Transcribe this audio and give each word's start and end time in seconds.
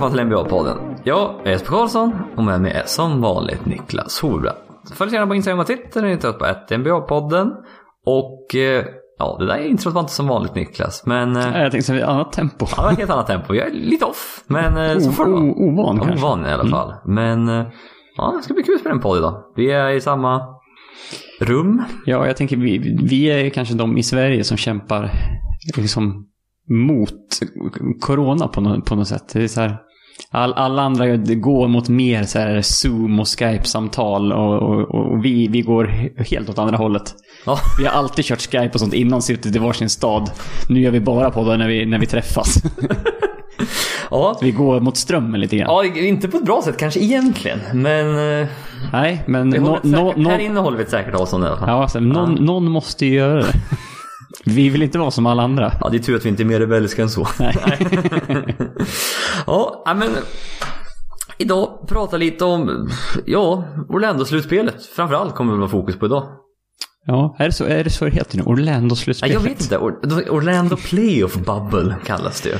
Välkomna 0.00 0.14
till 0.16 0.24
NBA-podden. 0.26 0.96
Jag 1.04 1.46
är 1.46 1.50
Jesper 1.50 1.68
Karlsson 1.68 2.12
och 2.36 2.44
med 2.44 2.60
mig 2.60 2.72
är 2.72 2.82
som 2.86 3.20
vanligt 3.20 3.66
Niklas 3.66 4.20
Horbrand. 4.20 4.56
Följ 4.94 5.12
gärna 5.12 5.26
på 5.26 5.34
Instagram 5.34 5.58
och 5.60 5.66
Twitter, 5.66 6.02
ni 6.02 6.10
hittar 6.10 6.32
på 6.32 6.44
ett 6.46 6.70
NBA-podden. 6.70 7.50
Och 8.06 8.54
eh, 8.54 8.84
ja, 9.18 9.36
det 9.40 9.46
där 9.46 9.58
introt 9.58 9.94
var 9.94 10.00
inte 10.00 10.12
som 10.12 10.26
vanligt 10.28 10.54
Niklas, 10.54 11.06
men... 11.06 11.36
eh, 11.36 11.42
Jag 11.62 11.70
tänkte 11.72 11.82
säga 11.86 12.06
annat 12.06 12.32
tempo. 12.32 12.66
Ja, 12.76 12.76
det 12.76 12.82
var 12.82 12.92
ett 12.92 12.98
helt 12.98 13.10
annat 13.10 13.26
tempo. 13.26 13.54
Jag 13.54 13.66
är 13.66 13.72
lite 13.72 14.04
off, 14.04 14.44
men 14.46 14.76
eh, 14.76 14.98
så 14.98 15.08
O- 15.08 15.12
får 15.12 15.24
det 15.24 15.30
vara. 15.30 15.42
ovan 15.42 15.98
kanske. 16.00 16.26
Ovan 16.26 16.46
i 16.46 16.52
alla 16.52 16.66
fall. 16.70 16.94
Men 17.04 17.48
eh, 17.48 17.66
ja, 18.16 18.34
det 18.36 18.42
ska 18.42 18.54
bli 18.54 18.62
kul 18.62 18.74
att 18.74 18.80
spela 18.80 18.94
en 18.94 19.00
podd 19.00 19.18
idag. 19.18 19.42
Vi 19.56 19.70
är 19.70 19.88
i 19.90 20.00
samma 20.00 20.40
rum. 21.40 21.82
Ja, 22.06 22.26
jag 22.26 22.36
tänker 22.36 22.56
vi, 22.56 22.78
vi 23.02 23.24
är 23.26 23.50
kanske 23.50 23.74
de 23.74 23.98
i 23.98 24.02
Sverige 24.02 24.44
som 24.44 24.56
kämpar 24.56 25.10
liksom 25.76 26.26
mot 26.70 27.12
corona 28.00 28.48
på 28.48 28.60
något, 28.60 28.84
på 28.84 28.94
något 28.96 29.08
sätt. 29.08 29.28
Det 29.32 29.42
är 29.44 29.48
så 29.48 29.60
här, 29.60 29.76
all, 30.30 30.52
alla 30.52 30.82
andra 30.82 31.16
går 31.16 31.68
mot 31.68 31.88
mer 31.88 32.24
så 32.24 32.38
här 32.38 32.62
Zoom 32.62 33.20
och 33.20 33.26
Skype-samtal 33.26 34.32
och, 34.32 34.62
och, 34.62 34.94
och 34.94 35.24
vi, 35.24 35.48
vi 35.48 35.60
går 35.60 36.10
helt 36.30 36.48
åt 36.48 36.58
andra 36.58 36.76
hållet. 36.76 37.14
Ja, 37.46 37.58
Vi 37.78 37.86
har 37.86 37.92
alltid 37.92 38.24
kört 38.24 38.40
Skype 38.40 38.70
och 38.74 38.80
sånt 38.80 38.94
innan, 38.94 39.22
suttit 39.22 39.56
i 39.56 39.58
varsin 39.58 39.90
stad. 39.90 40.30
Nu 40.68 40.80
gör 40.80 40.90
vi 40.90 41.00
bara 41.00 41.30
på 41.30 41.44
det 41.44 41.56
när 41.56 41.68
vi, 41.68 41.86
när 41.86 41.98
vi 41.98 42.06
träffas. 42.06 42.62
ja. 44.10 44.38
Vi 44.40 44.50
går 44.50 44.80
mot 44.80 44.96
strömmen 44.96 45.40
lite 45.40 45.56
grann. 45.56 45.68
ja, 45.68 45.84
inte 46.00 46.28
på 46.28 46.36
ett 46.36 46.44
bra 46.44 46.62
sätt 46.64 46.76
kanske 46.76 47.00
egentligen, 47.00 47.60
men 47.72 48.40
eh, 48.40 48.48
Nej, 48.92 49.22
men 49.26 49.48
no, 49.48 49.78
no, 49.82 50.12
no, 50.16 50.28
här 50.28 50.38
inne 50.38 50.60
håller 50.60 50.76
vi 50.76 50.84
ett 50.84 50.90
säkert 50.90 51.14
avstånd 51.14 51.44
i 51.44 51.46
alla 51.46 51.56
fall. 51.56 51.68
Ja, 51.68 51.82
alltså, 51.82 52.00
någon, 52.00 52.34
någon 52.34 52.70
måste 52.70 53.06
ju 53.06 53.14
göra 53.14 53.34
det. 53.34 53.52
Vi 54.44 54.68
vill 54.68 54.82
inte 54.82 54.98
vara 54.98 55.10
som 55.10 55.26
alla 55.26 55.42
andra. 55.42 55.72
Ja, 55.80 55.88
det 55.88 55.96
är 55.96 55.98
tur 55.98 56.16
att 56.16 56.24
vi 56.24 56.28
inte 56.28 56.42
är 56.42 56.44
mer 56.44 56.60
rebelliska 56.60 57.02
än 57.02 57.10
så. 57.10 57.28
Nej. 57.38 57.56
ja, 59.46 59.82
ja, 59.86 59.94
men 59.94 60.10
idag 61.38 61.88
prata 61.88 62.16
lite 62.16 62.44
om, 62.44 62.88
ja, 63.26 63.64
Orlando-slutspelet. 63.88 64.86
Framförallt 64.96 65.34
kommer 65.34 65.52
det 65.52 65.58
vara 65.58 65.68
fokus 65.70 65.98
på 65.98 66.06
idag. 66.06 66.26
Ja, 67.06 67.36
är 67.38 67.44
det 67.44 67.52
så, 67.52 67.64
är 67.64 67.84
det, 67.84 67.90
så 67.90 68.04
det 68.04 68.10
heter 68.10 68.36
nu? 68.36 68.42
Orlando-slutspelet? 68.42 69.34
jag 69.34 69.40
vet 69.40 69.60
inte. 69.60 69.76
Or- 69.78 70.28
Orlando 70.30 70.76
Playoff 70.76 71.34
Bubble 71.34 71.96
kallas 72.06 72.40
det 72.40 72.48
ju. 72.48 72.58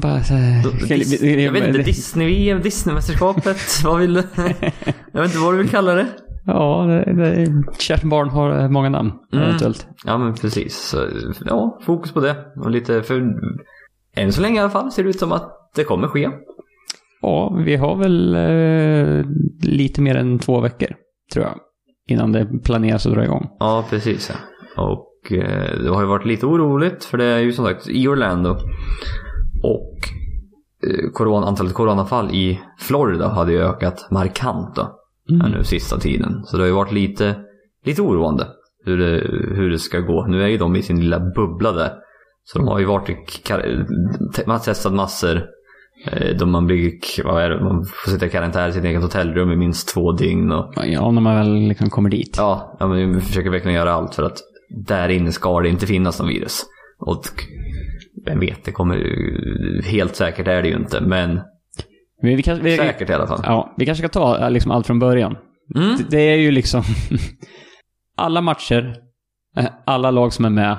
Bara, 0.00 0.20
jag 1.42 1.52
vet 1.52 1.66
inte, 1.66 1.82
Disney-VM, 1.82 2.62
Disney-mästerskapet, 2.62 3.84
vad 3.84 3.98
vill 4.00 4.14
du? 4.14 4.22
Jag 5.12 5.22
vet 5.22 5.30
inte 5.30 5.38
vad 5.38 5.54
du 5.54 5.58
vill 5.58 5.68
kalla 5.68 5.94
det. 5.94 6.06
Ja, 6.52 6.84
det, 6.86 7.12
det, 7.14 7.46
kärt 7.78 8.02
barn 8.02 8.28
har 8.28 8.58
eh, 8.58 8.68
många 8.68 8.88
namn, 8.88 9.12
Mm. 9.32 9.44
eventuellt. 9.44 9.86
Ja 10.04 10.18
men 10.18 10.34
precis. 10.34 10.76
Så, 10.76 11.06
ja, 11.44 11.78
fokus 11.82 12.12
på 12.12 12.20
det. 12.20 12.36
Och 12.56 12.70
lite 12.70 13.02
för... 13.02 13.22
Än 14.16 14.32
så 14.32 14.42
länge 14.42 14.56
i 14.56 14.60
alla 14.60 14.70
fall 14.70 14.92
ser 14.92 15.02
det 15.04 15.08
ut 15.10 15.18
som 15.18 15.32
att 15.32 15.70
det 15.74 15.84
kommer 15.84 16.08
ske. 16.08 16.28
Ja, 17.22 17.54
vi 17.66 17.76
har 17.76 17.96
väl 17.96 18.34
eh, 18.34 19.24
lite 19.62 20.00
mer 20.00 20.14
än 20.16 20.38
två 20.38 20.60
veckor, 20.60 20.88
tror 21.32 21.44
jag. 21.44 21.54
Innan 22.08 22.32
det 22.32 22.46
planeras 22.64 23.06
att 23.06 23.12
dra 23.14 23.24
igång. 23.24 23.48
Ja, 23.58 23.84
precis 23.90 24.30
ja. 24.30 24.82
Och 24.82 25.32
eh, 25.32 25.78
det 25.82 25.90
har 25.90 26.00
ju 26.02 26.06
varit 26.08 26.26
lite 26.26 26.46
oroligt 26.46 27.04
för 27.04 27.18
det 27.18 27.24
är 27.24 27.38
ju 27.38 27.52
som 27.52 27.64
sagt 27.64 27.88
i 27.88 28.08
Orlando. 28.08 28.50
Och 29.62 29.96
eh, 30.88 31.10
corona, 31.12 31.46
antalet 31.46 31.74
coronafall 31.74 32.30
i 32.30 32.60
Florida 32.78 33.28
hade 33.28 33.52
ju 33.52 33.58
ökat 33.62 34.08
markant 34.10 34.76
då. 34.76 34.94
Här 35.42 35.48
nu 35.48 35.64
sista 35.64 35.98
tiden. 35.98 36.44
Så 36.44 36.56
det 36.56 36.62
har 36.62 36.68
ju 36.68 36.74
varit 36.74 36.92
lite, 36.92 37.34
lite 37.84 38.02
oroande 38.02 38.46
hur 38.84 38.98
det, 38.98 39.20
hur 39.56 39.70
det 39.70 39.78
ska 39.78 39.98
gå. 40.00 40.26
Nu 40.26 40.42
är 40.42 40.46
ju 40.48 40.58
de 40.58 40.76
i 40.76 40.82
sin 40.82 41.00
lilla 41.00 41.20
bubbla 41.20 41.72
där. 41.72 41.90
Så 42.44 42.58
de 42.58 42.68
har 42.68 42.78
ju 42.78 42.84
varit 42.84 43.08
man 44.46 44.56
har 44.56 44.64
testat 44.64 44.92
massor. 44.92 45.42
Eh, 46.06 46.36
Då 46.36 46.46
man 46.46 46.66
blir, 46.66 46.92
vad 47.24 47.42
är 47.42 47.50
det, 47.50 47.64
man 47.64 47.84
får 47.84 48.10
sitta 48.10 48.26
i 48.26 48.30
karantän 48.30 48.70
i 48.70 48.72
sitt 48.72 48.84
eget 48.84 49.02
hotellrum 49.02 49.52
i 49.52 49.56
minst 49.56 49.88
två 49.94 50.12
dygn. 50.12 50.52
Och, 50.52 50.74
Ja, 50.86 51.10
när 51.10 51.20
man 51.20 51.36
väl 51.36 51.54
liksom 51.68 51.90
kommer 51.90 52.10
dit. 52.10 52.34
Ja, 52.38 52.78
vi 52.94 53.20
försöker 53.20 53.50
verkligen 53.50 53.76
göra 53.76 53.92
allt 53.92 54.14
för 54.14 54.22
att 54.22 54.38
där 54.86 55.08
inne 55.08 55.32
ska 55.32 55.60
det 55.60 55.68
inte 55.68 55.86
finnas 55.86 56.18
någon 56.20 56.28
virus. 56.28 56.62
Och 56.98 57.22
vem 58.24 58.40
vet, 58.40 58.64
det 58.64 58.72
kommer 58.72 58.96
helt 59.84 60.16
säkert 60.16 60.48
är 60.48 60.62
det 60.62 60.68
ju 60.68 60.76
inte, 60.76 61.00
men 61.00 61.40
Vi, 62.22 62.34
vi, 62.34 62.42
kan, 62.42 62.62
vi, 62.62 62.76
säkert 62.76 63.10
i 63.10 63.12
alla 63.12 63.26
fall. 63.26 63.40
Ja, 63.42 63.74
vi 63.76 63.86
kanske 63.86 64.08
ska 64.08 64.20
ta 64.20 64.38
eh, 64.38 64.50
liksom 64.50 64.70
allt 64.70 64.86
från 64.86 64.98
början. 64.98 65.36
Mm. 65.76 65.96
Det, 65.96 66.04
det 66.10 66.20
är 66.20 66.36
ju 66.36 66.50
liksom... 66.50 66.82
alla 68.16 68.40
matcher, 68.40 68.96
eh, 69.56 69.66
alla 69.86 70.10
lag 70.10 70.32
som 70.32 70.44
är 70.44 70.50
med, 70.50 70.78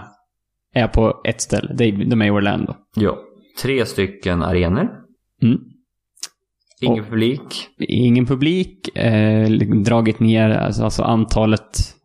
är 0.74 0.88
på 0.88 1.22
ett 1.24 1.42
ställe. 1.42 1.74
De, 1.74 1.92
de 1.92 2.22
är 2.22 2.26
i 2.26 2.32
Orlando. 2.32 2.76
Ja, 2.96 3.18
tre 3.62 3.86
stycken 3.86 4.44
arenor. 4.44 4.90
Mm. 5.42 5.60
Ingen 6.82 7.06
publik. 7.06 7.70
Ingen 7.80 8.26
publik, 8.26 8.98
eh, 8.98 9.50
dragit 9.86 10.20
ner 10.20 10.50
alltså, 10.50 10.84
alltså 10.84 11.04
antalet, 11.04 11.96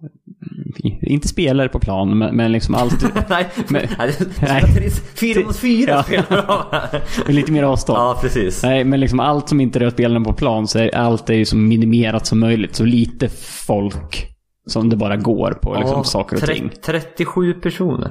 inte 1.03 1.29
spelare 1.29 1.69
på 1.69 1.79
plan, 1.79 2.19
men, 2.19 2.37
men 2.37 2.53
liksom 2.53 2.75
allt, 2.75 3.05
nej, 3.29 3.49
Men- 3.69 3.87
nej, 4.43 4.91
fyra 5.15 5.41
mot 5.47 5.57
fyra 5.57 5.91
Ja. 5.93 6.03
spelar 6.03 6.73
de. 7.27 7.33
lite 7.33 7.53
mer 7.53 7.63
avstånd. 7.63 7.99
Ja, 7.99 8.19
precis. 8.21 8.63
Nej, 8.63 8.85
men 8.85 9.01
liksom 9.01 9.21
allt 9.21 9.49
som 9.49 9.61
inte 9.61 9.79
rör 9.81 9.91
spelarna 9.91 10.25
på 10.25 10.33
plan, 10.33 10.67
så 10.69 10.79
är 10.79 10.95
allt 10.97 11.31
är 11.31 11.35
ju 11.35 11.45
så 11.45 11.57
minimerat 11.57 12.27
som 12.27 12.41
möjligt. 12.41 12.75
Så 12.77 12.85
lite 12.85 13.29
folk 13.67 14.27
som 14.67 14.89
det 14.89 14.97
bara 14.97 15.17
går 15.17 15.59
på 15.63 15.75
liksom, 15.75 15.97
Ja, 15.97 16.05
saker 16.05 16.37
och 16.37 16.43
ting. 16.43 16.71
37 16.87 17.53
personer. 17.55 18.11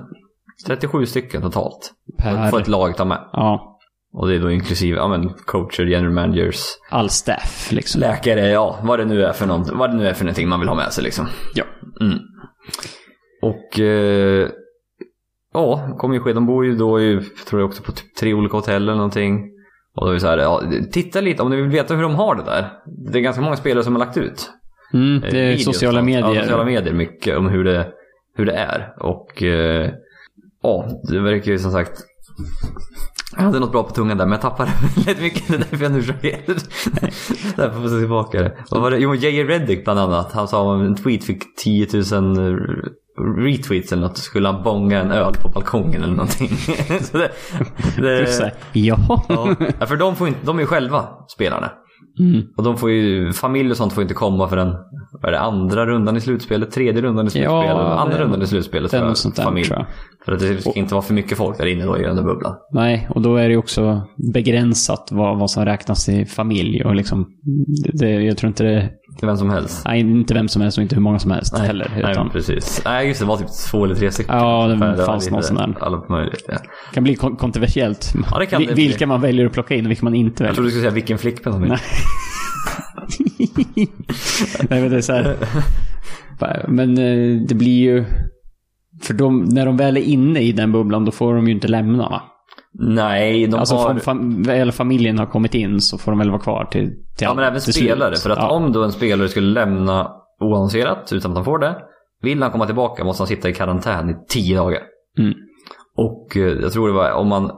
37 0.68 1.06
stycken 1.06 1.42
totalt. 1.42 1.92
Per- 2.18 2.50
Får 2.50 2.62
ett 2.62 2.68
lag 2.68 2.98
ta 2.98 3.06
med. 3.06 3.20
Ja, 3.32 3.80
Och 4.14 4.28
det 4.28 4.36
är 4.36 4.40
då 4.40 4.52
inklusive 4.52 4.98
ja, 4.98 5.08
men 5.08 5.30
coacher, 5.46 5.84
general 5.86 6.14
managers, 6.14 6.64
all 6.92 7.10
staff 7.10 7.72
liksom. 7.72 8.02
läkare, 8.02 8.48
ja 8.50 8.80
vad 8.84 9.00
det 9.00 9.06
nu 9.06 9.24
är 9.24 9.34
för 9.34 9.46
något, 9.46 9.70
vad 9.74 9.90
det 9.92 9.98
nu 9.98 10.08
är 10.08 10.14
för 10.14 10.26
någonting 10.26 10.50
man 10.50 10.60
vill 10.60 10.70
ha 10.70 10.76
med 10.76 10.94
sig 10.94 11.04
liksom. 11.04 11.28
Ja. 11.56 11.64
Mm. 12.02 12.18
Och 13.42 13.80
eh, 13.80 14.50
ja, 15.54 15.96
kommer 15.98 16.16
ju 16.16 16.22
ske. 16.22 16.34
De 16.34 16.46
bor 16.46 16.66
ju 16.66 16.76
då 16.76 17.02
i, 17.02 17.20
tror 17.48 17.62
jag 17.62 17.70
också 17.70 17.84
på 17.84 17.92
typ 17.92 18.16
tre 18.16 18.34
olika 18.34 18.58
hotell 18.58 18.84
eller 18.84 18.96
någonting. 18.96 19.50
Och 19.96 20.06
då 20.06 20.10
är 20.10 20.14
det 20.14 20.20
så 20.20 20.28
här, 20.28 20.38
ja, 20.38 20.64
titta 20.92 21.22
lite 21.22 21.44
om 21.44 21.50
ni 21.50 21.56
vill 21.56 21.70
veta 21.70 21.96
hur 21.96 22.04
de 22.04 22.16
har 22.16 22.36
det 22.36 22.44
där. 22.44 22.72
Det 23.12 23.20
är 23.20 23.22
ganska 23.22 23.42
många 23.42 23.56
spelare 23.56 23.84
som 23.84 23.96
har 23.96 24.00
lagt 24.00 24.18
ut. 24.18 24.50
Mm, 24.94 25.24
eh, 25.24 25.32
det 25.32 25.40
är 25.40 25.48
videos 25.48 25.64
sociala 25.64 26.02
medier. 26.02 26.36
Ja, 26.36 26.42
sociala 26.42 26.66
medier 26.66 26.94
mycket 26.94 27.38
om 27.38 27.50
hur 27.50 27.64
det, 27.64 27.88
hur 28.36 28.46
det 28.46 28.54
är. 28.54 28.94
Och 29.00 29.44
eh, 29.44 29.92
ja, 30.64 30.88
det 31.12 31.20
verkar 31.20 31.52
ju 31.52 31.60
som 31.60 31.72
sagt 31.72 32.04
jag 33.36 33.44
hade 33.44 33.60
något 33.60 33.72
bra 33.72 33.84
på 33.84 33.90
tungan 33.90 34.18
där 34.18 34.26
men 34.26 34.32
jag 34.32 34.42
tappade 34.42 34.72
väldigt 34.96 35.22
mycket. 35.22 35.48
Det 35.48 35.56
är 35.56 35.60
därför 35.60 35.84
jag 35.84 35.92
nu 35.92 36.02
försöker... 36.02 36.30
Därför 37.56 37.82
får 37.82 37.92
jag 37.92 38.02
tillbaka 38.02 38.42
det. 38.42 38.58
Vad 38.72 38.82
var 38.82 38.92
det? 38.92 38.98
Jo, 38.98 39.16
J.J. 39.16 39.44
Reddick 39.44 39.84
bland 39.84 40.00
annat. 40.00 40.32
Han 40.32 40.48
sa 40.48 40.62
om 40.62 40.82
en 40.82 40.96
tweet 40.96 41.24
fick 41.24 41.56
10 41.56 41.88
000 41.94 42.60
retweets 43.18 43.92
eller 43.92 44.02
något. 44.02 44.18
Så 44.18 44.24
skulle 44.24 44.48
han 44.48 44.64
bonga 44.64 45.02
en 45.02 45.12
öl 45.12 45.34
på 45.34 45.50
balkongen 45.50 46.04
eller 46.04 46.16
någonting. 46.16 46.50
så 47.02 47.18
det, 47.18 47.32
det, 47.98 48.52
Jaha. 48.74 49.22
ja, 49.80 49.86
för 49.86 49.96
de, 49.96 50.16
får 50.16 50.28
inte, 50.28 50.40
de 50.46 50.58
är 50.58 50.62
ju 50.62 50.68
själva 50.68 51.08
spelarna. 51.36 51.72
Mm. 52.20 52.42
Och 52.58 52.64
de 52.64 52.78
får 52.78 52.92
ju, 52.92 53.34
familj 53.34 53.72
och 53.72 53.78
sånt 53.78 53.94
får 53.94 54.02
inte 54.02 54.14
komma 54.14 54.48
förrän, 54.48 54.76
vad 55.22 55.26
är 55.26 55.32
det, 55.32 55.40
andra 55.40 55.86
rundan 55.86 56.18
i 56.18 56.22
slutspelet, 56.22 56.72
tredje 56.72 57.02
rundan 57.02 57.28
i 57.28 57.30
slutspelet, 57.30 57.66
Ja, 57.66 58.00
andra 58.00 58.18
det- 58.18 58.24
rundan 58.24 58.42
i 58.42 58.48
slutspelet 58.48 58.92
det 58.92 59.00
för 59.00 59.14
sånt 59.14 59.36
där, 59.36 59.44
familj. 59.44 59.68
jag. 59.70 59.86
För 60.26 60.32
att 60.32 60.40
det 60.40 60.62
ska 60.62 60.72
inte 60.74 60.94
vara 60.94 61.02
för 61.02 61.14
mycket 61.14 61.38
folk 61.38 61.58
där 61.58 61.66
inne 61.66 61.86
då 61.86 61.98
i 61.98 62.02
den 62.04 62.16
där 62.16 62.24
bubblan. 62.24 62.56
Nej, 62.74 63.08
och 63.10 63.22
då 63.22 63.36
är 63.36 63.50
det 63.50 63.58
också 63.58 64.02
begränsat 64.34 65.10
vad, 65.12 65.40
vad 65.40 65.52
som 65.52 65.66
räknas 65.66 66.06
till 66.06 66.28
familj 66.28 66.84
och 66.86 66.96
liksom... 66.96 67.26
Det, 67.94 68.10
jag 68.10 68.38
tror 68.38 68.48
inte 68.48 68.64
det... 68.64 68.90
Till 69.20 69.28
vem 69.28 69.38
som 69.38 69.50
helst. 69.50 69.86
Nej, 69.86 70.00
inte 70.00 70.34
vem 70.34 70.48
som 70.48 70.62
helst 70.62 70.78
och 70.78 70.82
inte 70.82 70.96
hur 70.96 71.02
många 71.02 71.20
som 71.20 71.32
helst 71.32 71.58
heller. 71.58 71.92
Nej, 72.02 72.12
Utan 72.12 72.30
precis. 72.30 72.82
Nej, 72.86 73.08
just 73.08 73.20
det. 73.20 73.26
Det 73.26 73.30
var 73.30 73.38
typ 73.38 73.48
två 73.72 73.86
eller 73.86 73.96
tre 73.96 74.12
stycken. 74.12 74.36
Ja, 74.38 74.68
det 74.68 74.76
var 74.76 75.06
fanns 75.06 75.32
någon 75.32 75.44
sån 75.44 75.56
där. 75.56 75.76
Alla 75.80 76.04
möjligt, 76.10 76.44
ja. 76.48 76.54
det 76.54 76.94
kan 76.94 77.04
bli 77.04 77.16
kon- 77.16 77.36
kontroversiellt. 77.36 78.14
Ja, 78.32 78.40
det 78.40 78.46
kan 78.46 78.62
Vi- 78.62 78.66
det 78.68 78.74
vilka 78.74 79.08
man 79.08 79.22
väljer 79.22 79.46
att 79.46 79.54
plocka 79.54 79.76
in 79.76 79.86
och 79.86 79.90
vilka 79.90 80.06
man 80.06 80.16
inte 80.16 80.44
Jag 80.44 80.48
väljer. 80.48 80.56
trodde 80.56 80.68
du 80.68 80.72
skulle 80.72 80.82
säga 80.82 80.94
vilken 80.94 81.18
flickvän 81.18 81.54
de 81.54 81.62
vill. 81.62 81.72
Nej. 84.70 84.82
Men 84.82 84.92
det 84.92 84.98
är 84.98 85.02
så 85.02 85.14
här. 85.14 85.36
Men 86.68 86.98
eh, 86.98 87.42
det 87.48 87.56
blir 87.56 87.80
ju... 87.82 88.06
För 89.04 89.14
de, 89.14 89.40
när 89.44 89.66
de 89.66 89.78
väl 89.78 89.98
är 89.98 90.02
inne 90.02 90.40
i 90.40 90.52
den 90.52 90.72
bubblan, 90.72 91.06
då 91.06 91.12
får 91.12 91.34
de 91.36 91.48
ju 91.48 91.54
inte 91.54 91.68
lämna 91.68 92.10
va? 92.10 92.22
Nej, 92.80 93.48
de 93.48 93.58
Alltså 93.60 93.76
har... 93.76 93.90
om 93.92 93.98
fam- 94.00 94.46
väl 94.46 94.72
familjen 94.72 95.20
har 95.20 95.26
kommit 95.26 95.56
in 95.56 95.82
så 95.82 95.98
får 95.98 96.12
de 96.12 96.20
väl 96.20 96.30
vara 96.30 96.42
kvar 96.42 96.66
till, 96.72 96.88
till 96.90 96.96
Ja, 97.20 97.34
men 97.34 97.44
även 97.44 97.62
spelare. 97.62 98.16
slut. 98.16 98.24
För 98.24 98.30
att 98.30 98.38
ja. 98.38 98.50
om 98.50 98.72
då 98.72 98.84
en 98.84 98.92
spelare 98.92 99.28
skulle 99.28 99.48
lämna 99.54 100.12
oannonserat 100.40 101.14
utan 101.14 101.32
att 101.32 101.38
han 101.38 101.46
får 101.46 101.60
det. 101.60 101.76
Vill 102.22 102.42
han 102.44 102.52
komma 102.52 102.66
tillbaka 102.66 103.04
måste 103.04 103.22
han 103.22 103.28
sitta 103.28 103.50
i 103.50 103.54
karantän 103.54 104.10
i 104.10 104.14
tio 104.30 104.58
dagar. 104.58 104.80
Mm. 105.20 105.34
Och 105.98 106.38
eh, 106.38 106.44
jag 106.62 106.72
tror 106.72 106.88
det 106.88 106.94
var 106.94 107.12
om 107.12 107.28
man 107.28 107.52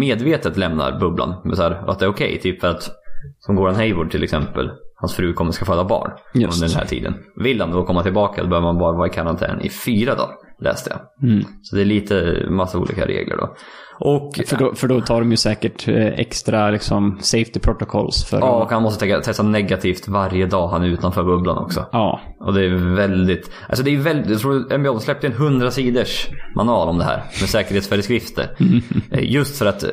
medvetet 0.00 0.56
lämnar 0.56 1.00
bubblan. 1.00 1.34
Med 1.44 1.56
så 1.56 1.62
här, 1.62 1.90
att 1.90 1.98
det 1.98 2.04
är 2.04 2.10
okej. 2.10 2.40
typ 2.42 2.60
för 2.60 2.68
att 2.68 2.90
som 3.38 3.56
Goran 3.56 3.74
Hayward 3.74 4.10
till 4.10 4.22
exempel. 4.22 4.70
Hans 4.94 5.14
fru 5.14 5.32
kommer 5.32 5.52
ska 5.52 5.64
föda 5.64 5.84
barn 5.84 6.10
Just. 6.34 6.54
under 6.54 6.68
den 6.68 6.76
här 6.78 6.86
tiden. 6.86 7.14
Vill 7.36 7.60
han 7.60 7.70
då 7.70 7.84
komma 7.84 8.02
tillbaka 8.02 8.42
då 8.42 8.48
behöver 8.48 8.66
man 8.66 8.78
bara 8.78 8.96
vara 8.96 9.06
i 9.06 9.10
karantän 9.10 9.60
i 9.60 9.70
fyra 9.70 10.14
dagar. 10.14 10.36
Läste 10.60 10.90
jag. 10.90 11.28
Mm. 11.30 11.44
Så 11.62 11.76
det 11.76 11.82
är 11.82 11.86
lite 11.86 12.46
massa 12.50 12.78
olika 12.78 13.06
regler 13.06 13.36
då. 13.36 13.54
Och 14.00 14.40
För, 14.46 14.56
då, 14.56 14.74
för 14.74 14.88
då 14.88 15.00
tar 15.00 15.20
de 15.20 15.30
ju 15.30 15.36
säkert 15.36 15.88
eh, 15.88 16.06
extra 16.06 16.70
liksom, 16.70 17.18
safety 17.20 17.60
protocols 17.60 18.24
för 18.24 18.38
ja, 18.38 18.62
och 18.62 18.70
han 18.70 18.82
måste 18.82 19.06
te- 19.06 19.20
testa 19.20 19.42
negativt 19.42 20.08
varje 20.08 20.46
dag 20.46 20.68
han 20.68 20.82
är 20.82 20.86
utanför 20.86 21.24
bubblan 21.24 21.58
också. 21.58 21.86
Ja. 21.92 22.20
Och 22.40 22.54
det 22.54 22.64
är 22.64 22.94
väldigt, 22.96 23.50
alltså 23.68 23.84
det 23.84 23.90
är 23.94 23.96
väldigt, 23.98 24.30
jag 24.30 24.40
tror 24.40 24.78
NBA 24.78 25.00
släppte 25.00 25.26
en 25.26 25.32
100 25.32 25.70
sidors 25.70 26.28
manual 26.56 26.88
om 26.88 26.98
det 26.98 27.04
här 27.04 27.16
med 27.40 27.48
säkerhetsföreskrifter. 27.48 28.56
Eh, 29.10 29.32
Just 29.32 29.58
för 29.58 29.66
att 29.66 29.82
eh, 29.82 29.90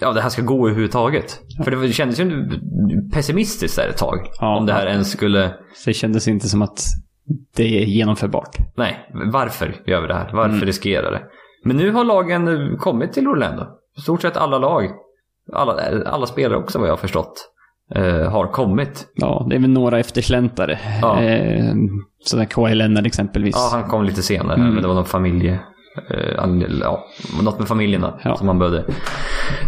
ja, 0.00 0.12
det 0.12 0.20
här 0.20 0.28
ska 0.28 0.42
gå 0.42 0.66
överhuvudtaget. 0.68 1.40
För 1.64 1.70
det 1.70 1.92
kändes 1.92 2.20
ju 2.20 2.48
pessimistiskt 3.12 3.76
där 3.76 3.88
ett 3.88 3.96
tag. 3.98 4.18
Ja. 4.40 4.56
om 4.58 4.66
det 4.66 4.72
här 4.72 4.86
ens 4.86 5.10
skulle, 5.12 5.48
Så 5.74 5.90
det 5.90 5.94
kändes 5.94 6.28
inte 6.28 6.48
som 6.48 6.62
att 6.62 6.80
det 7.56 7.82
är 7.82 7.84
genomförbart. 7.86 8.56
nej, 8.76 9.10
varför 9.32 9.74
gör 9.86 10.00
vi 10.00 10.06
det 10.08 10.14
här? 10.14 10.30
Varför 10.32 10.66
riskera 10.66 11.10
det? 11.10 11.22
Men 11.64 11.76
nu 11.76 11.90
har 11.90 12.04
lagen 12.04 12.48
eh, 12.48 12.76
kommit 12.78 13.12
till 13.12 13.28
Orlando. 13.28 13.66
I 13.98 14.00
stort 14.00 14.22
sett 14.22 14.36
alla 14.36 14.58
lag, 14.58 14.90
alla, 15.52 15.72
alla 16.06 16.26
spelare 16.26 16.58
också 16.58 16.78
vad 16.78 16.88
jag 16.88 16.92
har 16.92 16.96
förstått, 16.98 17.50
eh, 17.94 18.30
har 18.30 18.46
kommit. 18.46 19.06
Ja, 19.14 19.46
det 19.50 19.56
är 19.56 19.60
väl 19.60 19.70
några 19.70 19.98
eftersläntare. 19.98 20.78
Ja. 21.02 21.20
Eh, 21.22 21.74
sådär 22.24 22.44
Kawhi 22.44 22.74
Leonard 22.74 23.06
exempelvis. 23.06 23.54
Ja, 23.56 23.68
han 23.78 23.88
kom 23.90 24.04
lite 24.04 24.22
senare, 24.22 24.56
Mm. 24.60 24.72
men 24.72 24.82
det 24.82 24.88
var 24.88 24.94
någon 24.94 25.04
familje... 25.04 25.60
Eh, 26.10 26.34
ja, 26.80 27.04
något 27.42 27.58
med 27.58 27.68
familjerna 27.68 28.20
Ja. 28.24 28.36
som 28.36 28.48
han 28.48 28.58
behövde 28.58 28.84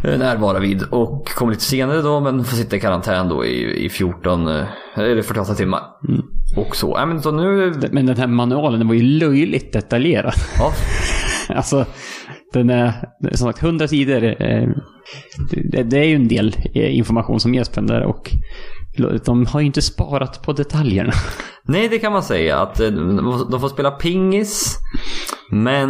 eh, 0.04 0.18
närvara 0.18 0.58
vid. 0.58 0.82
Och 0.90 1.26
kom 1.28 1.50
lite 1.50 1.62
senare 1.62 2.02
då, 2.02 2.20
men 2.20 2.44
får 2.44 2.56
sitta 2.56 2.76
i 2.76 2.80
karantän 2.80 3.28
då 3.28 3.44
i, 3.44 3.84
i 3.84 3.88
14, 3.88 4.48
eh, 4.48 4.64
eller 4.94 5.22
48 5.22 5.54
timmar. 5.54 5.80
Mm. 6.08 6.22
Och 6.56 6.76
så. 6.76 6.94
Ja, 6.98 7.06
men 7.06 7.22
så 7.22 7.30
nu... 7.32 7.72
Men 7.92 8.06
den 8.06 8.16
här 8.16 8.26
manualen, 8.26 8.78
den 8.78 8.88
var 8.88 8.94
ju 8.94 9.02
löjligt 9.02 9.72
detaljerad. 9.72 10.34
Ja, 10.58 10.72
Alltså, 11.56 11.84
den 12.52 12.70
är 12.70 12.92
som 13.32 13.46
sagt 13.52 13.62
100 13.62 13.88
sidor. 13.88 14.24
eh, 14.24 14.68
Det, 15.72 15.82
det 15.82 15.98
är 15.98 16.04
ju 16.04 16.14
en 16.14 16.28
del 16.28 16.56
eh, 16.74 16.96
information 16.96 17.40
som 17.40 17.54
ges 17.54 17.68
på 17.68 17.80
den 17.80 17.86
där 17.86 18.02
och 18.04 18.30
de 19.24 19.46
har 19.46 19.60
ju 19.60 19.66
inte 19.66 19.82
sparat 19.82 20.42
på 20.42 20.52
detaljerna. 20.52 21.12
nej, 21.68 21.88
det 21.88 21.98
kan 21.98 22.12
man 22.12 22.22
säga. 22.22 22.58
Att 22.58 22.80
eh, 22.80 22.86
de 23.50 23.60
får 23.60 23.68
spela 23.68 23.90
pingis, 23.90 24.76
men 25.50 25.88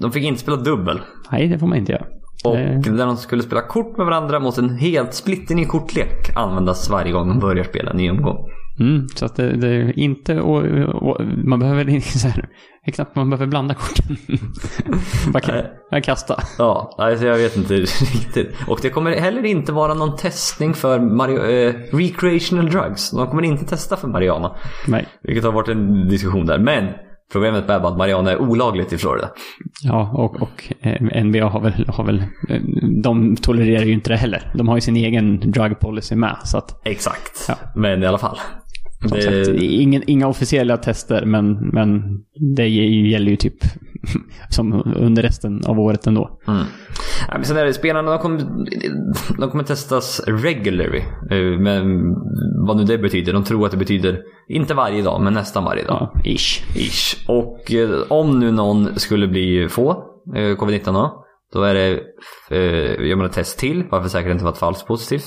de 0.00 0.12
fick 0.12 0.24
inte 0.24 0.40
spela 0.40 0.56
dubbel. 0.56 1.00
Nej, 1.32 1.48
det 1.48 1.58
får 1.58 1.66
man 1.66 1.78
inte 1.78 1.92
göra. 1.92 2.06
Och 2.44 2.56
när 2.92 3.06
de 3.06 3.16
skulle 3.16 3.42
spela 3.42 3.60
kort 3.62 3.96
med 3.96 4.06
varandra 4.06 4.40
måste 4.40 4.60
en 4.60 4.76
helt 4.76 5.14
splitterny 5.14 5.64
kortlek 5.64 6.30
användas 6.36 6.90
varje 6.90 7.12
gång 7.12 7.28
de 7.28 7.38
börjar 7.38 7.64
spela 7.64 7.90
en 7.90 7.96
ny 7.96 8.10
omgång. 8.10 8.36
Mm, 8.80 9.08
så 9.14 9.24
att 9.24 9.36
det, 9.36 9.56
det 9.56 9.68
är 9.68 9.98
inte... 9.98 10.40
Och, 10.40 10.62
och, 11.02 11.26
man 11.44 11.58
behöver 11.58 12.00
så 12.18 12.28
här, 12.28 12.48
knappt 12.92 13.16
man 13.16 13.30
behöver 13.30 13.46
blanda 13.46 13.74
korten. 13.74 14.16
bara, 15.32 15.64
bara 15.90 16.00
kasta. 16.00 16.42
Ja, 16.58 16.94
alltså 16.98 17.26
jag 17.26 17.36
vet 17.36 17.56
inte 17.56 17.74
riktigt. 17.74 18.54
Och 18.66 18.78
det 18.82 18.90
kommer 18.90 19.10
heller 19.10 19.44
inte 19.44 19.72
vara 19.72 19.94
någon 19.94 20.16
testning 20.16 20.74
för 20.74 21.00
Mario, 21.00 21.44
eh, 21.44 21.74
recreational 21.92 22.70
drugs. 22.70 23.10
De 23.10 23.26
kommer 23.26 23.42
inte 23.42 23.64
testa 23.64 23.96
för 23.96 24.08
Mariana. 24.08 24.56
Nej. 24.86 25.06
Vilket 25.22 25.44
har 25.44 25.52
varit 25.52 25.68
en 25.68 26.08
diskussion 26.08 26.46
där. 26.46 26.58
Men 26.58 26.88
problemet 27.32 27.66
bara 27.66 27.76
att 27.88 27.98
Mariana 27.98 28.30
är 28.30 28.38
olagligt 28.40 28.92
i 28.92 28.98
Florida. 28.98 29.30
Ja, 29.82 30.10
och, 30.14 30.42
och 30.42 30.72
eh, 30.80 31.24
NBA 31.24 31.44
har 31.48 31.60
väl, 31.60 31.86
har 31.88 32.04
väl... 32.04 32.24
eh, 32.48 32.60
De 33.02 33.36
tolererar 33.36 33.84
ju 33.84 33.92
inte 33.92 34.10
det 34.10 34.16
heller. 34.16 34.52
De 34.54 34.68
har 34.68 34.76
ju 34.76 34.80
sin 34.80 34.96
egen 34.96 35.40
drug 35.50 35.80
policy 35.80 36.14
med. 36.16 36.36
Så 36.44 36.58
att, 36.58 36.86
Exakt. 36.86 37.44
Ja. 37.48 37.54
Men 37.74 38.02
i 38.02 38.06
alla 38.06 38.18
fall. 38.18 38.38
Det- 39.10 39.64
ingen, 39.64 40.02
inga 40.06 40.26
officiella 40.28 40.76
tester, 40.76 41.24
men, 41.26 41.68
men 41.68 42.02
det 42.56 42.68
gäller 42.68 43.30
ju 43.30 43.36
typ 43.36 43.54
som 44.50 44.92
under 44.96 45.22
resten 45.22 45.60
av 45.66 45.80
året 45.80 46.06
ändå. 46.06 46.38
Mm. 46.48 46.62
Ja, 47.28 47.34
men 47.34 47.44
sen 47.44 47.56
är 47.56 47.64
det 47.64 47.72
spelarna, 47.72 48.10
de 48.10 48.18
kommer, 48.18 48.38
de 49.40 49.50
kommer 49.50 49.64
testas 49.64 50.20
regularly. 50.26 50.98
eh, 51.30 51.60
Men 51.60 51.82
vad 52.66 52.76
nu 52.76 52.84
det 52.84 52.98
betyder. 52.98 53.32
De 53.32 53.44
tror 53.44 53.64
att 53.66 53.72
det 53.72 53.78
betyder, 53.78 54.20
inte 54.48 54.74
varje 54.74 55.02
dag, 55.02 55.20
men 55.22 55.32
nästan 55.34 55.64
varje 55.64 55.84
dag. 55.84 56.10
Ja, 56.14 56.20
ish. 56.24 56.76
Ish. 56.76 57.24
Och 57.28 57.72
eh, 57.72 57.90
om 58.08 58.40
nu 58.40 58.50
någon 58.50 58.98
skulle 58.98 59.28
bli 59.28 59.66
få 59.70 59.90
eh, 60.36 60.40
covid-19 60.56 60.92
då, 60.92 61.24
då 61.52 61.62
är 61.62 61.74
det, 61.74 61.90
gör 63.08 63.16
man 63.16 63.26
ett 63.26 63.32
test 63.32 63.58
till, 63.58 63.84
bara 63.90 64.02
för 64.02 64.08
säkerhet 64.08 64.32
inte 64.34 64.44
vara 64.44 64.52
ett 64.52 64.58
falskt 64.58 64.86
positivt. 64.86 65.24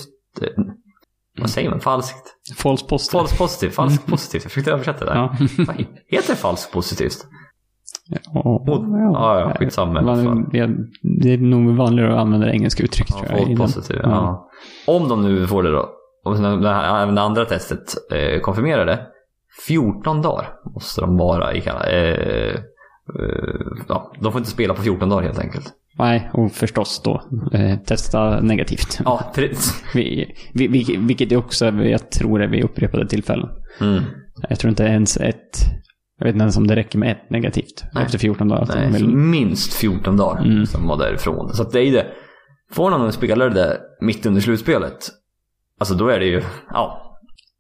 Vad 1.38 1.50
säger 1.50 1.70
man? 1.70 1.80
Falskt? 1.80 2.36
False 2.58 2.86
poster. 2.86 3.18
Falskt 3.18 3.38
positivt, 3.38 3.76
falskt 3.76 4.06
positivt. 4.06 4.44
Jag 4.44 4.52
försökte 4.52 4.72
översätta 4.72 5.06
det. 5.06 5.12
där. 5.12 5.18
Ja. 5.18 5.36
Vad 5.68 5.76
Heter 6.08 6.30
det 6.34 6.36
falskt 6.36 6.72
positivt? 6.74 7.18
Ja, 8.08 8.22
Ja, 8.34 9.40
ja, 9.40 9.54
skitsamma. 9.60 10.02
Man, 10.02 10.50
det, 10.52 10.70
det 11.22 11.34
är 11.34 11.38
nog 11.38 11.76
vanligare 11.76 12.14
att 12.14 12.20
använda 12.20 12.52
engelska 12.54 12.84
uttryck 12.84 13.08
Ja, 13.12 13.20
tror 13.20 13.40
jag. 13.40 13.48
den. 13.48 13.58
positive. 13.58 14.00
Ja. 14.04 14.50
Om 14.88 15.10
de 15.10 15.22
nu 15.22 15.48
får 15.48 15.64
det 15.64 15.72
då, 15.72 15.90
sen 16.36 16.62
det 16.62 16.70
här, 16.74 17.12
det 17.12 17.22
andra 17.22 17.46
testet 17.46 17.94
eh, 18.12 18.40
konfirmerar 18.42 18.86
det, 18.86 19.08
14 19.68 20.22
dagar 20.22 20.48
måste 20.74 21.02
de 21.02 21.18
vara 21.18 21.54
i 21.54 21.62
kalla, 21.62 21.86
eh, 21.90 22.56
eh, 23.20 23.56
ja, 23.88 24.12
De 24.20 24.32
får 24.32 24.40
inte 24.40 24.52
spela 24.52 24.74
på 24.74 24.82
14 24.82 25.10
dagar 25.10 25.24
helt 25.24 25.40
enkelt. 25.40 25.74
Nej, 25.97 26.30
och 26.33 26.51
förstås 26.51 27.01
då 27.03 27.21
eh, 27.53 27.77
testa 27.80 28.42
negativt. 28.42 29.00
Ja, 29.06 29.31
precis. 29.36 29.83
Vi, 29.95 30.36
vi, 30.53 30.68
vi, 30.68 30.97
vilket 31.00 31.31
är 31.31 31.38
också, 31.38 31.65
jag 31.65 32.12
tror 32.12 32.42
är 32.44 32.47
vid 32.47 32.63
upprepade 32.63 33.07
tillfällen. 33.07 33.50
Mm. 33.81 34.03
Jag 34.50 34.59
tror 34.59 34.69
inte 34.69 34.83
ens 34.83 35.18
ett, 35.18 35.59
jag 36.19 36.25
vet 36.25 36.36
inte 36.36 36.44
ens 36.44 36.57
om 36.57 36.68
det 36.68 36.75
räcker 36.75 37.00
med 37.00 37.12
ett 37.12 37.30
negativt 37.30 37.83
Nej. 37.94 38.03
efter 38.03 38.18
14 38.18 38.47
dagar. 38.47 38.68
Nej, 38.75 38.92
vill, 38.92 39.07
minst 39.15 39.74
14 39.74 40.18
dagar 40.18 40.42
Mm. 40.45 40.65
som 40.65 40.88
var 40.88 40.97
därifrån. 40.97 41.50
Så 41.53 41.62
att 41.63 41.71
det 41.71 41.81
är 41.81 41.92
det. 41.92 42.06
Får 42.71 42.89
någon 42.89 43.06
en 43.06 43.12
spelare 43.12 43.50
där 43.50 43.77
mitt 44.01 44.25
under 44.25 44.41
slutspelet, 44.41 44.98
alltså 45.80 45.95
då 45.95 46.07
är 46.07 46.19
det 46.19 46.25
ju, 46.25 46.41
ja, 46.69 47.01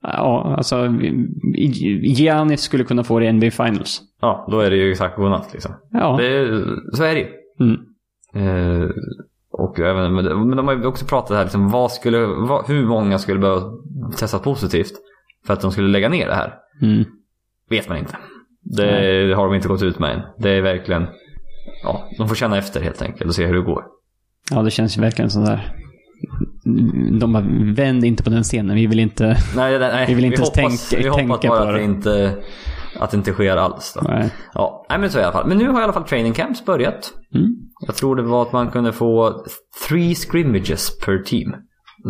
ja, 0.01 0.55
alltså 0.57 0.87
Giannis 2.03 2.61
skulle 2.61 2.83
kunna 2.83 3.03
få 3.03 3.19
det 3.19 3.25
i 3.25 3.31
NBA 3.33 3.51
Finals. 3.51 4.01
ja 4.21 4.47
då 4.51 4.59
är 4.59 4.69
det 4.69 4.75
ju 4.75 4.91
exakt 4.91 5.15
godnatt 5.17 5.49
liksom. 5.53 5.71
Ja. 5.91 6.17
Det, 6.21 6.47
så 6.93 7.03
är 7.03 7.13
det 7.13 7.19
ju. 7.19 7.27
Mm. 7.59 7.81
Eh, 8.35 8.89
och 9.51 9.79
även, 9.79 10.13
men 10.15 10.55
de- 10.57 10.67
har 10.67 10.75
ju 10.75 10.85
också 10.85 11.05
pratat 11.05 11.37
här, 11.37 11.43
liksom, 11.43 11.69
vad 11.69 11.91
skulle, 11.91 12.25
vad, 12.25 12.67
hur 12.67 12.85
många 12.85 13.19
skulle 13.19 13.39
behöva 13.39 13.61
testas 14.17 14.41
positivt 14.41 14.91
för 15.47 15.53
att 15.53 15.61
de 15.61 15.71
skulle 15.71 15.87
lägga 15.87 16.09
ner 16.09 16.27
det 16.27 16.35
här? 16.35 16.53
Mm. 16.81 17.03
Vet 17.69 17.89
man 17.89 17.97
inte. 17.97 18.17
Det 18.63 19.33
har 19.35 19.45
de 19.45 19.55
inte 19.55 19.67
gått 19.67 19.81
ut 19.83 19.99
med 19.99 20.13
än. 20.15 20.21
Det 20.37 20.49
är 20.49 20.61
verkligen, 20.61 21.07
ja, 21.83 22.09
de 22.17 22.27
får 22.27 22.35
känna 22.35 22.57
efter 22.57 22.81
helt 22.81 23.01
enkelt 23.01 23.27
och 23.29 23.35
se 23.35 23.45
hur 23.45 23.53
det 23.53 23.61
går. 23.61 23.83
Ja, 24.51 24.61
det 24.61 24.71
känns 24.71 24.97
ju 24.97 25.01
verkligen 25.01 25.29
sån 25.31 25.45
där. 25.45 25.71
De 27.19 27.33
bara, 27.33 27.45
vänd 27.75 28.05
inte 28.05 28.23
på 28.23 28.29
den 28.29 28.43
scenen. 28.43 28.75
Vi 28.75 28.87
vill 28.87 28.99
inte... 28.99 29.25
Nej, 29.55 29.79
nej, 29.79 29.91
nej. 29.93 30.05
Vi 30.09 30.13
vill 30.13 30.25
inte 30.25 30.35
ens 30.35 30.49
hoppas, 30.49 30.89
tänka- 30.89 31.03
vi 31.03 31.09
hoppas 31.09 31.39
tänka 31.41 31.47
bara 31.47 31.59
på 31.59 31.67
att 31.67 31.73
det 31.73 31.79
det. 31.79 31.83
inte, 31.83 32.35
att 32.99 33.11
det 33.11 33.17
inte 33.17 33.31
sker 33.33 33.57
alls. 33.57 33.93
Då. 33.93 34.01
Nej. 34.11 34.33
Ja, 34.53 34.85
nej, 34.89 34.99
men 34.99 35.09
så 35.09 35.19
i 35.19 35.23
alla 35.23 35.31
fall. 35.33 35.47
Men 35.47 35.57
nu 35.57 35.69
har 35.69 35.81
i 35.81 35.83
alla 35.83 35.93
fall 35.93 36.03
training 36.03 36.33
camps 36.33 36.65
börjat. 36.65 37.13
Mm. 37.35 37.47
Jag 37.87 37.95
tror 37.95 38.15
det 38.15 38.23
var 38.23 38.41
att 38.41 38.51
man 38.53 38.71
kunde 38.71 38.91
få 38.93 39.43
three 39.89 40.15
scrimmages 40.15 40.99
per 41.05 41.23
team. 41.23 41.55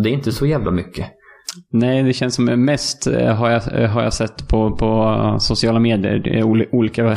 Det 0.03 0.09
är 0.09 0.13
inte 0.13 0.31
så 0.31 0.45
jävla 0.45 0.71
mycket. 0.71 1.05
Nej, 1.71 2.03
det 2.03 2.13
känns 2.13 2.35
som 2.35 2.45
mest 2.65 3.07
eh, 3.07 3.35
har 3.35 3.49
jag, 3.49 3.81
eh, 3.81 3.89
har 3.89 4.03
jag 4.03 4.13
sett 4.13 4.47
på, 4.49 4.75
på 4.75 5.19
eh, 5.23 5.37
sociala 5.37 5.79
medier. 5.79 6.19
Det 6.19 6.39
är 6.39 6.43
oli- 6.43 6.69
olika 6.71 7.15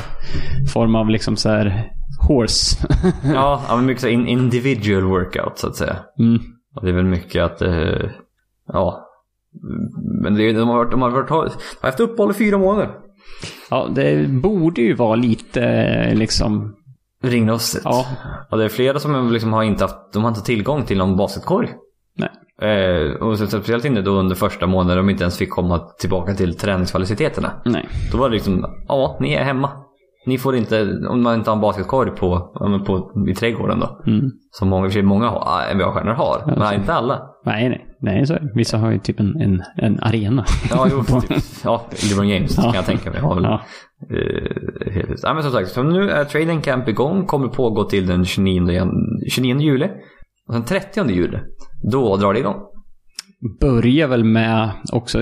former 0.75 0.99
av 0.99 1.09
liksom 1.09 1.37
så 1.37 1.49
här 1.49 1.91
horse. 2.29 2.87
Ja, 3.35 3.63
men 3.71 3.87
mycket 3.87 4.03
så 4.03 4.09
in, 4.09 4.27
individual 4.27 5.03
workout 5.05 5.59
så 5.59 5.67
att 5.67 5.77
säga. 5.77 5.97
Mm. 6.19 6.39
Det 6.83 6.89
är 6.89 6.93
väl 6.93 7.05
mycket 7.05 7.43
att, 7.43 7.63
ja. 8.67 9.05
Men 10.23 10.35
det, 10.35 10.53
de 10.53 10.69
har 10.69 10.91
de 10.91 11.03
har 11.03 11.11
varit, 11.11 11.31
har 11.31 11.51
haft 11.83 12.01
uppehåll 12.01 12.31
i 12.31 12.35
fyra 12.35 12.59
månader. 12.59 12.91
Ja, 13.71 13.89
det 13.95 14.29
borde 14.29 14.81
ju 14.81 14.95
vara 14.95 15.15
lite 15.15 15.63
eh, 15.63 16.15
liksom... 16.15 16.75
Ringrostigt. 17.23 17.85
Ja. 17.85 18.07
Och 18.51 18.59
det 18.59 18.65
är 18.65 18.69
flera 18.69 18.99
som 18.99 19.33
liksom 19.33 19.53
har 19.53 19.63
inte 19.63 19.85
haft, 19.85 20.13
de 20.13 20.23
har 20.23 20.29
inte 20.29 20.43
tillgång 20.43 20.85
till 20.85 20.99
någon 20.99 21.17
basketkorg. 21.17 21.69
Nej. 22.17 22.31
Eh, 22.63 23.13
och 23.13 23.39
speciellt 23.39 23.85
inte 23.85 24.03
då 24.03 24.11
under 24.11 24.35
första 24.35 24.67
månaden 24.67 24.97
de 24.97 25.11
inte 25.11 25.25
ens 25.25 25.39
fick 25.39 25.51
komma 25.51 25.79
tillbaka 25.79 26.35
till 26.35 26.57
träningskvaliteterna. 26.57 27.53
Nej. 27.65 27.89
Då 28.13 28.19
var 28.19 28.29
det 28.29 28.35
liksom, 28.35 28.67
ja, 28.89 29.17
ni 29.21 29.33
är 29.33 29.45
hemma. 29.45 29.71
Ni 30.27 30.39
får 30.39 30.57
inte, 30.57 30.99
om 31.09 31.23
man 31.23 31.35
inte 31.35 31.51
har 31.51 31.57
en 31.57 31.61
basketkorg 31.61 32.11
på, 32.11 32.39
på, 32.87 33.13
i 33.29 33.35
trädgården 33.35 33.81
då. 33.81 34.03
Mm. 34.07 34.31
Som 34.51 34.69
många, 34.69 34.85
för 34.85 34.93
sig 34.93 35.03
många 35.03 35.31
NBA-stjärnor 35.75 36.13
har. 36.13 36.57
Men 36.59 36.75
inte 36.75 36.95
alla. 36.95 37.23
Nej, 37.45 37.69
nej. 37.69 37.88
Nej, 38.01 38.27
så 38.27 38.35
är. 38.35 38.51
Vissa 38.55 38.79
har 38.79 38.91
ju 38.91 38.99
typ 38.99 39.21
en, 39.21 39.41
en, 39.41 39.63
en 39.77 40.01
arena. 40.01 40.45
Ja, 40.71 40.89
jo, 40.91 41.21
typ, 41.21 41.39
ja, 41.65 41.87
LeBron 42.11 42.29
James 42.29 42.57
Ja. 42.57 42.63
kan 42.63 42.75
jag 42.75 42.85
tänka 42.87 43.11
mig. 43.11 43.21
Har 43.21 43.41
Ja. 43.43 43.63
helt, 44.93 45.21
ja, 45.23 45.35
men 45.35 45.43
som 45.43 45.53
sagt, 45.53 45.69
så 45.71 45.83
nu 45.83 46.11
är 46.11 46.25
training 46.25 46.61
camp 46.61 46.89
igång. 46.89 47.27
Kommer 47.27 47.49
pågå 47.49 47.85
till 47.85 48.07
den 48.07 48.25
29, 48.25 48.71
jan- 48.73 49.21
29 49.31 49.61
juli. 49.61 49.87
Och 50.49 50.55
sen 50.55 50.65
30 50.65 51.11
juli, 51.11 51.39
då 51.93 52.17
drar 52.17 52.33
det 52.33 52.39
igång. 52.41 52.57
Börjar 53.61 54.09
väl 54.09 54.25
med 54.25 54.71
också 54.93 55.19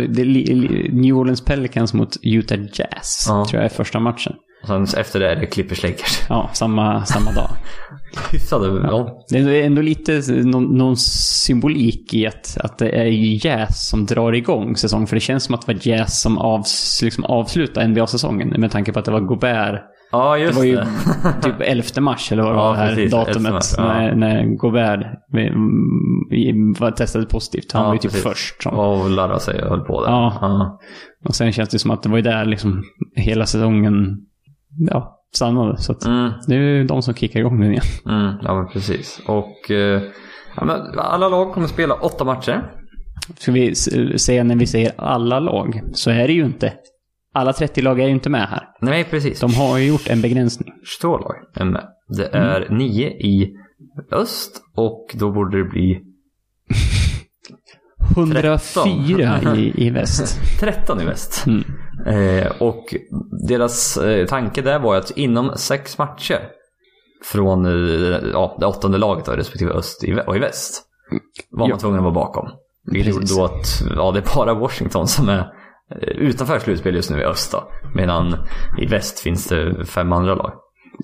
New 0.92 1.16
Orleans 1.16 1.45
Pelicans 1.45 1.95
mot 1.95 2.16
Utah 2.23 2.59
Jazz. 2.59 3.26
Ja. 3.28 3.45
Tror 3.50 3.62
jag 3.62 3.64
är 3.64 3.75
första 3.75 4.00
matchen. 4.00 4.33
Sen 4.66 4.82
efter 4.96 5.20
det 5.20 5.30
är 5.30 5.37
det 5.37 5.46
Clippers 5.46 5.82
Lakers. 5.82 6.23
Ja, 6.28 6.50
samma, 6.52 7.04
samma 7.04 7.32
dag. 7.32 7.50
Ja. 8.90 9.25
Det 9.28 9.38
är 9.38 9.66
ändå 9.66 9.82
lite 9.82 10.23
någon, 10.44 10.64
någon 10.64 10.96
symbolik 10.96 12.14
i 12.14 12.26
att, 12.26 12.56
att 12.61 12.78
det 12.78 12.88
är 12.90 13.46
Jazz 13.46 13.88
som 13.88 14.06
drar 14.06 14.32
igång 14.32 14.76
säsongen. 14.76 15.06
För 15.06 15.16
det 15.16 15.20
känns 15.20 15.44
som 15.44 15.54
att 15.54 15.66
det 15.66 15.73
var 15.75 15.80
Jazz 15.88 16.20
som 16.20 16.38
avs, 16.38 17.00
liksom 17.02 17.25
avslutade 17.25 17.87
NBA-säsongen. 17.88 18.49
Med 18.61 18.70
tanke 18.70 18.92
på 18.92 18.99
att 18.99 19.04
det 19.04 19.11
var 19.12 19.20
Gobert. 19.20 19.80
Ja, 20.12 20.35
Det 20.35 20.40
just 20.42 20.56
var 20.56 20.64
ju 20.64 20.76
det. 20.76 20.87
typ 21.42 21.54
11 21.61 21.85
mars 22.00 22.32
eller 22.32 22.42
vad 22.42 22.52
det 22.52 22.56
Ja, 22.56 22.64
var 22.64 22.73
det 22.73 22.78
här 22.78 22.88
precis, 22.88 23.12
11 23.12 23.25
datumet. 23.25 23.52
mars, 23.52 23.75
ja. 23.76 23.85
när, 23.85 24.14
när 24.14 24.44
Gobert 24.56 25.06
mm, 25.35 26.73
var 26.73 26.90
testade 26.90 27.26
positivt. 27.26 27.73
Han 27.73 27.82
Ja, 27.82 27.87
var 27.88 27.94
ju 27.94 27.99
typ 27.99 28.11
precis. 28.11 28.23
först. 28.26 28.62
Som, 28.62 28.78
Och 28.78 29.11
larra 29.11 29.38
sig 29.38 29.62
och 29.62 29.68
höll 29.70 29.80
på 29.80 30.04
där. 30.04 30.11
Ja. 30.11 30.38
ja. 30.40 30.78
Och 31.28 31.35
sen 31.35 31.52
känns 31.52 31.68
det 31.68 31.78
som 31.78 31.90
att 31.90 32.02
det 32.02 32.08
var 32.08 32.16
ju 32.16 32.23
där 32.23 32.44
liksom 32.44 32.82
hela 33.16 33.46
säsongen 33.46 34.16
ja, 34.78 35.23
stannade. 35.35 35.78
Så 35.78 35.95
Mm, 36.06 36.33
det 36.47 36.54
är 36.54 36.59
ju 36.59 36.85
de 36.85 37.02
som 37.02 37.14
kickar 37.14 37.40
igång 37.40 37.61
nu 37.61 37.71
igen. 37.71 37.85
mm, 38.06 38.35
ja 38.42 38.54
men 38.54 38.68
precis. 38.73 39.21
Och 39.26 39.71
eh, 39.71 40.02
ja, 40.56 40.90
alla 40.97 41.28
lag 41.28 41.52
kommer 41.54 41.66
spela 41.66 41.95
åtta 41.95 42.25
matcher. 42.25 42.73
Ska 43.38 43.52
vi 43.52 43.75
säga 44.18 44.45
när 44.45 44.56
vi 44.56 44.66
säger 44.66 44.92
alla 44.99 45.40
lag, 45.40 45.80
så 45.92 46.11
är 46.11 46.26
det 46.26 46.33
ju 46.33 46.45
inte. 46.45 46.73
Alla 47.35 47.52
30 47.52 47.83
lag 47.83 48.00
är 48.00 48.06
ju 48.06 48.12
inte 48.12 48.30
med 48.30 48.49
här. 48.49 48.68
Nej, 48.80 49.04
precis. 49.04 49.40
De 49.40 49.54
har 49.54 49.78
ju 49.78 49.87
gjort 49.88 50.09
en 50.09 50.21
begränsning. 50.23 50.73
22 51.00 51.18
lag 51.18 51.35
är 51.54 51.64
med. 51.64 51.85
Det 52.16 52.26
är 52.37 52.68
nio 52.71 53.09
i 53.09 53.56
öst 54.12 54.62
och 54.76 55.14
då 55.14 55.33
borde 55.33 55.59
det 55.59 55.64
bli 55.64 56.02
104 58.16 59.56
i, 59.56 59.87
i 59.87 59.90
väst. 59.90 60.40
13 60.61 61.00
i 61.00 61.04
väst. 61.04 61.47
Mm. 61.47 61.64
Eh, 62.06 62.52
och 62.60 62.94
deras 63.48 63.96
eh, 63.96 64.26
tanke 64.26 64.62
där 64.62 64.78
var 64.78 64.96
att 64.96 65.10
inom 65.10 65.52
sex 65.56 65.98
matcher 65.98 66.40
från 67.24 67.66
eh, 67.66 68.30
ja, 68.32 68.56
det 68.60 68.66
åttonde 68.66 68.98
laget 68.98 69.24
då, 69.24 69.32
respektive 69.32 69.72
öst 69.72 70.04
och 70.26 70.36
i 70.36 70.38
väst 70.38 70.82
var 71.50 71.68
man 71.68 71.78
tvungen 71.78 71.98
att 71.98 72.04
vara 72.04 72.14
bakom. 72.14 72.48
Vilket 72.92 73.14
gjorde 73.14 73.26
då 73.36 73.44
att 73.44 73.82
ja, 73.96 74.12
det 74.12 74.18
är 74.18 74.36
bara 74.36 74.54
Washington 74.54 75.06
som 75.06 75.28
är 75.28 75.52
utanför 76.00 76.58
slutspel 76.58 76.94
just 76.94 77.10
nu 77.10 77.20
i 77.20 77.24
öst 77.24 77.52
då. 77.52 77.68
Medan 77.94 78.36
i 78.78 78.86
väst 78.86 79.18
finns 79.18 79.46
det 79.46 79.84
fem 79.84 80.12
andra 80.12 80.34
lag 80.34 80.52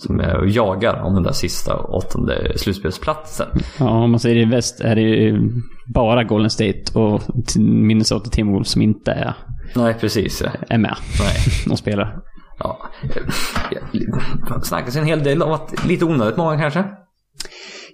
som 0.00 0.20
är 0.20 0.37
och 0.37 0.49
jagar 0.49 1.02
om 1.02 1.14
den 1.14 1.22
där 1.22 1.32
sista 1.32 1.76
åttonde 1.76 2.58
slutspelsplatsen. 2.58 3.49
Ja, 3.78 3.90
om 3.90 4.11
man 4.11 4.20
säger 4.20 4.37
i 4.37 4.44
väst 4.44 4.80
är 4.80 4.94
det 4.94 5.00
ju 5.00 5.50
bara 5.94 6.25
Golden 6.25 6.50
State 6.50 6.99
och 6.99 7.22
Minnesota 7.58 8.30
Timberwolves 8.30 8.70
som 8.70 8.82
inte 8.82 9.12
är, 9.12 9.34
Nej, 9.75 9.95
precis. 9.95 10.43
är 10.69 10.79
med 10.79 10.97
Nej. 11.19 11.37
och 11.71 11.79
spelar. 11.79 12.19
Ja. 12.59 12.91
Snackas 14.62 14.97
en 14.97 15.05
hel 15.05 15.23
del 15.23 15.43
om 15.43 15.52
att 15.52 15.85
lite 15.87 16.05
onödigt 16.05 16.37
många 16.37 16.59
kanske. 16.59 16.85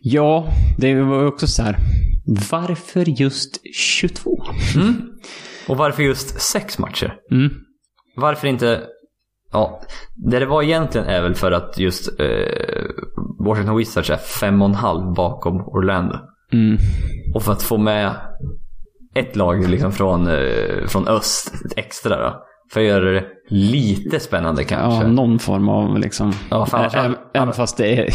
Ja, 0.02 0.52
det 0.78 1.02
var 1.02 1.26
också 1.26 1.46
så 1.46 1.62
här. 1.62 1.76
Varför 2.50 3.20
just 3.20 3.60
22? 3.74 4.30
Och 5.68 5.76
varför 5.76 6.02
just 6.02 6.40
sex 6.40 6.78
matcher? 6.78 7.14
Mm. 7.30 7.50
Varför 8.16 8.48
inte... 8.48 8.82
Ja, 9.52 9.82
det 10.16 10.38
det 10.38 10.46
var 10.46 10.62
egentligen 10.62 11.06
är 11.06 11.22
väl 11.22 11.34
för 11.34 11.52
att 11.52 11.78
just 11.78 12.20
eh, 12.20 12.84
Washington 13.38 13.76
Wizards 13.76 14.10
är 14.10 14.16
fem 14.16 14.62
och 14.62 14.68
en 14.68 14.74
halv 14.74 15.14
bakom 15.14 15.60
Orlando. 15.60 16.18
Mm. 16.52 16.78
Och 17.34 17.42
för 17.42 17.52
att 17.52 17.62
få 17.62 17.78
med 17.78 18.16
ett 19.18 19.36
lag 19.36 19.68
liksom 19.68 19.92
från, 19.92 20.26
eh, 20.26 20.86
från 20.86 21.08
öst 21.08 21.52
extra 21.76 22.16
då. 22.16 22.44
För 22.72 22.80
att 22.80 22.86
göra 22.86 23.10
det 23.10 23.24
lite 23.48 24.20
spännande 24.20 24.64
kanske. 24.64 25.02
Ja, 25.02 25.12
någon 25.12 25.38
form 25.38 25.68
av 25.68 25.98
liksom... 25.98 26.32
Ja, 26.50 26.66
fan, 26.66 26.84
Ä- 26.84 26.90
fan. 26.90 27.16
Även 27.34 27.52
fast 27.52 27.76
det 27.76 27.98
är, 27.98 28.08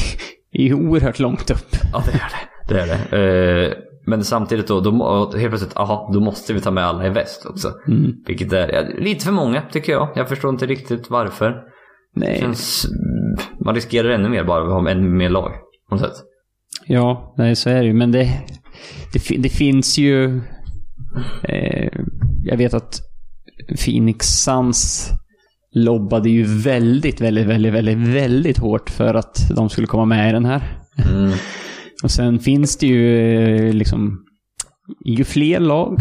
är 0.51 0.73
oerhört 0.73 1.19
långt 1.19 1.51
upp. 1.51 1.75
Ja, 1.93 2.03
det 2.05 2.11
är 2.11 2.29
det. 2.29 2.73
Det 2.73 2.81
är 2.81 2.87
det. 2.87 3.67
Eh, 3.67 3.73
men 4.05 4.23
samtidigt 4.23 4.67
då, 4.67 4.79
då 4.79 4.91
helt 5.37 5.49
plötsligt, 5.49 5.77
aha, 5.77 6.09
då 6.13 6.19
måste 6.19 6.53
vi 6.53 6.61
ta 6.61 6.71
med 6.71 6.85
alla 6.85 7.07
i 7.07 7.09
väst 7.09 7.45
också. 7.45 7.71
Mm. 7.87 8.11
Vilket 8.27 8.53
är 8.53 8.73
ja, 8.73 8.81
lite 8.97 9.25
för 9.25 9.31
många 9.31 9.61
tycker 9.71 9.91
jag. 9.91 10.09
Jag 10.15 10.29
förstår 10.29 10.49
inte 10.49 10.65
riktigt 10.65 11.09
varför. 11.09 11.63
Nej. 12.15 12.39
känns, 12.39 12.85
man 13.65 13.75
riskerar 13.75 14.09
ännu 14.09 14.29
mer 14.29 14.43
bara 14.43 14.63
att 14.63 14.83
ha 14.83 14.89
ännu 14.89 15.09
mer 15.09 15.29
lag. 15.29 15.51
På 15.89 15.95
något 15.95 16.01
sätt. 16.01 16.23
Ja, 16.87 17.33
nej, 17.37 17.55
så 17.55 17.69
är 17.69 17.79
det 17.79 17.85
ju. 17.85 17.93
Men 17.93 18.11
det, 18.11 18.29
det, 19.13 19.37
det 19.37 19.49
finns 19.49 19.97
ju... 19.97 20.41
Eh, 21.43 21.89
jag 22.43 22.57
vet 22.57 22.73
att 22.73 23.01
Phoenix 23.85 24.27
Suns 24.27 25.09
lobbade 25.75 26.29
ju 26.29 26.43
väldigt, 26.43 27.21
väldigt, 27.21 27.47
väldigt, 27.47 27.73
väldigt, 27.73 27.97
väldigt 27.97 28.57
hårt 28.57 28.89
för 28.89 29.13
att 29.13 29.49
de 29.55 29.69
skulle 29.69 29.87
komma 29.87 30.05
med 30.05 30.29
i 30.29 30.33
den 30.33 30.45
här. 30.45 30.79
Mm. 31.09 31.31
Och 32.03 32.11
sen 32.11 32.39
finns 32.39 32.77
det 32.77 32.87
ju 32.87 33.35
eh, 33.55 33.73
liksom... 33.73 34.19
Ju 35.05 35.23
fler 35.23 35.59
lag, 35.59 35.99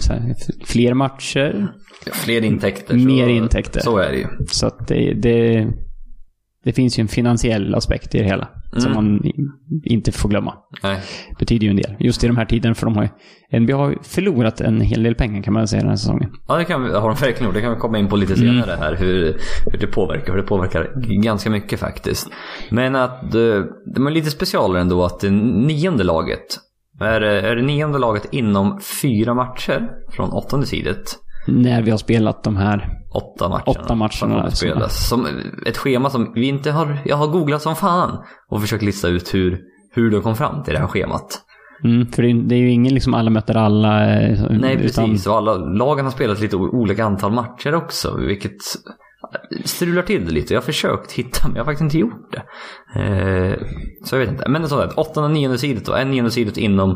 så 0.00 0.12
här, 0.12 0.34
fler 0.64 0.94
matcher, 0.94 1.68
Fler 2.10 2.44
intäkter. 2.44 2.94
Mer 2.94 3.28
intäkter. 3.28 3.80
Så 3.80 3.98
är 3.98 4.12
det 4.12 4.18
ju. 4.18 4.26
Så 4.48 4.66
att 4.66 4.88
det, 4.88 5.14
det, 5.14 5.68
det 6.64 6.72
finns 6.72 6.98
ju 6.98 7.00
en 7.00 7.08
finansiell 7.08 7.74
aspekt 7.74 8.14
i 8.14 8.18
det 8.18 8.24
hela. 8.24 8.48
Som 8.76 8.92
Mm. 8.92 8.94
man 9.04 9.26
i- 9.26 9.34
inte 9.84 10.12
får 10.12 10.28
glömma. 10.28 10.54
Nej. 10.82 11.00
Betyder 11.38 11.64
ju 11.64 11.70
en 11.70 11.76
del. 11.76 11.96
Just 11.98 12.24
i 12.24 12.26
de 12.26 12.36
här 12.36 12.44
tiderna, 12.44 12.74
för 12.74 12.86
de 12.86 12.96
har 12.96 13.02
ju, 13.02 13.08
NBA 13.60 13.76
har 13.76 13.98
förlorat 14.02 14.60
en 14.60 14.80
hel 14.80 15.02
del 15.02 15.14
pengar 15.14 15.42
kan 15.42 15.52
man 15.54 15.68
säga 15.68 15.80
den 15.80 15.88
här 15.88 15.96
säsongen. 15.96 16.30
Ja, 16.48 16.56
det 16.56 16.64
kan 16.64 16.82
har 16.82 17.08
de 17.08 17.14
verkligen 17.14 17.44
gjort. 17.44 17.54
Det 17.54 17.60
kan 17.60 17.74
vi 17.74 17.78
komma 17.80 17.98
in 17.98 18.08
på 18.08 18.16
lite 18.16 18.34
Mm. 18.34 18.46
senare 18.46 18.76
här. 18.80 18.96
Hur, 18.96 19.36
hur 19.72 19.78
det 19.78 19.86
påverkar. 19.86 20.26
För 20.26 20.36
det 20.36 20.42
påverkar 20.42 20.92
ganska 21.22 21.50
mycket 21.50 21.80
faktiskt. 21.80 22.28
Men 22.70 22.96
att 22.96 23.22
eh, 23.22 23.30
det 23.94 24.00
är 24.06 24.10
lite 24.10 24.30
specialare 24.30 24.80
ändå 24.80 25.04
att 25.04 25.20
det 25.20 25.30
nionde 25.30 26.04
laget 26.04 26.46
är, 27.00 27.20
det- 27.20 27.40
är 27.40 27.56
det 27.56 27.62
nionde 27.62 27.98
laget 27.98 28.26
inom 28.30 28.80
fyra 29.02 29.34
matcher 29.34 29.88
från 30.16 30.30
åttonde 30.30 30.66
sidet. 30.66 31.18
När 31.46 31.82
vi 31.82 31.90
har 31.90 31.98
spelat 31.98 32.44
de 32.44 32.56
här. 32.56 32.88
Åtta 33.14 33.48
matcherna. 33.48 33.62
Åtta 33.66 33.94
matcherna, 33.94 34.50
som. 34.50 34.80
Som 34.88 35.26
ett 35.66 35.76
schema 35.76 36.10
som 36.10 36.32
vi 36.34 36.46
inte 36.48 36.70
har... 36.70 36.98
Jag 37.04 37.16
har 37.16 37.26
googlat 37.26 37.62
som 37.62 37.76
fan 37.76 38.18
och 38.50 38.60
försökt 38.60 38.82
lista 38.82 39.08
ut 39.08 39.34
hur, 39.34 39.60
hur 39.94 40.10
du 40.10 40.20
kom 40.20 40.36
fram 40.36 40.62
till 40.62 40.74
det 40.74 40.80
här 40.80 40.86
schemat. 40.86 41.40
Mm, 41.84 42.06
för 42.06 42.22
det 42.22 42.30
är, 42.30 42.34
det 42.34 42.54
är 42.54 42.58
ju 42.58 42.70
ingen 42.70 42.94
liksom 42.94 43.14
alla 43.14 43.30
möter 43.30 43.56
alla. 43.56 44.20
eh, 44.20 44.46
Nej, 44.50 44.74
utan- 44.84 45.08
precis. 45.10 45.26
Och 45.26 45.34
alla 45.36 45.54
lagen 45.54 46.04
har 46.04 46.12
spelat 46.12 46.40
lite 46.40 46.56
olika 46.56 47.04
antal 47.04 47.32
matcher 47.32 47.74
också, 47.74 48.16
vilket 48.16 48.56
strular 49.64 50.02
till 50.02 50.24
det 50.26 50.30
lite. 50.32 50.54
Jag 50.54 50.60
har 50.60 50.64
försökt 50.64 51.12
hitta, 51.12 51.48
men 51.48 51.56
jag 51.56 51.60
har 51.64 51.64
faktiskt 51.72 51.82
inte 51.82 51.98
gjort 51.98 52.32
det. 52.32 52.42
Eh, 53.00 53.58
så 54.04 54.14
jag 54.14 54.20
vet 54.20 54.30
inte. 54.30 54.48
Men 54.48 54.68
så 54.68 54.78
att 54.80 54.92
åttonde 54.98 55.26
och 55.28 55.34
nionde 55.34 55.58
sidet 55.58 55.86
då. 55.86 55.94
En 55.94 56.10
nionde 56.10 56.30
sidet 56.30 56.56
inom 56.56 56.90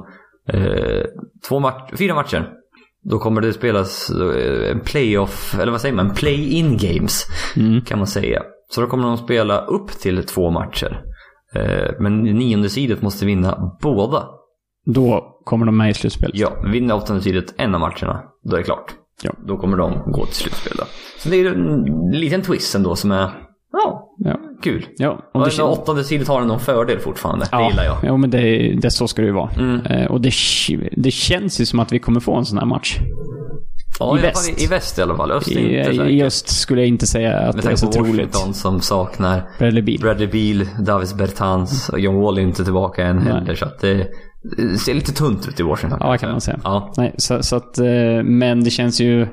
eh, 0.52 1.04
två 1.48 1.60
mat- 1.60 1.90
fyra 1.98 2.14
matcher. 2.14 2.48
Då 3.10 3.18
kommer 3.18 3.40
det 3.40 3.52
spelas 3.52 4.10
eh, 4.10 4.78
playoff, 4.78 5.58
eller 5.60 5.72
vad 5.72 5.80
säger 5.80 5.94
man? 5.94 6.14
Play-in 6.14 6.76
games 6.76 7.24
Mm. 7.56 7.80
kan 7.80 7.98
man 7.98 8.06
säga. 8.06 8.42
Så 8.70 8.80
då 8.80 8.86
kommer 8.86 9.04
de 9.04 9.16
spela 9.16 9.60
upp 9.60 9.90
till 9.90 10.24
två 10.26 10.50
matcher. 10.50 11.02
Eh, 11.54 11.90
men 12.00 12.22
nionde 12.22 12.68
sidet 12.68 13.02
måste 13.02 13.26
vinna 13.26 13.76
båda. 13.82 14.28
Då 14.86 15.38
kommer 15.44 15.66
de 15.66 15.76
med 15.76 15.90
i 15.90 15.94
slutspelet. 15.94 16.36
Ja, 16.38 16.52
vinner 16.72 16.94
åttonde 16.94 17.22
sidet 17.22 17.54
en 17.56 17.74
av 17.74 17.80
matcherna, 17.80 18.22
då 18.44 18.54
är 18.56 18.58
det 18.58 18.64
klart. 18.64 18.94
Ja. 19.22 19.32
Då 19.46 19.56
kommer 19.56 19.76
de 19.76 20.12
gå 20.12 20.24
till 20.26 20.34
slutspel 20.34 20.72
då. 20.76 20.84
Så 21.18 21.28
det 21.28 21.36
är 21.36 21.46
en 21.46 22.10
liten 22.10 22.42
twist 22.42 22.74
ändå 22.74 22.96
som 22.96 23.10
är, 23.12 23.30
ja, 23.72 24.05
Ja. 24.18 24.40
kul. 24.62 24.86
Ja, 24.96 25.30
Och 25.34 25.44
det 25.44 25.56
det, 25.56 25.62
åttonde 25.62 26.04
sidet 26.04 26.28
har 26.28 26.44
någon 26.44 26.60
fördel 26.60 26.98
fortfarande. 26.98 27.46
det 27.52 27.68
gillar 27.70 27.84
jag. 27.84 27.96
Ja, 28.02 28.16
men 28.16 28.30
det, 28.30 28.74
det, 28.80 28.90
så 28.90 29.08
ska 29.08 29.22
det 29.22 29.28
ju 29.28 29.34
vara. 29.34 29.50
Mm. 29.50 29.80
Eh, 29.86 30.06
och 30.06 30.20
det, 30.20 30.32
det 30.96 31.10
känns 31.10 31.60
ju 31.60 31.66
som 31.66 31.80
att 31.80 31.92
vi 31.92 31.98
kommer 31.98 32.20
få 32.20 32.34
en 32.36 32.44
sån 32.44 32.58
här 32.58 32.66
match. 32.66 32.98
Ja, 33.98 34.16
I 34.16 34.18
i, 34.18 34.22
väst. 34.22 34.50
fall, 34.50 34.64
I 34.64 34.66
väst 34.66 34.98
i 34.98 35.02
alla 35.02 35.16
fall. 35.16 35.30
Öst 35.32 35.48
I, 35.48 35.52
inte 35.78 35.90
I 35.92 35.96
säkert. 35.96 36.22
öst 36.22 36.48
skulle 36.48 36.80
jag 36.80 36.88
inte 36.88 37.06
säga 37.06 37.38
att 37.38 37.54
Med 37.54 37.54
det 37.54 37.58
är 37.58 37.62
tanke 37.62 37.76
så 37.76 37.86
på 37.86 37.92
troligt. 37.92 38.14
Washington 38.34 38.54
som 38.54 38.80
saknar 38.80 39.48
Bradley 39.58 39.82
Beal. 39.82 39.98
Bradley 40.00 40.26
Beal, 40.26 40.84
Davis 40.84 41.14
Bertans 41.14 41.88
och 41.88 42.00
John 42.00 42.14
Wall 42.20 42.38
är 42.38 42.42
inte 42.42 42.64
tillbaka 42.64 43.06
än 43.06 43.16
Nej. 43.16 43.32
heller. 43.32 43.54
Så 43.54 43.64
att 43.64 43.78
det, 43.80 44.06
det 44.56 44.78
ser 44.78 44.94
lite 44.94 45.12
tunt 45.12 45.48
ut 45.48 45.60
i 45.60 45.62
Washington. 45.62 45.98
Ja, 46.02 46.18
kan 46.18 46.30
man 46.30 46.40
säga. 46.40 46.60
Ja. 46.64 46.92
Nej, 46.96 47.14
så, 47.18 47.42
så 47.42 47.56
att, 47.56 47.78
eh, 47.78 48.22
men 48.24 48.64
det 48.64 48.70
känns 48.70 49.00
ju... 49.00 49.26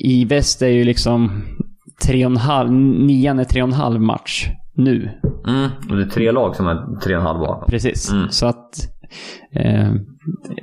I 0.00 0.24
väst 0.24 0.62
är 0.62 0.68
ju 0.68 0.84
liksom 0.84 1.42
tre 2.04 2.24
och 2.26 2.30
en 2.30 2.36
halv, 2.36 2.72
nian 2.72 3.38
är 3.38 3.44
tre 3.44 3.62
och 3.62 3.68
en 3.68 3.74
halv 3.74 4.00
match 4.00 4.46
nu. 4.74 5.10
Mm. 5.48 5.70
Och 5.90 5.96
det 5.96 6.02
är 6.02 6.08
tre 6.08 6.32
lag 6.32 6.56
som 6.56 6.66
är 6.68 7.00
tre 7.00 7.14
och 7.14 7.20
en 7.20 7.26
halv 7.26 7.38
bakom. 7.38 7.70
Precis. 7.70 8.12
Mm. 8.12 8.28
Så 8.30 8.46
att 8.46 8.74
eh, 9.52 9.92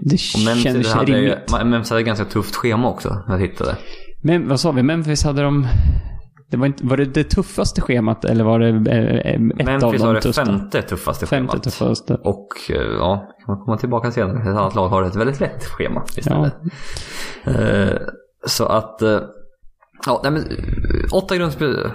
det 0.02 0.18
känns 0.18 0.94
hade, 0.94 1.12
ju- 1.12 1.18
rimligt. 1.18 1.66
Memphis 1.66 1.90
hade 1.90 2.02
ett 2.02 2.08
ganska 2.08 2.26
tufft 2.26 2.56
schema 2.56 2.90
också, 2.90 3.24
när 3.28 3.40
jag 3.40 3.50
tittade. 3.52 3.76
Men 4.24 4.48
vad 4.48 4.60
sa 4.60 4.72
vi? 4.72 4.84
Memphis 4.84 5.24
hade 5.24 5.42
de... 5.42 5.68
Det 6.52 6.58
var, 6.58 6.66
inte, 6.66 6.86
var 6.86 6.98
det 6.98 7.06
det 7.06 7.24
tuffaste 7.24 7.82
schemat 7.82 8.26
eller 8.26 8.44
var 8.44 8.60
det 8.60 8.92
eh, 8.92 9.16
ett 9.18 9.36
av 9.36 9.42
Memphis 9.42 10.02
de 10.02 10.08
har 10.08 10.14
det 10.14 10.22
tuffaste? 10.22 10.46
femte 10.52 10.82
tuffaste 10.82 11.26
Femte 11.26 11.52
schemat. 11.52 11.64
tuffaste. 11.64 12.16
Och 12.16 12.48
eh, 12.70 12.76
ja, 13.00 13.28
kan 13.46 13.56
man 13.56 13.66
komma 13.66 13.78
tillbaka 13.78 14.12
senare. 14.12 14.42
Ett 14.42 14.48
annat 14.48 14.76
lag 14.76 14.90
har 14.90 15.04
ett 15.04 15.16
väldigt 15.16 15.40
lätt 15.40 15.64
schema 15.66 16.04
istället. 16.18 16.54
Eh, 17.46 17.98
så 18.48 18.66
att, 18.66 19.02
eh, 19.02 19.20
ja, 20.06 20.20
nej, 20.24 20.32
men, 20.32 20.42
eh, 20.42 21.14
åtta 21.14 21.38
grundspel, 21.38 21.92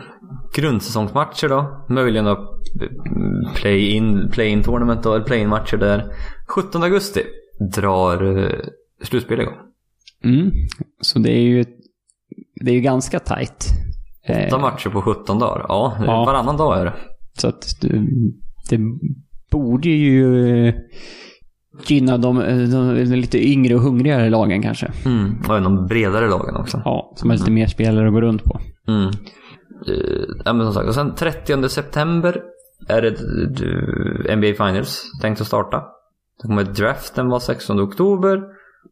grundsäsongsmatcher 0.55 1.49
då. 1.49 1.87
Möjligen 1.89 2.25
då 2.25 2.61
mm, 2.81 3.55
play-in 3.55 4.31
play 4.33 4.63
tournament 4.63 5.03
då, 5.03 5.15
eller 5.15 5.25
play-in 5.25 5.49
matcher 5.49 5.77
där. 5.77 6.13
17 6.49 6.83
augusti 6.83 7.23
drar 7.75 8.39
eh, 8.39 8.61
slutspel 9.03 9.41
igång. 9.41 9.55
Mm. 10.25 10.51
Så 11.01 11.19
det 11.19 11.33
är 11.33 11.41
ju, 11.43 11.65
det 12.65 12.71
är 12.71 12.75
ju 12.75 12.81
ganska 12.81 13.19
tajt. 13.19 13.67
Eh, 14.25 14.47
8 14.47 14.59
matcher 14.59 14.91
på 14.91 15.03
17 15.03 15.39
dagar. 15.39 15.67
Ja, 15.69 15.97
Ja. 16.07 16.25
varannan 16.25 16.57
dag 16.57 16.81
är 16.81 16.85
det. 16.85 16.95
Så 17.39 17.49
att 17.49 17.63
det, 17.81 18.07
det 18.71 18.79
borde 19.51 19.89
ju 19.89 20.49
eh, 20.69 20.75
gynna 21.87 22.19
de, 22.19 22.39
de, 22.71 23.05
de 23.05 23.17
lite 23.17 23.49
yngre 23.49 23.75
och 23.75 23.81
hungrigare 23.81 24.31
lagen 24.31 24.63
kanske. 24.63 24.93
Mm. 25.05 25.43
Och 25.49 25.63
de 25.63 25.87
bredare 25.87 26.29
lagen 26.29 26.57
också. 26.57 26.83
Ja, 26.85 27.13
som 27.17 27.31
har 27.31 27.37
lite 27.37 27.51
mer 27.51 27.67
spelare 27.67 28.07
att 28.07 28.13
gå 28.13 28.21
runt 28.21 28.45
på. 28.45 28.61
Mm. 28.89 29.09
Eh, 29.87 30.25
ja, 30.45 30.53
men 30.53 30.67
som 30.67 30.75
sagt, 30.75 30.89
och 30.89 30.95
sen 30.95 31.15
30 31.15 31.69
september 31.69 32.43
är 32.89 33.03
det 33.03 33.09
eh, 34.29 34.37
NBA 34.37 34.67
Finals 34.67 35.05
tänkt 35.23 35.41
att 35.41 35.47
starta. 35.47 35.83
Sen 36.41 36.49
kommer 36.49 36.65
draften 36.65 37.29
vara 37.29 37.41
16 37.41 37.81
oktober. 37.81 38.43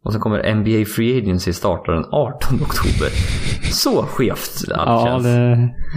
Och 0.04 0.12
sen 0.12 0.20
kommer 0.20 0.54
NBA 0.54 0.84
Free 0.96 1.18
Agency 1.22 1.52
starta 1.52 1.92
den 1.92 2.04
18 2.04 2.54
oktober. 2.54 3.08
Så 3.72 4.02
skevt 4.02 4.64
allt 4.74 4.88
Ja, 4.88 5.06
känns. 5.06 5.24
det 5.24 5.30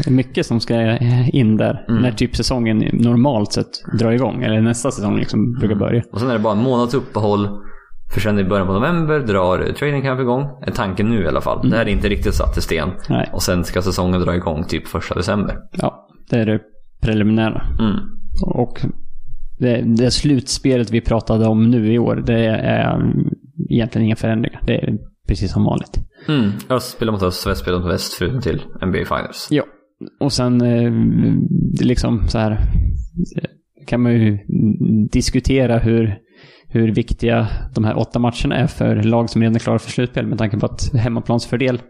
är 0.07 0.11
mycket 0.11 0.45
som 0.45 0.59
ska 0.59 0.97
in 1.33 1.57
där. 1.57 1.85
Mm. 1.89 2.01
När 2.01 2.11
typ 2.11 2.35
säsongen 2.35 2.77
normalt 2.93 3.53
sett 3.53 3.99
drar 3.99 4.11
igång. 4.11 4.43
Eller 4.43 4.61
nästa 4.61 4.91
säsong 4.91 5.17
liksom 5.17 5.53
brukar 5.59 5.75
börja. 5.75 6.03
Och 6.11 6.19
sen 6.19 6.29
är 6.29 6.33
det 6.33 6.39
bara 6.39 6.53
en 6.53 6.63
månads 6.63 6.93
uppehåll. 6.93 7.49
För 8.13 8.19
sen 8.21 8.39
i 8.39 8.43
början 8.43 8.67
på 8.67 8.73
november 8.73 9.19
drar 9.19 9.73
training 9.73 10.01
camp 10.01 10.21
igång. 10.21 10.41
Är 10.67 10.71
tanken 10.71 11.09
nu 11.09 11.23
i 11.23 11.27
alla 11.27 11.41
fall. 11.41 11.69
Det 11.69 11.77
här 11.77 11.85
är 11.85 11.89
inte 11.89 12.09
riktigt 12.09 12.33
satt 12.33 12.57
i 12.57 12.61
sten. 12.61 12.89
Nej. 13.09 13.29
Och 13.33 13.41
sen 13.41 13.63
ska 13.63 13.81
säsongen 13.81 14.21
dra 14.21 14.35
igång 14.35 14.63
typ 14.63 14.87
första 14.87 15.15
december. 15.15 15.55
Ja, 15.71 16.07
det 16.29 16.35
är 16.35 16.45
det 16.45 16.59
preliminära. 17.01 17.61
Mm. 17.79 17.95
Och 18.55 18.81
det, 19.59 19.81
det 19.97 20.11
slutspelet 20.11 20.91
vi 20.91 21.01
pratade 21.01 21.47
om 21.47 21.69
nu 21.69 21.93
i 21.93 21.99
år, 21.99 22.23
det 22.25 22.45
är 22.45 22.97
egentligen 23.69 24.05
inga 24.05 24.15
förändringar. 24.15 24.61
Det 24.67 24.75
är 24.75 24.97
precis 25.27 25.51
som 25.53 25.63
vanligt. 25.63 25.99
Mm. 26.27 26.51
Öst 26.69 26.91
spelar 26.91 27.11
mot 27.11 27.23
öst, 27.23 27.47
väst 27.47 27.61
spelar 27.61 27.79
mot 27.79 27.91
väst 27.93 28.13
förutom 28.13 28.41
till 28.41 28.61
NBA 28.85 28.97
Finals. 29.05 29.47
Ja. 29.51 29.63
Och 30.19 30.33
sen 30.33 30.61
eh, 30.61 30.91
liksom 31.85 32.27
så 32.27 32.37
här 32.39 32.51
eh, 32.51 33.43
kan 33.87 34.01
man 34.01 34.11
ju 34.13 34.37
diskutera 35.11 35.77
hur, 35.77 36.17
hur 36.67 36.91
viktiga 36.93 37.47
de 37.75 37.83
här 37.83 37.97
åtta 37.99 38.19
matcherna 38.19 38.55
är 38.55 38.67
för 38.67 38.95
lag 39.03 39.29
som 39.29 39.41
redan 39.41 39.55
är 39.55 39.59
klara 39.59 39.79
för 39.79 39.91
slutspel 39.91 40.27
med 40.27 40.37
tanke 40.37 40.57
på 40.59 40.65
att 40.65 40.93
hemmaplansfördel 40.93 41.81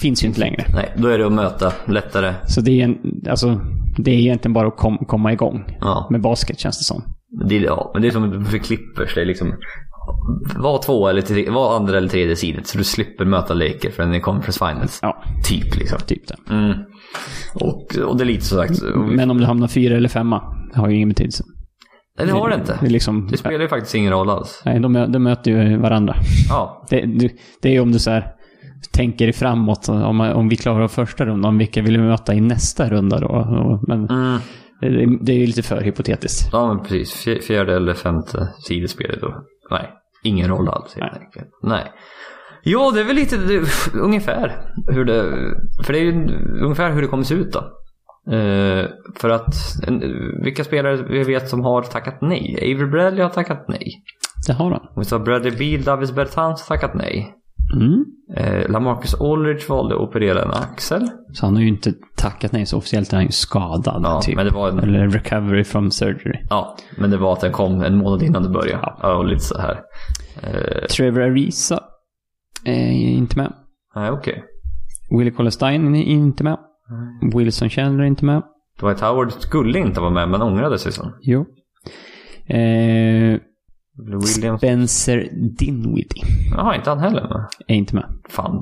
finns 0.00 0.24
ju 0.24 0.28
inte 0.28 0.40
längre. 0.40 0.64
Nej, 0.74 0.92
då 0.96 1.08
är 1.08 1.18
det 1.18 1.26
att 1.26 1.32
möta 1.32 1.72
lättare. 1.88 2.34
Så 2.46 2.60
det 2.60 2.80
är, 2.80 2.84
en, 2.84 2.98
alltså, 3.30 3.60
det 3.98 4.10
är 4.10 4.18
egentligen 4.18 4.52
bara 4.52 4.68
att 4.68 4.76
kom, 4.76 4.98
komma 4.98 5.32
igång 5.32 5.64
Ja. 5.80 6.08
med 6.10 6.20
basket 6.20 6.58
känns 6.58 6.78
det 6.78 6.84
som. 6.84 7.02
Det, 7.48 7.56
är- 7.56 7.60
ja, 7.62 7.90
men 7.94 8.02
det 8.02 8.08
är 8.08 8.12
som 8.12 8.44
för 8.44 8.58
Clippers. 8.58 9.14
Det 9.14 9.20
är 9.20 9.24
liksom 9.24 9.52
var 10.56 10.82
två 10.82 11.08
eller 11.08 11.22
tre, 11.22 11.50
var 11.50 11.76
andra 11.76 11.96
eller 11.98 12.08
tredje 12.08 12.36
sidet 12.36 12.66
så 12.66 12.78
du 12.78 12.84
slipper 12.84 13.24
möta 13.24 13.54
Laker 13.54 13.90
förrän 13.90 14.14
i 14.14 14.20
Conference 14.20 14.58
Finals. 14.58 14.98
Ja, 15.02 15.22
Typ 15.48 15.76
liksom. 15.76 15.98
typ 16.06 16.22
det. 16.28 16.54
Mm. 16.54 16.72
Och, 17.54 17.96
och 18.06 18.16
det 18.16 18.24
är 18.24 18.26
lite 18.26 18.44
så 18.44 18.56
sagt. 18.56 18.82
Men 18.94 19.30
om 19.30 19.38
du 19.38 19.44
hamnar 19.44 19.68
fyra 19.68 19.96
eller 19.96 20.08
femma, 20.08 20.42
det 20.74 20.80
har 20.80 20.88
ju 20.88 20.96
ingen 20.96 21.08
betydelse. 21.08 21.44
Nej, 22.18 22.26
det 22.26 22.32
har 22.32 22.48
det 22.48 22.54
inte. 22.54 22.78
Det, 22.80 22.88
liksom, 22.88 23.28
Det 23.30 23.36
spelar 23.36 23.60
ju 23.60 23.68
faktiskt 23.68 23.94
ingen 23.94 24.12
roll 24.12 24.30
alls. 24.30 24.62
nej, 24.64 24.80
de, 24.80 24.92
de 25.12 25.18
möter 25.22 25.50
ju 25.50 25.76
varandra. 25.78 26.14
Ja, 26.48 26.86
Det, 26.90 27.00
du, 27.00 27.28
det 27.62 27.68
är 27.68 27.72
ju 27.72 27.80
om 27.80 27.92
du 27.92 27.98
så 27.98 28.10
här, 28.10 28.26
tänker 28.92 29.28
i 29.28 29.32
framåt, 29.32 29.88
om, 29.88 30.20
om 30.20 30.48
vi 30.48 30.56
klarar 30.56 30.88
första 30.88 31.24
rundan, 31.26 31.58
vilka 31.58 31.82
vill 31.82 31.96
vi 32.00 32.02
möta 32.06 32.34
i 32.34 32.40
nästa 32.40 32.88
runda 32.90 33.18
då? 33.20 33.80
Men 33.88 34.08
mm. 34.10 34.38
det, 34.80 35.18
det 35.24 35.32
är 35.32 35.36
ju 35.38 35.46
lite 35.46 35.62
för 35.62 35.80
hypotetiskt. 35.80 36.48
ja 36.52 36.74
men 36.74 36.82
precis. 36.84 37.26
Fj- 37.26 37.40
Fjärde 37.42 37.76
eller 37.76 37.94
femte 37.94 38.48
sidespelet 38.68 39.20
då. 39.20 39.34
Nej, 39.72 39.90
ingen 40.22 40.48
roll 40.48 40.68
alls 40.68 40.94
helt 40.94 41.12
Nej. 41.12 41.22
enkelt. 41.24 41.48
Nej. 41.62 41.92
Ja, 42.64 42.90
det 42.94 43.00
är 43.00 43.04
väl 43.04 43.16
lite 43.16 43.36
det, 43.36 43.62
ungefär 43.94 44.64
hur 44.86 45.04
det... 45.04 45.22
För 45.84 45.92
det 45.92 45.98
är 45.98 46.02
ju 46.02 46.12
ungefär 46.64 46.92
hur 46.92 47.02
det 47.02 47.08
kommer 47.08 47.24
se 47.24 47.34
ut 47.34 47.52
då. 47.52 47.58
Eh, 48.32 48.86
för 49.16 49.30
att 49.30 49.54
en, 49.86 50.00
vilka 50.42 50.64
spelare 50.64 50.96
vi 50.96 51.22
vet 51.22 51.48
som 51.48 51.64
har 51.64 51.82
tackat 51.82 52.18
nej? 52.20 52.58
Avery 52.62 52.90
Bradley 52.90 53.22
har 53.22 53.30
tackat 53.30 53.64
nej. 53.68 54.02
Det 54.46 54.52
har 54.52 54.70
han. 54.70 54.88
Och 54.96 55.06
så 55.06 55.18
har 55.18 55.24
Bradley 55.24 55.56
Beal, 55.56 55.82
Davis 55.82 56.12
Bertans 56.12 56.66
tackat 56.66 56.94
nej. 56.94 57.34
Mm. 57.74 58.04
Eh, 58.36 58.70
Lamarcus 58.70 59.20
Aldridge 59.20 59.68
valde 59.68 59.94
att 59.94 60.00
operera 60.00 60.42
en 60.42 60.50
axel. 60.50 61.08
Så 61.32 61.46
han 61.46 61.54
har 61.54 61.62
ju 61.62 61.68
inte 61.68 61.92
tackat 62.16 62.52
nej, 62.52 62.66
så 62.66 62.78
officiellt 62.78 63.12
är 63.12 63.16
han 63.16 63.24
ju 63.26 63.32
skadad. 63.32 64.00
Ja, 64.04 64.20
typ. 64.22 64.36
men 64.36 64.46
det 64.46 64.52
var 64.52 64.68
en, 64.68 64.78
Eller 64.78 65.08
recovery 65.08 65.64
from 65.64 65.90
surgery. 65.90 66.38
ja, 66.50 66.76
men 66.98 67.10
det 67.10 67.16
var 67.16 67.32
att 67.32 67.40
den 67.40 67.52
kom 67.52 67.82
en 67.82 67.96
månad 67.96 68.22
innan 68.22 68.42
det 68.42 68.48
började. 68.48 68.92
Ja, 69.02 69.14
och 69.16 69.24
lite 69.24 69.40
så 69.44 69.58
här. 69.58 69.80
Eh, 70.42 70.86
Trevor 70.86 71.20
Ariza 71.22 71.80
är 72.64 72.90
inte 72.92 73.36
med. 73.38 73.52
nej, 73.94 74.10
okej. 74.10 74.44
Willie 75.18 75.30
Colestein 75.30 75.94
är 75.94 76.02
inte 76.02 76.44
med. 76.44 76.58
Wilson 77.34 77.68
Chandler 77.70 78.04
är 78.04 78.08
inte 78.08 78.24
med. 78.24 78.42
Dwight 78.80 79.00
Howard 79.00 79.32
skulle 79.32 79.78
inte 79.78 80.00
vara 80.00 80.10
med, 80.10 80.28
men 80.28 80.42
ångrade 80.42 80.78
sig 80.78 80.92
sen. 80.92 81.12
Jo. 81.22 81.40
Eh, 82.46 83.40
Williams. 83.98 84.58
Spencer 84.60 85.28
Dinwiddie 85.58 86.22
Jaha, 86.56 86.76
inte 86.76 86.90
han 86.90 86.98
heller 86.98 87.22
med. 87.22 87.46
är 87.68 87.74
inte 87.74 87.94
med. 87.94 88.04
Fan, 88.28 88.52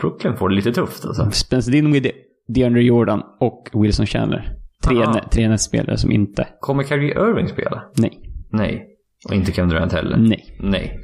Brooklyn 0.00 0.36
får 0.36 0.48
det 0.48 0.54
lite 0.54 0.72
tufft 0.72 1.04
alltså. 1.04 1.30
Spencer 1.30 1.72
Dinwiddie, 1.72 2.12
DeAndre 2.54 2.82
Jordan 2.82 3.22
och 3.40 3.68
Wilson 3.72 4.06
Chandler. 4.06 4.52
Tre, 4.84 4.96
nä- 4.98 5.28
tre 5.30 5.48
nästspelare 5.48 5.96
som 5.96 6.10
inte... 6.12 6.46
Kommer 6.60 6.82
Kyrie 6.84 7.10
Irving 7.30 7.48
spela? 7.48 7.82
Nej. 7.96 8.18
Nej. 8.52 8.86
Och 9.28 9.34
inte 9.34 9.52
Kevin 9.52 9.68
Durant 9.70 9.92
heller? 9.92 10.16
Nej. 10.16 10.56
Nej. 10.60 11.00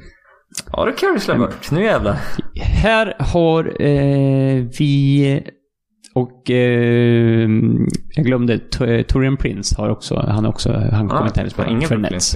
Ja, 0.71 0.85
det 0.85 0.91
är 0.91 0.95
Caris 0.97 1.27
LeVert. 1.27 1.71
Nu 1.71 1.83
jävlar. 1.83 2.15
Här 2.61 3.13
har 3.19 3.81
eh, 3.81 4.65
vi... 4.79 5.41
Och 6.15 6.49
eh, 6.51 7.49
jag 8.15 8.25
glömde, 8.25 8.59
Torian 9.07 9.37
Prince 9.37 9.75
har 9.81 9.89
också, 9.89 10.15
han 10.27 10.45
är 10.45 10.49
också, 10.49 10.71
han 10.91 11.07
kommer 11.09 11.25
inte 11.25 11.39
heller 11.39 11.51
spela 11.51 11.69
ingen 11.69 11.89
för 11.89 11.97
Nets. 11.97 12.35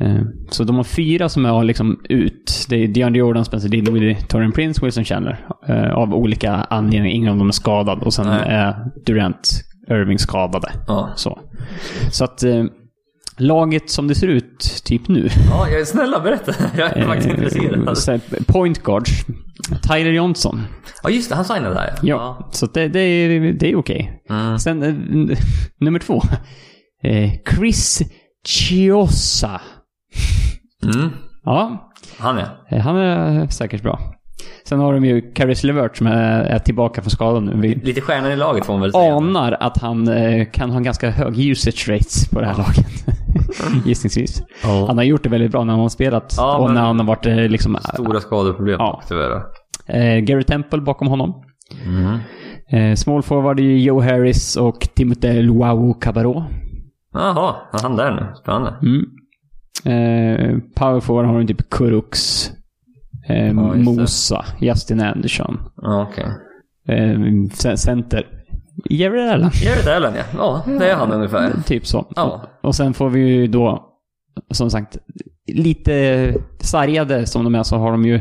Eh, 0.00 0.20
Så 0.50 0.64
de 0.64 0.76
har 0.76 0.84
fyra 0.84 1.28
som 1.28 1.44
är 1.46 1.64
liksom 1.64 2.00
ut. 2.08 2.66
Det 2.68 2.76
är 2.76 2.88
DeAndre 2.88 3.18
Jordan, 3.18 3.44
Spencer 3.44 3.68
Dinwiddie, 3.68 4.14
Torian 4.28 4.52
Prince, 4.52 4.84
Wilson 4.84 5.04
Chandler. 5.04 5.46
Eh, 5.68 5.92
Av 5.96 6.14
olika 6.14 6.52
anledningar. 6.52 7.14
Ingen 7.16 7.32
av 7.32 7.38
dem 7.38 7.48
är 7.48 7.52
skadad. 7.52 8.02
Och 8.02 8.14
sen 8.14 8.26
är 8.26 8.76
Durant, 9.06 9.50
Irving 9.90 10.18
skadade. 10.18 10.72
Ja. 10.86 11.10
Så, 11.16 11.38
så 12.12 12.24
att 12.24 12.42
eh, 12.42 12.64
laget 13.38 13.90
som 13.90 14.08
det 14.08 14.14
ser 14.14 14.26
ut 14.28 14.82
typ 14.84 15.08
nu. 15.08 15.28
ja, 15.50 15.68
jag 15.70 15.80
är 15.80 15.84
snälla 15.84 16.20
berätta. 16.20 16.52
Jag 16.76 16.96
är 16.96 17.04
faktiskt 17.06 17.30
intresserad. 17.30 18.46
Point 18.46 18.82
guards. 18.82 19.10
Tyler 19.88 20.10
Johnson. 20.10 20.62
Ja, 21.02 21.10
just 21.10 21.28
det. 21.28 21.34
Han 21.36 21.44
signade 21.44 21.74
där 21.74 21.94
Ja, 22.02 22.48
så 22.52 22.66
det, 22.66 22.88
det 22.88 23.00
är, 23.00 23.52
det 23.52 23.70
är 23.72 23.76
okej. 23.76 24.22
Mm. 24.30 24.58
Sen 24.58 24.78
nummer 25.80 25.98
två. 25.98 26.22
Chris 27.54 28.02
Chiosa. 28.46 29.60
Mm. 30.94 31.10
Ja, 31.44 31.90
Han 32.18 32.38
är. 32.38 32.48
eh, 32.70 32.80
han 32.80 32.96
är 32.96 33.46
säkert 33.48 33.82
bra. 33.82 33.98
Sen 34.68 34.80
har 34.80 34.92
de 34.94 35.04
ju 35.04 35.32
Caris 35.32 35.64
LeVert 35.64 35.96
som 35.96 36.06
är, 36.06 36.58
tillbaka 36.58 37.02
från 37.02 37.10
skadan 37.10 37.44
nu. 37.44 37.60
Vi 37.60 37.74
Lite 37.74 38.00
stjärnan 38.00 38.32
i 38.32 38.36
laget 38.36 38.66
får 38.66 38.72
man 38.72 38.82
väl 38.82 38.92
säga. 38.92 39.14
anar 39.16 39.56
att 39.60 39.78
han 39.78 40.08
eh, 40.08 40.44
kan 40.52 40.70
ha 40.70 40.76
en 40.76 40.82
ganska 40.82 41.10
hög 41.10 41.38
usage 41.40 41.88
rates 41.88 42.28
på 42.30 42.40
det 42.40 42.46
här 42.46 42.54
laget. 42.56 43.06
Gissningsvis. 43.86 44.42
Ja. 44.62 44.84
Han 44.86 44.96
har 44.96 45.04
gjort 45.04 45.22
det 45.22 45.28
väldigt 45.28 45.50
bra 45.50 45.64
när 45.64 45.72
han 45.72 45.80
har 45.82 45.88
spelat. 45.88 46.34
Ja, 46.36 46.56
och 46.56 46.74
när 46.74 46.80
han 46.80 46.98
har 46.98 47.06
varit 47.06 47.26
eh, 47.26 47.36
liksom... 47.36 47.76
Stora 47.94 48.20
skadeproblem 48.20 48.76
Ja. 48.78 49.02
tyvärr. 49.08 49.42
Eh, 49.86 50.18
Gary 50.18 50.44
Temple 50.44 50.80
bakom 50.80 51.08
honom. 51.08 51.42
Mm. 51.84 52.18
Eh, 52.70 52.94
small 52.94 53.22
forward 53.22 53.60
är 53.60 53.64
ju 53.64 53.78
Joe 53.78 54.00
Harris 54.00 54.56
och 54.56 54.80
Timothée 54.94 55.42
Luau 55.42 55.94
Cabarro. 55.94 56.44
Jaha, 57.12 57.54
han 57.72 57.96
där 57.96 58.10
nu? 58.10 58.26
Spännande. 58.42 58.74
Mm. 58.82 59.04
Eh, 59.84 60.58
power 60.74 61.00
forward 61.00 61.26
har 61.26 61.38
de 61.38 61.46
typ 61.46 61.70
Kuruks, 61.70 62.50
eh, 63.28 63.46
Ja. 63.46 63.52
Mosa, 63.74 64.44
Justin 64.60 65.00
Anderson. 65.00 65.58
Ja, 65.82 66.08
okej. 66.10 66.26
Eh, 66.88 67.74
center, 67.76 68.26
Jerry 68.90 69.28
Allen. 69.28 69.50
Garrett 69.64 69.86
Allen 69.86 70.14
ja. 70.16 70.24
Ja, 70.66 70.72
det 70.78 70.90
är 70.90 70.94
han 70.96 71.12
ungefär. 71.12 71.52
Typ 71.66 71.86
så. 71.86 72.06
Ja. 72.16 72.42
Och 72.62 72.74
sen 72.74 72.94
får 72.94 73.10
vi 73.10 73.20
ju 73.20 73.46
då, 73.46 73.92
som 74.50 74.70
sagt, 74.70 74.96
lite 75.52 76.34
sargade 76.60 77.26
som 77.26 77.44
de 77.44 77.54
är 77.54 77.62
så 77.62 77.76
har 77.76 77.90
de 77.92 78.04
ju 78.04 78.14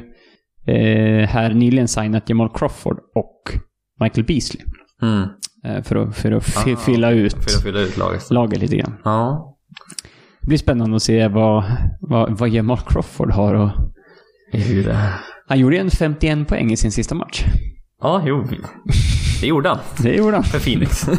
eh, 0.68 1.28
här 1.30 1.54
nyligen 1.54 1.88
signat 1.88 2.30
Jamal 2.30 2.50
Crawford 2.54 2.98
och 3.16 3.42
Michael 4.00 4.26
Beasley. 4.26 4.64
Mm. 5.02 5.28
Eh, 5.66 5.84
för 5.84 5.96
att, 5.96 6.16
för 6.16 6.32
att 6.32 6.58
Ah, 6.58 6.76
fylla 6.78 7.12
ut 7.12 7.34
För 7.34 7.58
att 7.58 7.64
fylla 7.64 7.80
ut 7.80 7.98
laget. 7.98 8.32
laget 8.32 8.60
lite 8.62 8.76
grann. 8.78 8.96
Ja. 9.04 9.52
Det 10.46 10.50
blir 10.50 10.58
spännande 10.58 10.96
att 10.96 11.04
se 11.04 11.28
vad, 11.28 11.64
vad, 12.02 12.40
vad 12.40 12.50
Jamal 12.50 12.78
Crawford 12.78 13.32
har 13.32 13.54
och 13.54 13.70
Hur. 14.52 14.96
Han 15.48 15.60
gjorde 15.60 15.78
en 15.78 15.90
51 15.90 16.48
poäng 16.48 16.72
i 16.72 16.78
sin 16.78 16.92
sista 16.92 17.16
match. 17.16 17.44
Ja, 18.02 18.22
jo. 18.26 18.44
Det 19.42 19.48
gjorde 19.48 19.70
han. 19.70 19.78
Det 19.98 20.16
gjorde 20.16 20.36
han. 20.36 20.44
För 20.44 20.60
Phoenix. 20.60 21.10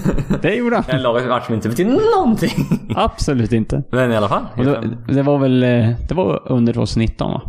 Det 0.42 0.54
gjorde 0.54 0.76
han. 0.76 0.84
en 0.88 1.02
lagmatch 1.02 1.46
som 1.46 1.54
inte 1.54 1.68
betyder 1.68 2.16
någonting. 2.16 2.50
Absolut 2.96 3.52
inte. 3.52 3.82
Men 3.92 4.12
i 4.12 4.16
alla 4.16 4.28
fall. 4.28 4.46
Och 4.56 4.64
det, 5.14 5.22
var 5.22 5.38
väl, 5.38 5.62
eh, 5.62 5.90
det 6.08 6.14
var 6.14 6.52
under 6.52 6.72
2019 6.72 7.30
va? 7.30 7.42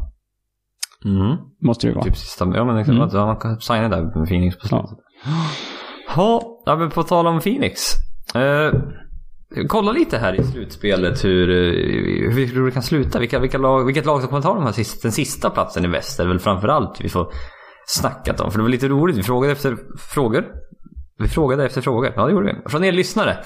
Mm. 1.06 1.38
Måste 1.62 1.88
det 1.88 1.90
ju 1.90 1.96
vara. 1.96 2.06
Typ 2.06 2.18
sista, 2.18 2.46
ja 2.46 2.66
men 2.66 2.78
exakt. 2.78 3.14
Mm. 3.14 3.38
Han 3.42 3.60
signade 3.60 3.96
där 3.96 4.20
med 4.20 4.28
Phoenix 4.28 4.58
på 4.60 4.68
slutet. 4.68 4.98
Ja. 5.26 5.32
Ja, 6.16 6.42
ja 6.66 6.76
men 6.76 6.90
på 6.90 7.04
tal 7.04 7.28
om 7.28 7.40
Phoenix. 7.40 7.82
Eh, 8.36 8.82
kolla 9.68 9.92
lite 9.92 10.18
här 10.18 10.40
i 10.40 10.44
slutspelet 10.44 11.26
hur, 11.26 11.48
hur, 12.32 12.46
hur 12.46 12.66
det 12.66 12.72
kan 12.72 12.84
sluta. 12.84 13.20
Vilka, 13.20 13.40
vilka 13.40 13.58
lag, 13.58 13.86
vilket 13.86 14.06
lag 14.06 14.20
som 14.20 14.30
kommer 14.30 14.42
ta 14.42 14.54
de 14.54 14.64
här 14.64 14.72
sista, 14.72 15.00
den 15.02 15.12
sista 15.12 15.50
platsen 15.50 15.86
i 15.86 15.88
väst. 15.88 16.18
Det 16.18 16.24
är 16.24 16.28
väl 16.28 16.40
framförallt 16.40 17.02
vi 17.02 17.10
får 17.10 17.32
snackat 17.86 18.40
om. 18.40 18.52
För 18.52 18.60
det 18.60 18.64
var 18.64 18.70
lite 18.70 18.88
roligt. 18.88 19.18
Vi 19.18 19.24
frågade 19.24 19.54
efter 19.54 19.78
frågor. 19.98 20.46
Vi 21.20 21.28
frågade 21.28 21.66
efter 21.66 21.82
frågor. 21.82 22.14
Ja, 22.16 22.26
det 22.26 22.32
gjorde 22.32 22.54
vi. 22.54 22.70
Från 22.70 22.84
er 22.84 22.92
lyssnare. 22.92 23.38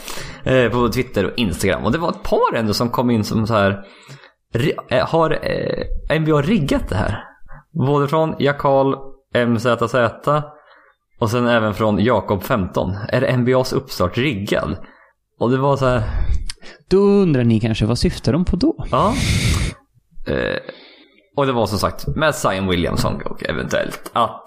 Eh, 0.43 0.71
på 0.71 0.89
Twitter 0.89 1.25
och 1.25 1.31
Instagram. 1.35 1.83
Och 1.83 1.91
det 1.91 1.97
var 1.97 2.09
ett 2.09 2.23
par 2.23 2.55
ändå 2.55 2.73
som 2.73 2.89
kom 2.89 3.09
in 3.09 3.23
som 3.23 3.47
så 3.47 3.53
här. 3.53 3.83
Eh, 4.89 5.07
har 5.07 5.31
eh, 5.31 6.19
NBA 6.19 6.41
riggat 6.41 6.89
det 6.89 6.95
här? 6.95 7.23
Både 7.87 8.07
från 8.07 8.35
Jakal 8.39 8.95
MZZ 9.47 9.65
och 11.19 11.29
sen 11.29 11.47
även 11.47 11.73
från 11.73 11.99
Jakob 11.99 12.43
15. 12.43 12.95
Är 13.09 13.37
NBAs 13.37 13.73
uppstart 13.73 14.17
riggad? 14.17 14.77
Och 15.41 15.51
det 15.51 15.57
var 15.57 15.77
så 15.77 15.85
här. 15.85 16.03
Då 16.89 16.97
undrar 16.97 17.43
ni 17.43 17.59
kanske, 17.59 17.85
vad 17.85 17.97
syftar 17.99 18.33
de 18.33 18.45
på 18.45 18.55
då? 18.55 18.85
Ja. 18.91 19.13
Eh, 20.27 20.57
och 21.37 21.45
det 21.45 21.51
var 21.51 21.65
som 21.67 21.79
sagt 21.79 22.07
med 22.07 22.35
Zion 22.35 22.67
Williamson 22.67 23.21
och 23.25 23.43
eventuellt 23.49 24.11
att 24.13 24.43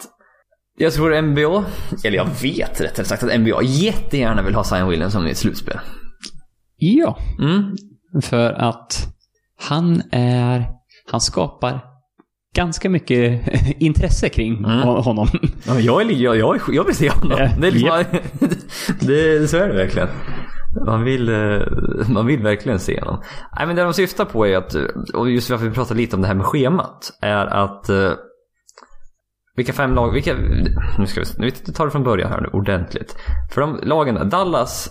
jag 0.76 0.92
tror 0.92 1.20
NBA, 1.22 1.64
eller 2.04 2.16
jag 2.16 2.28
vet 2.42 2.80
rättare 2.80 3.06
sagt 3.06 3.22
att 3.22 3.40
NBA 3.40 3.62
jättegärna 3.62 4.42
vill 4.42 4.54
ha 4.54 4.64
Zion 4.64 4.88
Williamson 4.88 5.26
i 5.26 5.30
ett 5.30 5.36
slutspel. 5.38 5.78
Ja, 6.76 7.18
Mm. 7.38 7.76
för 8.22 8.52
att 8.52 9.06
han 9.60 10.02
är, 10.12 10.66
han 11.10 11.20
skapar 11.20 11.80
ganska 12.56 12.90
mycket 12.90 13.42
intresse 13.78 14.28
kring 14.28 14.58
Mm. 14.58 14.80
honom. 14.80 15.28
Ja, 15.66 15.80
jag, 15.80 16.02
är, 16.02 16.10
jag, 16.14 16.36
jag, 16.36 16.60
jag 16.68 16.84
vill 16.84 16.96
se 16.96 17.10
honom. 17.10 17.38
Det 17.60 17.66
är 17.66 17.70
liksom, 17.70 18.04
det, 19.00 19.50
så 19.50 19.56
är 19.56 19.68
det 19.68 19.74
verkligen. 19.74 20.08
Man 20.86 21.04
vill, 21.04 21.28
eh, 21.28 21.60
man 22.08 22.26
vill 22.26 22.42
verkligen 22.42 22.78
se 22.78 23.00
honom. 23.00 23.22
Nej, 23.56 23.66
men 23.66 23.76
det 23.76 23.82
de 23.82 23.92
syftar 23.92 24.24
på 24.24 24.46
är 24.46 24.56
att, 24.56 24.74
och 25.14 25.30
just 25.30 25.50
varför 25.50 25.66
vi 25.66 25.74
pratar 25.74 25.94
lite 25.94 26.16
om 26.16 26.22
det 26.22 26.28
här 26.28 26.34
med 26.34 26.46
schemat, 26.46 27.18
är 27.20 27.46
att 27.46 27.88
eh, 27.88 28.12
vilka 29.56 29.72
fem 29.72 29.94
lag, 29.94 30.12
vilka, 30.12 30.34
nu 30.98 31.06
ska 31.06 31.20
vi, 31.20 31.26
nu 31.38 31.50
tar 31.50 31.84
det 31.84 31.90
från 31.90 32.04
början 32.04 32.30
här 32.30 32.40
nu 32.40 32.48
ordentligt. 32.52 33.16
För 33.54 33.60
de 33.60 33.80
lagen, 33.82 34.28
Dallas 34.28 34.90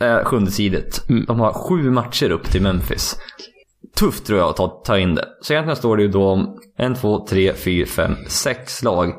är 0.00 0.24
sjunde 0.24 0.50
sidet. 0.50 1.08
Mm. 1.08 1.24
De 1.24 1.40
har 1.40 1.52
sju 1.52 1.90
matcher 1.90 2.30
upp 2.30 2.44
till 2.44 2.62
Memphis. 2.62 3.16
Tufft 3.96 4.26
tror 4.26 4.38
jag 4.38 4.48
att 4.48 4.56
ta, 4.56 4.82
ta 4.84 4.98
in 4.98 5.14
det. 5.14 5.28
Så 5.42 5.52
egentligen 5.52 5.76
står 5.76 5.96
det 5.96 6.02
ju 6.02 6.08
då 6.08 6.28
om 6.28 6.58
en, 6.76 6.94
två, 6.94 7.26
tre, 7.26 7.52
fyra, 7.54 7.86
fem, 7.86 8.16
sex 8.28 8.82
lag. 8.82 9.14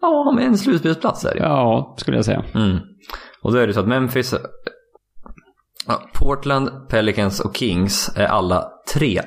Ja, 0.00 0.32
med 0.36 0.46
en 0.46 0.58
slutspelsplats 0.58 1.24
är 1.24 1.34
det. 1.34 1.40
Ja, 1.40 1.94
skulle 1.98 2.16
jag 2.16 2.24
säga. 2.24 2.44
Mm. 2.54 2.78
Och 3.42 3.52
då 3.52 3.58
är 3.58 3.66
det 3.66 3.72
så 3.72 3.80
att 3.80 3.88
Memphis, 3.88 4.34
ja, 5.86 6.02
Portland, 6.14 6.88
Pelicans 6.88 7.40
och 7.40 7.56
Kings 7.56 8.10
är 8.16 8.26
alla 8.26 8.68
tre 8.94 9.22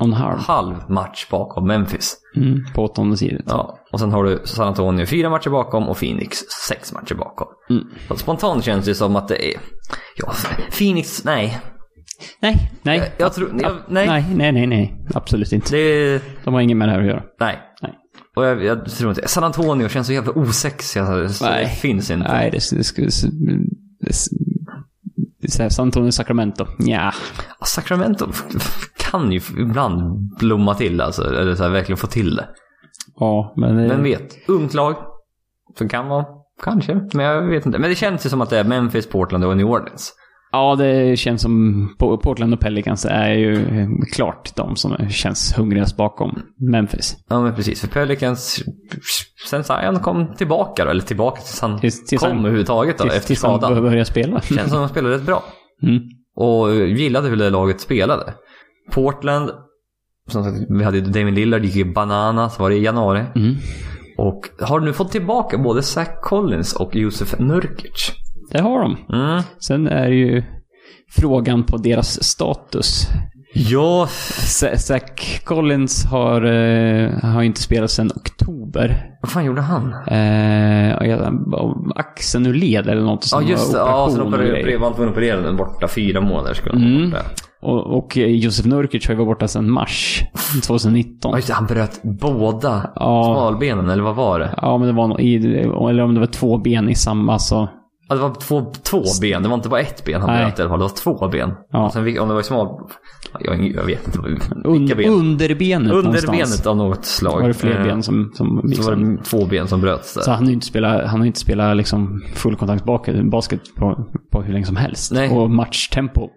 On 0.00 0.12
halv. 0.12 0.38
halv 0.38 0.90
match 0.90 1.26
bakom 1.30 1.66
Memphis. 1.66 2.16
Mm, 2.36 2.64
på 2.74 2.84
åttonde 2.84 3.16
sidan. 3.16 3.42
Ja, 3.46 3.78
och 3.92 4.00
sen 4.00 4.12
har 4.12 4.24
du 4.24 4.40
San 4.44 4.68
Antonio 4.68 5.06
fyra 5.06 5.30
matcher 5.30 5.50
bakom 5.50 5.88
och 5.88 5.96
Phoenix 5.98 6.38
sex 6.68 6.92
matcher 6.92 7.14
bakom. 7.14 7.48
Mm. 7.70 7.84
Så 8.08 8.16
spontant 8.16 8.64
känns 8.64 8.84
det 8.84 8.94
som 8.94 9.16
att 9.16 9.28
det 9.28 9.54
är, 9.54 9.60
ja, 10.16 10.32
Phoenix, 10.78 11.24
nej. 11.24 11.58
Nej, 12.40 12.70
nej. 12.82 12.98
Jag, 12.98 13.08
jag 13.18 13.32
tror, 13.32 13.50
jag, 13.62 13.72
nej. 13.88 14.06
nej. 14.08 14.24
Nej, 14.34 14.52
nej, 14.52 14.66
nej. 14.66 15.06
Absolut 15.14 15.52
inte. 15.52 15.76
Det, 15.76 16.22
De 16.44 16.54
har 16.54 16.60
inget 16.60 16.76
med 16.76 16.88
det 16.88 16.92
här 16.92 17.00
att 17.00 17.06
göra. 17.06 17.22
nej. 17.40 17.58
Nej. 17.82 17.92
Och 18.36 18.44
jag, 18.44 18.64
jag 18.64 18.90
tror 18.90 19.10
inte, 19.10 19.28
San 19.28 19.44
Antonio 19.44 19.88
känns 19.88 20.06
så 20.06 20.12
jävla 20.12 20.32
osexiga 20.32 21.28
så 21.28 21.44
det 21.44 21.68
finns 21.68 22.10
inte. 22.10 22.32
Nej, 22.32 22.50
det, 22.50 22.76
det 22.76 22.84
skulle... 22.84 23.10
Det, 24.00 24.12
det, 25.46 25.70
San 25.70 25.82
Antonio 25.86 26.10
Sacramento. 26.10 26.66
Ja. 26.78 27.12
Ja, 27.60 27.66
Sacramento 27.66 28.28
kan 29.10 29.32
ju 29.32 29.40
ibland 29.58 30.18
blomma 30.38 30.74
till 30.74 31.00
alltså, 31.00 31.34
eller 31.34 31.54
så 31.54 31.62
här, 31.62 31.70
verkligen 31.70 31.96
få 31.96 32.06
till 32.06 32.36
det. 32.36 32.48
Ja, 33.16 33.54
men... 33.56 33.76
det- 33.76 33.88
Vem 33.88 34.02
vet? 34.02 34.48
Ungt 34.48 34.74
lag. 34.74 34.96
Som 35.78 35.88
kan 35.88 36.08
vara, 36.08 36.26
kanske, 36.62 36.94
men 37.14 37.26
jag 37.26 37.42
vet 37.42 37.66
inte. 37.66 37.78
Men 37.78 37.90
det 37.90 37.96
känns 37.96 38.26
ju 38.26 38.30
som 38.30 38.40
att 38.40 38.50
det 38.50 38.58
är 38.58 38.64
Memphis, 38.64 39.06
Portland 39.08 39.44
och 39.44 39.56
New 39.56 39.66
Orleans. 39.66 40.12
Ja, 40.54 40.76
det 40.76 41.16
känns 41.18 41.42
som 41.42 41.88
Po- 41.98 42.16
Portland 42.16 42.54
och 42.54 42.60
Pelicans 42.60 43.04
är 43.10 43.28
ju 43.32 43.54
eh, 43.80 43.88
klart 44.12 44.56
de 44.56 44.76
som 44.76 45.08
känns 45.10 45.58
hungrigast 45.58 45.96
bakom 45.96 46.42
Memphis. 46.72 47.16
Ja 47.28 47.40
men 47.42 47.54
precis, 47.54 47.80
för 47.80 47.88
Pelicans, 47.88 48.62
sen 49.50 49.64
Zion 49.64 50.00
kom 50.00 50.34
tillbaka 50.36 50.84
då, 50.84 50.90
eller 50.90 51.02
tillbaka 51.02 51.40
tills 51.40 51.60
han 51.60 51.78
Tills- 51.80 52.06
tills 52.06 52.22
kom 52.22 52.30
han- 52.30 52.38
överhuvudtaget 52.40 52.98
då, 52.98 53.04
Tills, 53.04 53.14
efter 53.14 53.26
tills 53.26 53.42
han 53.42 53.82
börjar 53.82 54.04
spela. 54.04 54.40
Känns 54.40 54.70
som 54.70 54.82
att 54.82 54.88
de 54.88 54.88
spelade 54.88 55.14
rätt 55.14 55.26
bra. 55.26 55.44
Mm. 55.82 56.02
Och 56.36 56.74
gillade 56.74 57.28
hur 57.28 57.36
det 57.36 57.50
laget 57.50 57.80
spelade. 57.80 58.34
Portland, 58.92 59.50
som 60.30 60.44
sagt, 60.44 60.56
vi 60.68 60.84
hade 60.84 61.00
Damien 61.00 61.34
Lillard, 61.34 61.64
gick 61.64 61.74
ju 61.74 61.92
bananas, 61.92 62.58
var 62.58 62.70
det 62.70 62.76
i 62.76 62.82
januari. 62.84 63.24
Mm. 63.34 63.54
Och 64.18 64.40
har 64.60 64.80
nu 64.80 64.92
fått 64.92 65.10
tillbaka 65.12 65.58
både 65.58 65.82
Zach 65.82 66.08
Collins 66.22 66.72
och 66.76 66.96
Josef 66.96 67.38
Nurkic. 67.38 68.12
Det 68.50 68.60
har 68.60 68.80
de. 68.80 68.96
Mm. 69.12 69.42
Sen 69.66 69.86
är 69.88 70.08
det 70.10 70.16
ju 70.16 70.42
frågan 71.10 71.64
på 71.64 71.76
deras 71.76 72.22
status. 72.24 73.06
Ja, 73.56 74.06
Z- 74.08 74.78
Zach 74.78 75.40
Collins 75.44 76.04
har, 76.04 76.42
eh, 76.44 77.10
har 77.22 77.42
inte 77.42 77.62
spelat 77.62 77.90
sedan 77.90 78.10
oktober. 78.16 79.10
vad 79.22 79.30
fan 79.30 79.44
gjorde 79.44 79.60
han? 79.60 79.92
Eh, 79.92 80.96
axeln 81.96 82.46
ur 82.46 82.54
led 82.54 82.88
eller 82.88 83.02
något 83.02 83.28
Ja 83.32 83.42
just 83.42 83.72
det, 83.72 83.78
ja, 83.78 84.08
så 84.10 84.20
och 84.20 84.28
opererade, 84.28 84.62
grejer. 84.62 84.78
var 84.78 84.90
tvungna 84.92 85.10
att 85.10 85.16
operera 85.16 85.40
den 85.40 85.56
borta 85.56 85.88
fyra 85.88 86.20
månader 86.20 86.54
skulle 86.54 86.76
Mm. 86.76 87.10
borta. 87.10 87.22
Och, 87.62 87.96
och 87.98 88.18
eh, 88.18 88.26
Josef 88.26 88.66
Nurkic 88.66 89.06
har 89.06 89.14
ju 89.14 89.18
varit 89.18 89.28
borta 89.28 89.48
sedan 89.48 89.70
mars 89.70 90.20
2019. 90.66 91.30
Ja 91.30 91.36
just 91.38 91.48
det, 91.48 91.54
han 91.54 91.66
bröt 91.66 92.00
båda 92.20 92.90
Ja. 92.96 93.34
smalbenen, 93.34 93.90
eller 93.90 94.02
vad 94.02 94.14
var 94.16 94.38
det? 94.38 94.54
Ja, 94.62 94.78
men 94.78 94.86
det 94.88 94.94
var 94.94 95.06
nog 95.08 95.20
i, 95.20 95.36
eller 95.90 96.00
om 96.02 96.14
det 96.14 96.20
var 96.20 96.26
två 96.26 96.58
ben 96.58 96.88
i 96.88 96.94
samma, 96.94 97.32
alltså. 97.32 97.68
Ja, 98.08 98.14
det 98.14 98.20
var 98.20 98.34
två, 98.34 98.72
två 98.82 99.02
ben, 99.20 99.42
det 99.42 99.48
var 99.48 99.56
inte 99.56 99.68
bara 99.68 99.80
ett 99.80 100.04
ben 100.04 100.20
han 100.20 100.30
Nej. 100.30 100.44
bröt 100.44 100.58
i 100.58 100.62
alla 100.62 100.68
fall, 100.70 100.78
det 100.78 100.84
var 100.84 101.18
två 101.18 101.28
ben. 101.28 101.52
Ja. 101.70 101.86
Och 101.86 101.92
sen, 101.92 102.18
om 102.18 102.28
det 102.28 102.34
var 102.34 102.42
smal... 102.42 102.68
Jag, 103.40 103.70
jag 103.70 103.84
vet 103.84 104.06
inte 104.06 104.18
vilka 104.68 104.94
ben. 104.94 105.10
underbenet 105.10 105.88
någonstans. 105.88 106.24
Underbenet 106.24 106.66
av 106.66 106.76
något 106.76 107.04
slag. 107.04 107.40
var 107.40 107.48
det 107.48 107.54
fler 107.54 107.78
Eh, 107.78 107.84
ben 107.84 108.02
som, 108.02 108.30
som 108.34 108.46
Så 108.48 108.54
var 108.54 108.68
liksom, 108.68 109.16
det 109.16 109.22
två 109.22 109.46
ben 109.46 109.68
som 109.68 109.80
bröts 109.80 110.14
där. 110.14 110.22
Så 110.22 110.30
han 110.30 110.40
har 110.40 110.46
ju 110.48 110.54
inte 110.54 110.66
spelat, 110.66 111.06
han 111.10 111.20
har 111.20 111.26
inte 111.26 111.38
spelat 111.40 111.76
liksom 111.76 112.22
fullkontakt 112.34 112.84
bak- 112.84 113.30
basket 113.30 113.60
på, 113.76 114.06
på 114.32 114.42
hur 114.42 114.52
länge 114.52 114.66
som 114.66 114.76
helst. 114.76 115.12
Nej. 115.12 115.30
Och 115.30 115.50
matchtempo, 115.50 116.28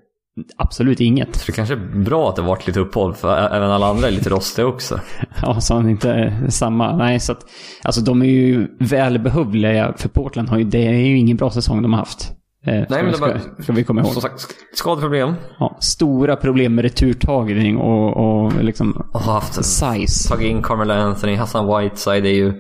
absolut 0.58 1.00
inget. 1.00 1.36
Så 1.36 1.44
det 1.46 1.52
kanske 1.52 1.74
är 1.76 2.04
bra 2.04 2.30
att 2.30 2.36
det 2.36 2.42
varit 2.42 2.68
lite 2.68 2.80
uppehåll, 2.80 3.14
för 3.14 3.38
även 3.38 3.72
alla 3.72 3.88
andra 3.90 4.08
är 4.08 4.12
lite 4.12 4.30
rostiga 4.30 4.68
också. 4.68 5.00
Ja, 5.42 5.62
så 5.62 5.74
han 5.74 5.90
inte 5.90 6.12
är 6.12 6.50
samma. 6.50 6.98
Nej, 6.98 7.20
så 7.20 7.32
att, 7.32 7.40
alltså 7.84 8.02
de 8.02 8.22
är 8.22 8.26
ju 8.26 8.68
välbehövliga 8.80 9.94
för 9.98 10.10
Portland. 10.10 10.50
Har 10.50 10.58
ju, 10.58 10.64
det 10.64 10.88
är 10.88 10.92
ju 10.92 11.18
ingen 11.18 11.38
bra 11.38 11.50
säsong 11.52 11.82
de 11.82 11.94
har 11.94 12.00
haft. 12.00 12.32
Eh, 12.66 12.86
ska, 12.86 13.04
men 13.04 13.14
ska, 13.14 13.28
bara- 13.28 13.64
ska 13.64 13.74
vi 13.74 13.84
komma 13.84 14.02
ihåg. 14.02 14.10
Som 14.14 14.22
sagt, 14.22 14.36
sk- 14.36 14.52
skadeproblem. 14.76 15.34
Ja, 15.60 15.78
stora 15.82 16.36
problem 16.36 16.76
med 16.76 16.84
returtagning 16.84 17.78
och, 17.78 18.18
och 18.46 18.64
liksom 18.64 19.10
Och 19.14 19.22
haft 19.22 19.66
size. 19.66 20.30
tagit 20.30 20.52
in 20.52 20.62
Carmelo 20.64 20.94
Anthony, 20.94 21.36
Hassan 21.36 21.80
Whiteside. 21.82 22.24
Det 22.24 22.30
är 22.30 22.36
ju 22.36 22.54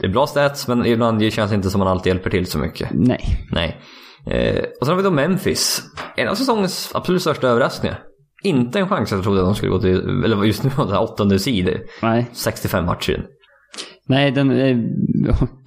det 0.00 0.06
är 0.06 0.10
bra 0.10 0.26
stats, 0.26 0.68
men 0.68 0.86
ibland 0.86 1.32
känns 1.32 1.50
det 1.50 1.54
inte 1.54 1.70
som 1.70 1.80
att 1.80 1.84
man 1.86 1.92
alltid 1.92 2.10
hjälper 2.10 2.30
till 2.30 2.46
så 2.46 2.58
mycket. 2.58 2.88
Nej. 2.92 3.20
Nej. 3.52 3.76
Eh, 4.30 4.64
och 4.80 4.86
sen 4.86 4.88
har 4.88 4.96
vi 4.96 5.02
då 5.02 5.10
Memphis. 5.10 5.82
En 6.16 6.28
av 6.28 6.34
säsongens 6.34 6.90
absolut 6.94 7.20
största 7.22 7.48
överraskningar. 7.48 7.98
Inte 8.42 8.78
en 8.78 8.88
chans 8.88 9.12
jag 9.12 9.22
trodde 9.22 9.40
att 9.40 9.46
de 9.46 9.54
skulle 9.54 9.72
gå 9.72 9.80
till, 9.80 10.24
eller 10.24 10.44
just 10.44 10.64
nu 10.64 10.70
var 10.76 10.86
det 10.86 10.98
åttonde 10.98 11.38
sidor. 11.38 11.80
Nej. 12.02 12.26
65 12.32 12.84
matcher 12.84 13.12
in. 13.12 13.22
Nej, 14.08 14.30
den, 14.30 14.50
eh, 14.50 14.76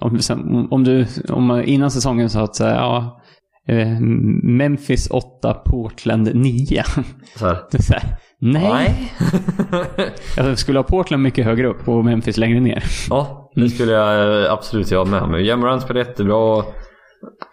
om, 0.00 0.68
om 0.70 0.84
du, 0.84 1.06
om 1.28 1.62
innan 1.66 1.90
säsongen 1.90 2.30
sa 2.30 2.42
att 2.42 2.60
ja, 2.60 3.20
eh, 3.68 4.00
Memphis 4.42 5.10
8, 5.10 5.54
Portland 5.54 6.30
9. 6.34 6.82
Så 7.36 7.46
här. 7.46 7.58
Så 7.78 7.92
här, 7.92 8.02
nej. 8.40 8.70
Nej. 8.72 10.12
Jag 10.36 10.58
skulle 10.58 10.78
ha 10.78 10.84
Portland 10.84 11.22
mycket 11.22 11.44
högre 11.44 11.66
upp 11.68 11.88
och 11.88 12.04
Memphis 12.04 12.36
längre 12.36 12.60
ner. 12.60 12.84
ja, 13.10 13.50
det 13.54 13.68
skulle 13.68 13.92
jag 13.92 14.44
eh, 14.44 14.52
absolut 14.52 14.90
göra 14.90 15.04
med. 15.04 15.28
Men 15.28 15.44
Jamoran 15.44 15.80
spelar 15.80 16.00
jättebra. 16.00 16.64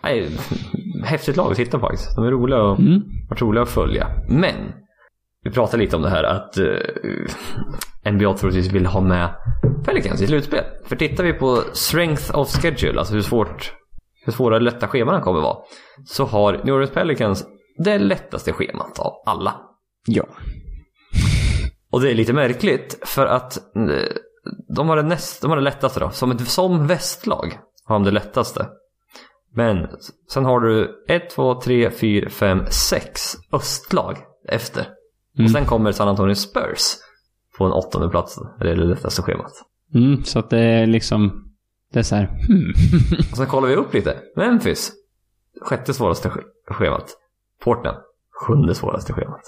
Nej, 0.03 0.29
häftigt 1.03 1.35
lag 1.37 1.51
att 1.51 1.57
titta 1.57 1.79
på 1.79 1.87
faktiskt. 1.87 2.15
De 2.15 2.25
är 2.25 2.31
roliga 2.31 2.61
och 2.61 2.79
Mm. 2.79 3.01
varit 3.29 3.41
roliga 3.41 3.63
att 3.63 3.69
följa. 3.69 4.07
Men, 4.29 4.55
vi 5.43 5.51
pratade 5.51 5.83
lite 5.83 5.95
om 5.95 6.01
det 6.01 6.09
här 6.09 6.23
att 6.23 6.57
uh, 6.57 8.11
NBA 8.11 8.33
troligtvis 8.33 8.71
vill 8.71 8.85
ha 8.85 9.01
med 9.01 9.29
Pelicans 9.85 10.21
i 10.21 10.27
slutspel. 10.27 10.63
För 10.85 10.95
tittar 10.95 11.23
vi 11.23 11.33
på 11.33 11.61
strength 11.73 12.37
of 12.37 12.47
schedule, 12.47 12.99
alltså 12.99 13.13
hur 13.13 13.21
svårt 13.21 13.73
hur 14.25 14.33
svåra 14.33 14.59
lätta 14.59 14.87
scheman 14.87 15.21
kommer 15.21 15.41
vara. 15.41 15.57
Så 16.05 16.25
har 16.25 16.61
New 16.63 16.75
Orleans 16.75 16.91
Pelicans 16.91 17.45
det 17.77 17.97
lättaste 17.99 18.53
schemat 18.53 18.99
av 18.99 19.13
alla. 19.25 19.55
Ja. 20.07 20.23
Och 21.91 22.01
det 22.01 22.11
är 22.11 22.15
lite 22.15 22.33
märkligt 22.33 22.99
för 23.05 23.25
att 23.25 23.57
eh, 23.75 24.15
de 24.75 24.89
har 24.89 24.95
det, 24.95 25.03
näst, 25.03 25.41
de 25.41 25.49
har 25.49 25.57
det 25.57 25.63
lättaste 25.63 25.99
då. 25.99 26.09
Som, 26.09 26.31
ett, 26.31 26.47
som 26.47 26.87
västlag 26.87 27.59
har 27.85 27.95
de 27.95 28.03
det 28.03 28.11
lättaste. 28.11 28.67
Men 29.57 29.87
sen 30.33 30.45
har 30.45 30.59
du 30.59 31.05
1, 31.07 31.29
2, 31.29 31.61
3, 31.61 31.91
4, 31.91 32.29
5, 32.29 32.59
6 32.69 33.21
östlag 33.51 34.17
efter. 34.47 34.81
Mm. 35.37 35.45
Och 35.45 35.51
sen 35.51 35.65
kommer 35.65 35.91
San 35.91 36.07
Antonio 36.07 36.35
Spurs 36.35 36.95
på 37.57 37.65
en 37.65 37.71
åttonde 37.71 38.09
plats. 38.09 38.39
Det 38.59 38.71
är 38.71 38.75
det 38.75 38.85
lättaste 38.85 39.21
schemat. 39.21 39.51
Mm, 39.93 40.23
så 40.23 40.39
att 40.39 40.49
det 40.49 40.59
är 40.59 40.85
liksom... 40.85 41.51
Det 41.93 41.99
är 41.99 42.03
så 42.03 42.15
här... 42.15 42.25
Hmm. 42.25 42.73
Och 43.31 43.37
sen 43.37 43.45
kollar 43.45 43.67
vi 43.67 43.75
upp 43.75 43.93
lite. 43.93 44.17
Memphis, 44.35 44.91
sjätte 45.61 45.93
svåraste 45.93 46.29
sch- 46.29 46.73
schemat. 46.73 47.17
Portland, 47.63 47.97
sjunde 48.45 48.75
svåraste 48.75 49.13
schemat. 49.13 49.41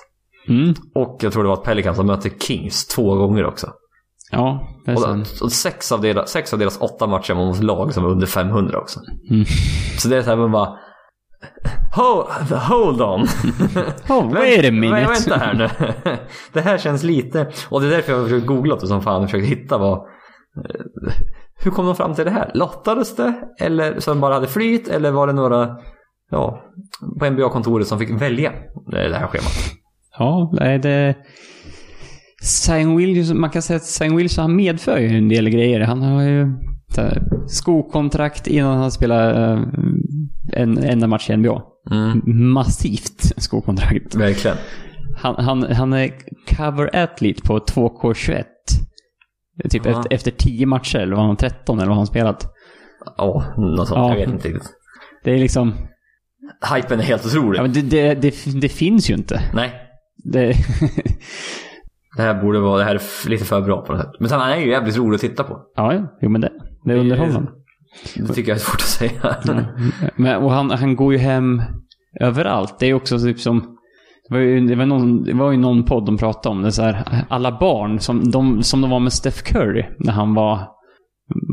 Mm. 0.47 0.73
Och 0.95 1.17
jag 1.21 1.33
tror 1.33 1.43
det 1.43 1.49
var 1.49 1.57
att 1.57 1.63
Pelicans 1.63 1.97
som 1.97 2.07
möter 2.07 2.29
Kings 2.29 2.87
två 2.87 3.15
gånger 3.15 3.45
också. 3.45 3.73
Ja, 4.31 4.67
Och, 4.87 5.41
och 5.43 5.51
sex, 5.51 5.91
av 5.91 6.01
deras, 6.01 6.29
sex 6.31 6.53
av 6.53 6.59
deras 6.59 6.81
åtta 6.81 7.07
matcher 7.07 7.33
var 7.33 7.45
mot 7.45 7.63
lag 7.63 7.93
som 7.93 8.03
var 8.03 8.09
under 8.11 8.27
500 8.27 8.79
också. 8.79 8.99
Mm. 9.29 9.45
Så 9.97 10.07
det 10.07 10.17
är 10.17 10.21
så 10.21 10.29
här 10.29 10.37
man 10.37 10.51
bara... 10.51 10.77
Hold, 11.95 12.51
hold 12.51 13.01
on! 13.01 13.21
Oh, 14.09 14.33
wait 14.33 14.65
a 14.65 14.71
minute. 14.71 14.95
Vä- 15.01 15.07
Vänta 15.07 15.37
här 15.37 15.53
nu. 15.53 15.69
Det 16.53 16.61
här 16.61 16.77
känns 16.77 17.03
lite... 17.03 17.51
Och 17.69 17.81
det 17.81 17.87
är 17.87 17.91
därför 17.91 18.11
jag 18.11 18.19
har 18.19 18.23
försökt 18.25 18.45
googla 18.45 18.75
det 18.75 18.87
som 18.87 19.01
fan 19.01 19.23
och 19.23 19.29
försökt 19.29 19.47
hitta 19.47 19.77
vad... 19.77 19.97
eh, 19.97 21.13
Hur 21.63 21.71
kom 21.71 21.85
de 21.85 21.95
fram 21.95 22.13
till 22.15 22.25
det 22.25 22.31
här? 22.31 22.51
Lottades 22.53 23.15
det? 23.15 23.33
Eller 23.59 23.99
så 23.99 24.11
de 24.11 24.19
bara 24.21 24.33
hade 24.33 24.47
flyt? 24.47 24.87
Eller 24.87 25.11
var 25.11 25.27
det 25.27 25.33
några... 25.33 25.75
Ja, 26.31 26.61
på 27.19 27.25
NBA-kontoret 27.29 27.87
som 27.87 27.99
fick 27.99 28.09
välja 28.21 28.51
det 28.91 28.97
här 29.17 29.27
schemat? 29.27 29.53
Ja, 30.19 30.51
nej, 30.59 30.79
det... 30.79 31.15
Zion 32.43 32.97
Williams, 32.97 33.33
man 33.33 33.49
kan 33.49 33.61
säga 33.61 33.77
att 33.77 33.83
Zion 33.83 34.15
Williams 34.15 34.37
han 34.37 34.55
medför 34.55 34.97
ju 34.97 35.17
en 35.17 35.29
del 35.29 35.49
grejer. 35.49 35.79
Han 35.79 36.01
har 36.01 36.23
ju 36.23 36.47
här, 36.97 37.23
skokontrakt 37.47 38.47
innan 38.47 38.77
han 38.77 38.91
spelar 38.91 39.53
eh, 39.53 39.63
en 40.53 40.77
enda 40.77 41.07
match 41.07 41.29
i 41.29 41.37
NBA. 41.37 41.61
Mm, 41.91 42.21
Massivt 42.53 43.41
skokontrakt. 43.41 44.15
verkligen. 44.15 44.57
Han, 45.17 45.35
han, 45.45 45.63
han 45.63 45.93
är 45.93 46.11
cover 46.55 46.95
athlete 46.95 47.41
på 47.41 47.59
2K21. 47.59 48.43
Typ 49.69 49.85
Aha. 49.85 49.97
efter, 49.99 50.13
efter 50.13 50.31
10 50.31 50.65
matcher, 50.65 50.99
eller 50.99 51.15
var 51.15 51.23
han 51.23 51.37
13 51.37 51.77
eller 51.79 51.87
vad 51.87 51.97
han 51.97 52.07
spelat. 52.07 52.53
Ja, 53.17 53.53
något 53.57 53.87
sånt. 53.87 53.97
Ja. 53.97 54.09
Jag 54.09 54.15
vet 54.15 54.29
inte 54.29 54.47
riktigt. 54.47 54.71
Det 55.23 55.31
är 55.31 55.37
liksom... 55.37 55.73
Hypen 56.75 56.99
är 56.99 57.03
helt 57.03 57.25
otrolig. 57.25 57.59
Ja, 57.59 57.61
men 57.63 57.73
det, 57.73 57.81
det, 57.81 58.13
det, 58.13 58.59
det 58.61 58.69
finns 58.69 59.09
ju 59.09 59.13
inte. 59.13 59.41
Nej, 59.53 59.71
Det, 60.23 60.53
det 62.17 62.21
här 62.21 62.41
borde 62.41 62.59
vara... 62.59 62.77
Det 62.77 62.83
här 62.83 62.95
är 62.95 63.29
lite 63.29 63.45
för 63.45 63.61
bra 63.61 63.81
på 63.81 63.93
något 63.93 64.01
sätt. 64.01 64.11
Men 64.19 64.29
sen, 64.29 64.39
han 64.39 64.51
är 64.51 64.57
ju 64.57 64.69
jävligt 64.69 64.97
rolig 64.97 65.15
att 65.15 65.21
titta 65.21 65.43
på. 65.43 65.59
ja, 65.75 65.93
ja, 65.93 66.17
jo 66.21 66.29
men 66.29 66.41
det, 66.41 66.51
det 66.85 66.93
är 66.93 66.97
underhållande. 66.97 67.51
Det 68.15 68.33
tycker 68.33 68.51
jag 68.51 68.55
är 68.55 68.59
svårt 68.59 68.75
att 68.75 68.81
säga. 68.81 69.35
Men, 70.15 70.43
och 70.43 70.51
han, 70.51 70.71
han 70.71 70.95
går 70.95 71.13
ju 71.13 71.19
hem 71.19 71.61
överallt. 72.19 72.79
Det 72.79 72.85
är 72.85 72.93
också 72.93 73.19
typ 73.19 73.39
som... 73.39 73.75
Det 74.29 74.35
var, 74.35 74.41
ju, 74.41 74.67
det, 74.67 74.75
var 74.75 74.85
någon, 74.85 75.23
det 75.23 75.33
var 75.33 75.51
ju 75.51 75.57
någon 75.57 75.83
podd 75.83 76.05
de 76.05 76.17
pratade 76.17 76.55
om 76.55 76.61
det. 76.61 76.71
Så 76.71 76.81
här, 76.81 77.25
alla 77.29 77.59
barn 77.59 77.99
som 77.99 78.31
de, 78.31 78.63
som 78.63 78.81
de 78.81 78.89
var 78.89 78.99
med 78.99 79.13
Steph 79.13 79.43
Curry 79.43 79.85
när 79.99 80.11
han 80.13 80.33
var, 80.33 80.59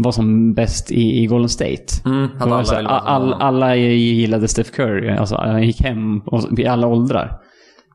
var 0.04 0.12
som 0.12 0.54
bäst 0.54 0.92
i, 0.92 1.22
i 1.22 1.26
Golden 1.26 1.48
State. 1.48 1.84
Mm, 2.04 2.28
alla 2.40 2.56
här, 2.56 2.84
all, 2.84 3.32
alla 3.32 3.76
gillade 3.76 4.48
Steph 4.48 4.70
Curry. 4.70 5.10
Alltså, 5.10 5.36
han 5.36 5.62
gick 5.62 5.80
hem 5.80 6.20
och, 6.20 6.58
i 6.58 6.66
alla 6.66 6.86
åldrar. 6.86 7.38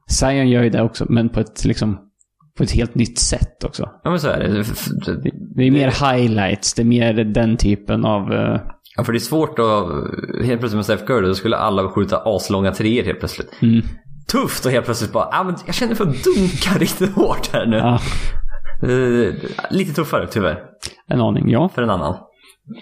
Zion 0.09 0.49
gör 0.49 0.63
ju 0.63 0.69
det 0.69 0.81
också, 0.81 1.05
men 1.09 1.29
på 1.29 1.39
ett, 1.39 1.65
liksom, 1.65 1.97
på 2.61 2.65
ett 2.65 2.71
helt 2.71 2.95
nytt 2.95 3.19
sätt 3.19 3.63
också. 3.63 3.89
Ja 4.03 4.09
men 4.09 4.19
så 4.19 4.27
är 4.27 4.39
det. 4.39 4.63
Det 5.55 5.63
är 5.63 5.71
mer 5.71 6.13
highlights, 6.13 6.73
det 6.73 6.81
är 6.81 6.85
mer 6.85 7.13
den 7.13 7.57
typen 7.57 8.05
av... 8.05 8.33
eh, 8.33 8.61
Ja 8.97 9.03
för 9.03 9.11
det 9.13 9.17
är 9.17 9.19
svårt 9.19 9.59
att... 9.59 9.85
Helt 10.45 10.59
plötsligt 10.59 10.73
med 10.75 10.85
Steph 10.85 11.05
Curry, 11.05 11.27
då 11.27 11.35
skulle 11.35 11.57
alla 11.57 11.89
skjuta 11.89 12.17
aslånga 12.25 12.71
treor 12.71 13.03
helt 13.03 13.19
plötsligt. 13.19 13.49
mm, 13.61 13.81
Tufft 14.31 14.65
och 14.65 14.71
helt 14.71 14.85
plötsligt 14.85 15.11
bara, 15.13 15.25
ah, 15.31 15.43
men 15.43 15.55
jag 15.65 15.75
känner 15.75 15.95
för 15.95 16.03
att 16.07 16.23
dunka 16.23 16.79
riktigt 16.79 17.15
hårt 17.15 17.49
här 17.53 17.65
nu. 17.65 17.77
ja, 17.77 17.99
Eh, 18.83 19.33
lite 19.69 19.93
tuffare 19.93 20.27
tyvärr. 20.27 20.59
en 21.07 21.21
aning, 21.21 21.49
ja. 21.49 21.69
För 21.75 21.81
en 21.81 21.89
annan. 21.89 22.15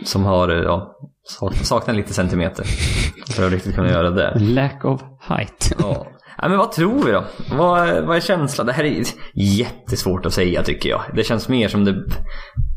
Som 0.05 0.23
har, 0.25 0.49
eh, 0.49 0.55
ja, 0.63 0.95
sak- 1.23 1.55
saknar 1.55 1.93
lite 1.93 2.13
centimeter. 2.13 2.65
För 3.35 3.45
att 3.45 3.51
riktigt 3.51 3.75
kunna 3.75 3.89
göra 3.89 4.09
det. 4.09 4.39
Lack 4.39 4.85
of 4.85 5.01
height. 5.21 5.75
Ja. 5.79 6.07
ja 6.41 6.49
men 6.49 6.57
vad 6.57 6.71
tror 6.71 7.03
vi 7.03 7.11
då? 7.11 7.23
Vad, 7.51 8.05
vad 8.05 8.17
är 8.17 8.21
känslan? 8.21 8.67
Det 8.67 8.73
här 8.73 8.83
är 8.83 9.03
jättesvårt 9.33 10.25
att 10.25 10.33
säga 10.33 10.63
tycker 10.63 10.89
jag. 10.89 11.01
Det 11.15 11.23
känns 11.23 11.49
mer 11.49 11.67
som 11.67 11.85
det 11.85 12.03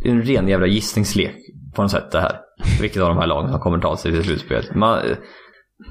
en 0.05 0.23
ren 0.23 0.49
jävla 0.49 0.67
gissningslek 0.67 1.37
på 1.75 1.83
något 1.83 1.91
sätt 1.91 2.11
det 2.13 2.21
här. 2.21 2.37
Vilket 2.81 3.03
av 3.03 3.09
de 3.09 3.19
här 3.19 3.27
lagen 3.27 3.51
som 3.51 3.61
kommer 3.61 3.79
ta 3.79 3.97
sig 3.97 4.13
till 4.13 4.25
slutspelet? 4.25 4.75
Man, 4.75 4.99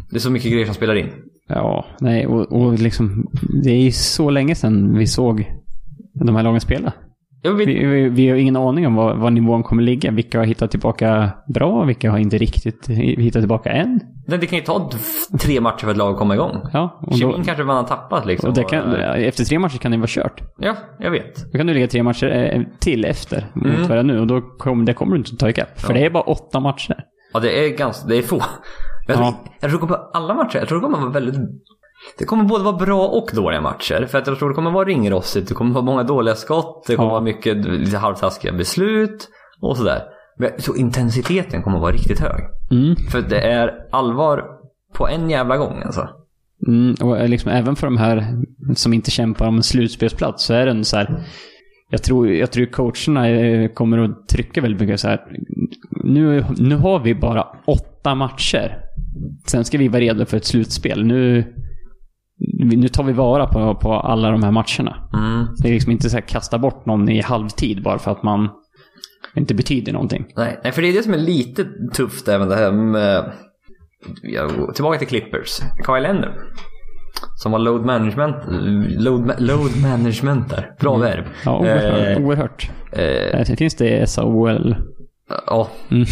det 0.10 0.16
är 0.16 0.20
så 0.20 0.32
mycket 0.32 0.52
grejer 0.52 0.66
som 0.66 0.76
spelar 0.76 0.96
in. 0.96 1.10
Ja, 1.48 1.86
nej, 2.00 2.28
och, 2.28 2.52
och 2.52 2.80
liksom, 2.80 3.26
det 3.64 3.70
är 3.70 3.84
ju 3.84 3.92
så 3.92 4.30
länge 4.30 4.56
sedan 4.56 4.98
vi 4.98 5.08
såg 5.08 5.52
de 6.14 6.36
här 6.36 6.44
lagen 6.44 6.62
spela. 6.62 6.94
Vi, 7.44 7.66
vi, 7.66 8.10
vi 8.10 8.30
har 8.30 8.36
ingen 8.38 8.56
aning 8.56 8.88
om 8.88 8.96
var, 8.96 9.16
var 9.16 9.32
nivån 9.32 9.64
kommer 9.64 9.84
ligga. 9.84 10.12
Vilka 10.12 10.38
har 10.38 10.46
hittat 10.46 10.72
tillbaka 10.72 11.30
bra, 11.54 11.84
vilka 11.84 12.12
har 12.12 12.18
inte 12.18 12.38
riktigt 12.38 12.88
hittat 12.90 13.42
tillbaka 13.42 13.70
än. 13.72 14.00
det, 14.28 14.38
det 14.38 14.46
kan 14.48 14.60
ju 14.60 14.66
ta 14.66 14.90
tre 15.42 15.62
matcher 15.62 15.84
för 15.84 15.92
ett 15.92 15.98
lag 15.98 16.12
att 16.12 16.18
komma 16.18 16.34
igång. 16.36 16.58
Ja, 16.74 17.02
Kemin 17.20 17.44
kanske 17.44 17.64
man 17.64 17.76
har 17.76 17.84
tappat 17.84 18.26
liksom. 18.26 18.50
och 18.50 18.70
kan, 18.70 18.94
efter 18.96 19.44
tre 19.44 19.60
matcher 19.60 19.78
kan 19.78 19.92
det 19.92 19.98
vara 19.98 20.08
kört. 20.08 20.42
Ja, 20.60 20.76
jag 21.00 21.12
vet. 21.12 21.52
Då 21.52 21.58
kan 21.58 21.68
du 21.68 21.74
ligga 21.74 21.88
tre 21.88 22.04
matcher 22.04 22.54
eh, 22.56 22.62
till 22.80 23.06
efter 23.06 23.46
mot 23.54 23.66
Mm. 23.66 23.88
det 23.88 23.94
är 24.00 24.04
nu 24.04 24.20
och 24.20 24.28
då 24.28 24.42
kommer 24.42 24.86
det 24.86 24.94
kommer 24.94 25.12
du 25.12 25.18
inte 25.18 25.36
ta 25.38 25.50
ikapp. 25.50 25.80
För 25.80 25.94
Ja. 25.94 26.00
det 26.00 26.06
är 26.06 26.10
bara 26.10 26.24
åtta 26.24 26.60
matcher. 26.60 26.96
Ja, 27.34 27.40
det 27.40 27.66
är 27.66 27.78
ganska, 27.78 28.08
det 28.08 28.18
är 28.18 28.22
få. 28.22 28.42
Jag, 29.08 29.18
Ja. 29.18 29.22
tror, 29.22 29.34
jag 29.62 29.70
tror 29.70 29.80
kommer 29.80 29.98
alla 30.14 30.34
matcher, 30.34 30.58
jag 30.58 30.68
tror 30.68 30.78
det 30.80 30.84
kommer 30.84 30.98
vara 31.00 31.10
väldigt 31.10 31.36
det 32.18 32.26
kommer 32.26 32.44
både 32.44 32.64
vara 32.64 32.78
bra 32.78 33.08
och 33.08 33.30
dåliga 33.34 33.62
matcher. 33.62 34.06
För 34.06 34.18
att 34.18 34.28
jag 34.28 34.40
tror 34.40 34.50
det 34.50 34.56
kommer 34.56 34.72
vara 34.72 34.86
ringrostigt, 34.86 35.48
det 35.48 35.54
kommer 35.54 35.74
vara 35.74 35.84
många 35.86 36.04
dåliga 36.04 36.36
skott, 36.36 36.84
det 36.88 36.96
kommer 36.96 37.10
Ja. 37.10 37.14
vara 37.14 37.24
mycket 37.24 37.58
lite 37.66 37.98
halvtaskiga 37.98 38.54
beslut 38.54 39.30
och 39.62 39.78
sådär. 39.78 40.02
Men 40.38 40.50
tror 40.58 40.78
intensiteten 40.78 41.64
kommer 41.64 41.80
vara 41.80 41.92
riktigt 41.92 42.20
hög. 42.20 42.42
Mm. 42.72 42.96
För 43.12 43.22
det 43.22 43.40
är 43.42 43.72
allvar 43.92 44.44
på 44.94 45.08
en 45.08 45.30
jävla 45.30 45.58
gång 45.58 45.82
alltså. 45.86 46.10
Mm, 46.68 46.96
och 47.02 47.18
eh, 47.20 47.28
liksom, 47.28 47.52
även 47.52 47.76
för 47.76 47.88
de 47.88 47.98
här 47.98 48.38
som 48.76 48.94
inte 48.94 49.12
kämpar 49.12 49.48
om 49.48 49.56
en 49.58 49.64
slutspelsplats 49.64 50.44
så 50.44 50.54
är 50.54 50.66
det 50.66 50.72
en 50.72 50.86
så 50.86 50.98
här... 50.98 51.24
Jag 51.90 52.04
tror, 52.04 52.30
jag 52.30 52.52
tror 52.52 52.66
coacherna 52.66 53.30
eh, 53.30 53.68
kommer 53.70 53.98
att 53.98 54.28
trycka 54.28 54.62
väldigt 54.62 54.82
mycket 54.82 55.00
så 55.00 55.08
här. 55.08 55.22
Nu, 56.04 56.46
nu 56.58 56.76
har 56.76 57.00
vi 57.00 57.16
bara 57.16 57.48
åtta 57.66 58.16
matcher. 58.16 58.78
Sen 59.46 59.66
ska 59.66 59.78
vi 59.78 59.88
vara 59.88 60.02
redo 60.02 60.26
för 60.26 60.38
ett 60.38 60.46
slutspel. 60.46 61.06
Nu, 61.06 61.54
nu 62.64 62.88
tar 62.88 63.04
vi 63.04 63.14
vara 63.14 63.48
på, 63.48 63.76
på 63.76 63.94
alla 63.94 64.32
de 64.32 64.44
här 64.44 64.52
matcherna. 64.52 65.10
Mm. 65.14 65.48
Det 65.58 65.70
är 65.70 65.74
liksom 65.74 65.92
inte 65.92 66.10
så 66.10 66.18
här 66.18 66.22
kasta 66.28 66.58
bort 66.60 66.86
någon 66.86 67.10
i 67.10 67.22
halvtid 67.22 67.84
bara 67.84 68.00
för 68.00 68.12
att 68.12 68.24
man 68.24 68.50
inte 69.36 69.54
betyder 69.54 69.94
någonting. 69.94 70.26
Nej, 70.36 70.60
nej, 70.64 70.72
för 70.72 70.82
det 70.82 70.88
är 70.88 70.94
det 70.94 71.04
som 71.04 71.14
är 71.14 71.18
lite 71.18 71.66
tufft 71.94 72.28
även 72.28 72.50
det 72.50 72.56
här 72.56 72.72
med... 72.72 73.32
Tillbaka 74.76 75.00
till 75.00 75.08
Clippers. 75.08 75.60
Kyle 75.86 76.02
Leonard. 76.04 76.32
Som 77.44 77.52
var 77.52 77.60
load 77.60 77.86
management. 77.86 78.36
Load, 79.02 79.34
load 79.42 79.82
management 79.82 80.50
där. 80.50 80.72
Bra 80.80 80.98
verb. 80.98 81.26
Mm. 81.26 81.32
Ja, 81.46 81.58
oerhört. 81.60 82.18
Eh, 82.18 82.26
oerhört. 82.26 82.70
eh, 83.50 83.56
Finns 83.56 83.76
det 83.76 84.10
SAOL? 84.10 84.76
Ja. 85.48 85.68
Mm. 85.92 86.06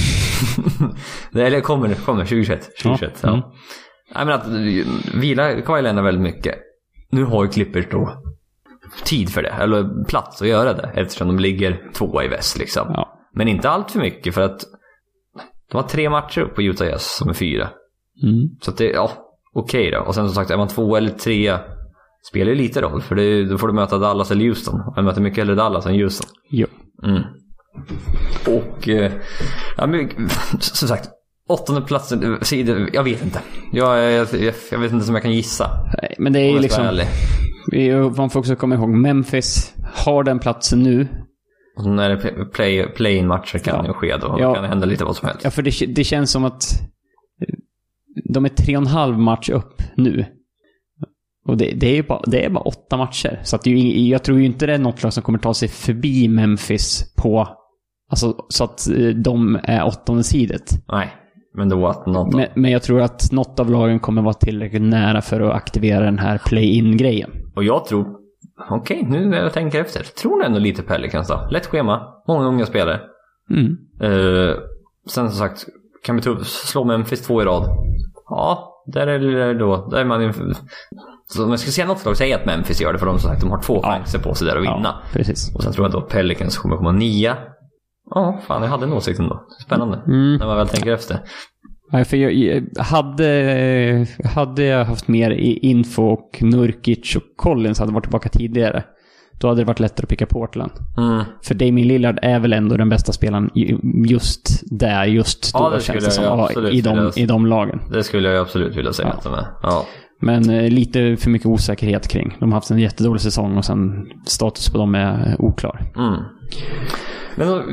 eller 1.48 1.62
kommer, 1.62 1.94
kommer 1.94 2.24
2021. 2.26 2.70
2021 2.82 3.20
ja. 3.22 3.30
Mm. 3.30 3.42
Nej 4.16 4.26
men 4.26 4.30
att 4.36 4.48
vila 5.14 5.50
Kyle 5.52 5.82
Leonard 5.84 6.04
väldigt 6.06 6.24
mycket. 6.24 6.56
Nu 7.12 7.24
har 7.24 7.44
ju 7.44 7.50
Clippers 7.50 7.86
då 7.92 8.24
tid 9.04 9.30
för 9.30 9.42
det. 9.44 9.50
Eller 9.50 10.04
plats 10.06 10.42
att 10.42 10.48
göra 10.48 10.74
det. 10.74 10.92
Eftersom 10.96 11.28
de 11.28 11.40
ligger 11.40 11.92
tvåa 11.94 12.24
i 12.24 12.28
väst 12.28 12.58
liksom. 12.58 12.88
Ja. 12.94 13.20
Men 13.34 13.48
inte 13.48 13.70
allt 13.70 13.92
för 13.92 14.00
mycket 14.00 14.34
för 14.36 14.42
att 14.42 14.60
de 15.72 15.78
har 15.78 15.84
tre 15.88 16.10
matcher 16.10 16.42
upp 16.42 16.56
på 16.56 16.62
Utah 16.62 16.88
Jazz 16.88 17.16
som 17.18 17.30
är 17.30 17.34
fyra. 17.34 17.70
Mm. 18.24 18.50
Så 18.62 18.72
att 18.72 18.78
det, 18.78 18.90
ja, 18.90 19.12
okej 19.54 19.92
då. 19.92 20.00
Och 20.00 20.16
sen 20.16 20.26
som 20.26 20.36
sagt, 20.36 20.52
är 20.52 20.58
man 20.58 20.68
två 20.68 20.96
eller 20.96 21.10
tre 21.10 21.58
spelar 22.30 22.50
ju 22.52 22.56
lite 22.58 22.82
roll. 22.82 23.02
För 23.02 23.20
är- 23.20 23.50
då 23.50 23.58
får 23.58 23.68
du 23.68 23.74
möta 23.74 23.98
Dallas 23.98 24.32
eller 24.32 24.46
Houston. 24.46 24.94
Jag 24.96 25.06
möter 25.06 25.22
mycket 25.22 25.38
hellre 25.38 25.56
Dallas 25.56 25.86
än 25.86 25.94
Houston. 25.94 26.30
Jo. 26.50 26.68
Mm. 27.04 27.22
Och, 28.48 28.90
eh, 28.90 29.12
ja, 29.78 29.88
men, 29.88 30.10
som 30.60 30.88
sagt, 30.88 31.10
åttonde 31.50 31.82
platsen, 31.82 32.24
eh, 32.54 32.88
jag 32.94 33.04
vet 33.04 33.24
inte. 33.24 33.40
Jag, 33.74 34.12
jag, 34.12 34.28
jag, 34.72 34.80
vet 34.80 34.92
inte 34.92 35.06
som 35.06 35.16
jag 35.16 35.22
kan 35.22 35.32
gissa. 35.34 35.70
Nej, 36.02 36.16
Men 36.20 36.34
det 36.34 36.40
är 36.40 36.52
ju 36.52 36.60
liksom... 36.60 37.00
Vi- 37.72 37.94
Man 38.18 38.30
får 38.30 38.40
också 38.40 38.56
komma 38.56 38.76
ihåg, 38.76 38.90
Memphis 38.90 39.74
har 39.94 40.24
den 40.24 40.40
platsen 40.40 40.84
nu. 40.84 41.08
Och 41.78 41.86
när 41.86 42.10
det 42.10 42.16
är 42.30 42.46
play, 42.46 42.88
play-in-matcher 42.96 43.58
kan 43.58 43.76
Ja. 43.76 43.82
det 43.82 43.94
ske 43.94 44.18
då. 44.18 44.36
Ja. 44.40 44.54
kan 44.54 44.64
det 44.64 44.70
hända 44.70 44.86
lite 44.86 45.06
vad 45.06 45.16
som 45.16 45.28
helst. 45.28 45.44
Ja, 45.44 45.52
för 45.52 45.62
det, 45.62 45.86
det 45.96 46.04
känns 46.04 46.32
som 46.32 46.46
att 46.46 46.64
de 48.34 48.46
är 48.46 48.50
tre 48.50 48.78
och 48.78 48.82
en 48.82 48.88
halv 48.88 49.20
match 49.20 49.50
upp 49.50 49.82
nu. 49.96 50.26
Och 51.46 51.58
det, 51.58 51.72
det, 51.72 51.88
är 51.88 51.96
ju 51.96 52.04
bara, 52.04 52.22
det 52.26 52.46
är 52.46 52.50
bara 52.50 52.64
åtta 52.64 52.98
matcher. 52.98 53.40
Så 53.44 53.56
att 53.56 53.62
det 53.64 53.72
är 53.72 54.08
jag 54.10 54.24
tror 54.24 54.40
ju 54.40 54.46
inte 54.46 54.66
det 54.66 54.74
är 54.74 54.78
något 54.78 55.04
lag 55.04 55.14
som 55.14 55.24
kommer 55.24 55.40
ta 55.40 55.54
sig 55.54 55.68
förbi 55.68 56.28
Memphis 56.28 57.14
på... 57.18 57.48
Alltså 58.12 58.46
så 58.50 58.64
att 58.64 58.90
eh, 58.90 59.08
de 59.08 59.60
är 59.64 59.86
åttonde 59.86 60.24
sidet. 60.24 60.72
Nej, 60.88 61.14
men 61.54 61.70
då 61.70 61.88
att 61.88 62.06
något... 62.06 62.36
Men, 62.36 62.48
men 62.56 62.72
jag 62.72 62.84
tror 62.84 63.02
att 63.02 63.32
något 63.32 63.60
av 63.60 63.72
lagen 63.72 64.00
kommer 64.00 64.22
vara 64.22 64.34
tillräckligt 64.34 64.82
nära 64.82 65.22
för 65.22 65.42
att 65.42 65.54
aktivera 65.56 66.06
den 66.06 66.20
här 66.20 66.38
play-in-grejen. 66.46 67.32
Och 67.56 67.64
jag 67.64 67.86
tror... 67.86 68.16
Okej, 68.70 69.06
nu 69.10 69.26
när 69.26 69.38
jag 69.38 69.54
tänker 69.54 69.82
efter. 69.82 70.04
Tror 70.04 70.44
ändå 70.46 70.60
lite 70.60 70.82
Pelicans 70.82 71.28
då. 71.28 71.48
Lätt 71.52 71.66
schema, 71.66 72.08
många 72.28 72.48
unga 72.48 72.66
spelare. 72.66 73.00
Mm. 73.52 73.78
Eh, 74.02 74.56
sen 75.10 75.30
som 75.30 75.38
sagt, 75.40 75.66
kan 76.04 76.16
vi 76.16 76.22
ta- 76.22 76.44
slå 76.44 76.84
Memphis 76.84 77.22
två 77.22 77.42
i 77.42 77.46
rad? 77.46 77.64
Ja, 78.30 78.74
där 78.86 79.08
är 79.08 79.20
det 79.20 79.54
då. 79.60 79.88
Där 79.92 79.98
är 79.98 80.06
man 80.06 80.24
inför... 80.24 80.54
Så 81.28 81.44
om 81.44 81.50
jag 81.50 81.60
ska 81.60 81.72
säga 81.72 81.88
något 81.88 82.06
lag, 82.06 82.18
säg 82.18 82.34
att 82.34 82.46
Memphis 82.46 82.82
gör 82.82 82.94
det 82.94 83.00
för 83.00 83.06
de 83.06 83.20
som 83.20 83.30
sagt, 83.30 83.42
de 83.42 83.52
har 83.52 83.62
två 83.62 83.80
Ja. 83.84 83.90
chanser 83.92 84.20
på 84.20 84.34
sig 84.34 84.48
där 84.48 84.56
att 84.56 84.64
vinna. 84.64 84.80
Ja, 84.84 85.00
precis. 85.14 85.56
Och 85.56 85.64
sen 85.64 85.74
tror 85.74 85.86
jag 85.86 85.92
då 85.92 86.02
Pelicans 86.02 86.58
kommer 86.58 86.78
komma 86.78 86.92
nia. 86.92 87.38
Ja, 88.10 88.40
fan 88.48 88.62
jag 88.62 88.70
hade 88.70 88.86
en 88.86 88.94
åsikt 88.94 89.20
ändå. 89.20 89.46
Spännande. 89.66 90.02
Mm. 90.08 90.36
När 90.36 90.46
man 90.46 90.58
väl 90.58 90.68
tänker 90.68 90.92
efter. 90.92 91.20
Nej, 91.92 92.06
för 92.06 92.18
jag, 92.18 92.64
hade, 92.80 94.06
hade 94.36 94.64
jag 94.64 94.86
haft 94.86 95.08
mer 95.08 95.32
info 95.62 96.04
och 96.04 96.38
Nurkic 96.42 97.16
och 97.16 97.24
Collins 97.36 97.80
hade 97.80 97.92
varit 97.92 98.04
tillbaka 98.04 98.30
tidigare, 98.30 98.84
då 99.40 99.48
hade 99.48 99.62
det 99.62 99.66
varit 99.66 99.80
lättare 99.80 100.04
att 100.06 100.10
picka 100.10 100.26
Portland. 100.26 100.72
Mm. 100.98 101.24
För 101.44 101.56
Damien 101.56 101.88
Lillard 101.88 102.20
är 102.22 102.40
väl 102.40 102.54
ändå 102.54 102.78
den 102.78 102.90
bästa 102.90 103.12
spelaren 103.12 103.50
just 104.08 104.64
där, 104.80 105.06
just 105.06 105.54
då, 105.54 105.60
Ja, 105.60 105.70
det 105.70 105.82
känns 105.82 106.06
det 106.06 106.12
som, 106.12 106.24
jag 106.24 106.40
ja, 106.40 106.46
absolut 106.46 106.74
i, 106.74 106.82
de, 106.82 107.12
i 107.16 107.26
de 107.26 107.46
lagen. 107.46 107.82
Det 107.92 108.04
skulle 108.04 108.30
jag 108.30 108.42
absolut 108.42 108.78
vilja 108.78 108.94
säga 108.94 109.08
Ja. 109.08 109.14
att 109.14 109.24
de 109.24 109.34
är. 109.34 109.46
Ja. 109.64 109.86
Men 110.20 110.50
eh, 110.50 110.70
lite 110.70 111.18
för 111.18 111.30
mycket 111.30 111.48
osäkerhet 111.48 112.08
kring. 112.08 112.38
De 112.40 112.52
har 112.52 112.58
haft 112.58 112.72
en 112.72 112.80
jättedålig 112.80 113.22
säsong 113.22 113.58
och 113.58 113.66
sen 113.66 114.12
status 114.26 114.70
på 114.70 114.78
dem 114.78 114.96
är 114.96 115.36
oklar. 115.40 115.92
Mm. 115.96 116.24
Men 117.36 117.48
då, 117.48 117.64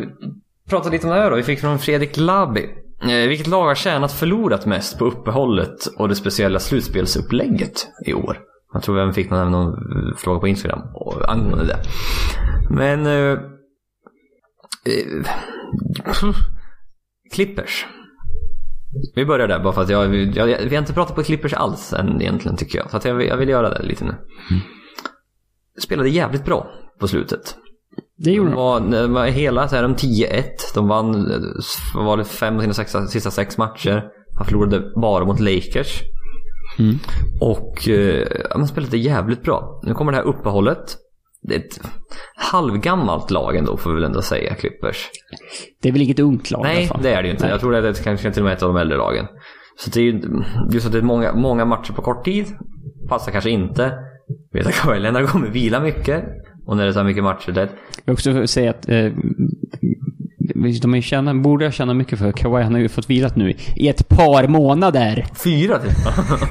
prata 0.71 0.91
lite 0.91 1.07
om 1.07 1.13
det 1.13 1.21
här 1.21 1.31
då. 1.31 1.37
Vi 1.37 1.43
fick 1.43 1.61
från 1.61 1.79
Fredrik 1.79 2.17
Labi. 2.17 2.69
Eh, 3.03 3.29
vilket 3.29 3.47
lag 3.47 3.65
har 3.65 3.75
tjänat 3.75 4.13
förlorat 4.13 4.67
mest 4.67 4.99
på 4.99 5.05
uppehållet 5.05 5.87
och 5.99 6.09
det 6.09 6.15
speciella 6.15 6.59
slutspelsupplägget 6.59 7.89
i 8.07 8.15
år? 8.15 8.39
Jag 8.73 8.83
tror 8.83 8.95
vi 8.95 9.01
även 9.01 9.15
fick 9.15 9.31
någon, 9.31 9.51
någon 9.51 9.75
fråga 10.17 10.41
på 10.41 10.49
Instagram 10.49 10.81
angående 11.29 11.67
det. 11.67 11.79
Men... 12.71 13.07
Eh, 13.07 13.39
eh, 14.85 15.27
Clippers. 17.35 17.87
Vi 19.15 19.27
börjar 19.27 19.49
där 19.49 19.61
bara 19.61 19.73
för 19.73 19.83
att 19.83 19.89
jag, 19.89 20.15
jag, 20.15 20.51
jag, 20.51 20.59
vi 20.59 20.77
har 20.77 20.83
inte 20.83 20.93
pratat 20.93 21.17
på 21.17 21.23
Clippers 21.23 21.53
alls 21.53 21.93
än 21.93 22.23
egentligen 22.23 22.57
tycker 22.57 22.79
jag. 22.79 22.91
Så 22.91 22.97
att 22.97 23.05
jag, 23.05 23.27
jag 23.27 23.37
vill 23.37 23.49
göra 23.49 23.71
det 23.71 23.83
lite 23.83 24.05
nu. 24.05 24.15
Spelade 25.83 26.09
jävligt 26.09 26.45
bra 26.45 26.71
på 27.01 27.09
slutet. 27.09 27.57
Det 28.19 28.31
gjorde 28.31 28.51
De 28.51 28.57
var, 28.57 28.81
de 28.81 29.13
var 29.13 29.27
hela 29.27 29.69
så 29.69 29.77
är 29.77 29.83
de 29.83 29.95
10-1. 29.95 30.43
De 30.75 30.89
vann 30.89 31.31
eh, 31.31 32.05
var 32.05 32.17
det, 32.17 32.25
fem 32.25 32.57
av 32.57 32.61
sina 32.61 32.75
sex, 32.75 32.97
sista 33.09 33.31
sex 33.31 33.59
matcher. 33.59 34.05
Han 34.37 34.47
förlorade 34.47 34.93
bara 35.01 35.25
mot 35.25 35.41
Lakers. 35.41 36.03
Mm. 36.79 36.99
Och 37.41 37.89
eh, 37.89 38.27
man 38.57 38.69
spelade 38.69 38.97
jävligt 38.97 39.43
bra. 39.43 39.81
Nu 39.83 39.95
kommer 39.95 40.13
det 40.13 40.19
här 40.19 40.25
uppehållet. 40.25 40.97
Det 41.43 41.55
är 41.55 41.59
ett 41.59 41.81
halvgammalt 42.37 43.31
lag 43.31 43.57
ändå 43.57 43.77
får 43.77 43.91
vi 43.91 43.95
väl 43.95 44.05
ändå 44.05 44.23
säga, 44.23 44.55
Clippers. 44.55 45.09
Det 45.83 45.89
är 45.89 45.93
väl 45.93 46.03
inget 46.03 46.19
ungt 46.19 46.51
lag 46.51 46.61
i 46.61 46.65
alla 46.69 46.75
Nej, 46.75 46.87
fall. 46.87 47.03
det 47.03 47.13
är 47.13 47.23
det 47.23 47.29
ju 47.29 47.33
inte. 47.33 47.45
Nej. 47.45 47.51
Jag 47.53 47.61
tror 47.61 47.73
det 47.73 47.79
är 47.79 47.83
det 47.83 48.05
kanske 48.05 48.33
till 48.33 48.43
och 48.43 48.47
med 48.47 48.57
ett 48.57 48.63
av 48.63 48.75
de 48.75 48.81
äldre 48.81 48.99
lagen. 48.99 49.27
Så 49.79 49.91
det 49.91 50.01
är 50.01 50.05
ju 50.05 50.43
just 50.71 50.87
att 50.87 50.93
det 50.93 50.99
är 50.99 51.03
många, 51.03 51.33
många 51.35 51.65
matcher 51.65 51.93
på 51.93 52.03
kort 52.03 52.25
tid. 52.25 52.47
Passar 53.09 53.33
kanske 53.33 53.51
inte. 53.51 53.93
Vet 54.53 54.67
att 54.67 54.75
Kawhi 54.75 55.01
Leonard 55.01 55.29
kommer 55.29 55.49
vila 55.49 55.81
mycket. 55.81 56.25
Och 56.67 56.77
när 56.77 56.85
det 56.85 56.91
är 56.91 56.93
så 56.93 56.99
här 56.99 57.07
mycket 57.07 57.25
matcher. 57.25 57.53
Det, 57.53 57.61
Jag 57.61 57.69
vill 58.05 58.13
också 58.13 58.47
säga 58.47 58.71
att 58.71 58.89
eh, 58.89 59.13
de 60.83 61.03
tjäna, 61.03 61.35
borde 61.35 61.65
ha 61.65 61.73
tjänat 61.73 61.97
mycket 61.97 62.19
för 62.19 62.33
Kawhi. 62.33 62.63
Han 62.63 62.73
har 62.73 62.81
ju 62.81 62.89
fått 62.89 63.11
vilat 63.11 63.37
nu 63.37 63.55
i 63.77 63.89
ett 63.89 64.09
par 64.09 64.49
månader. 64.49 65.27
fyra 65.45 65.79
till. 65.79 65.91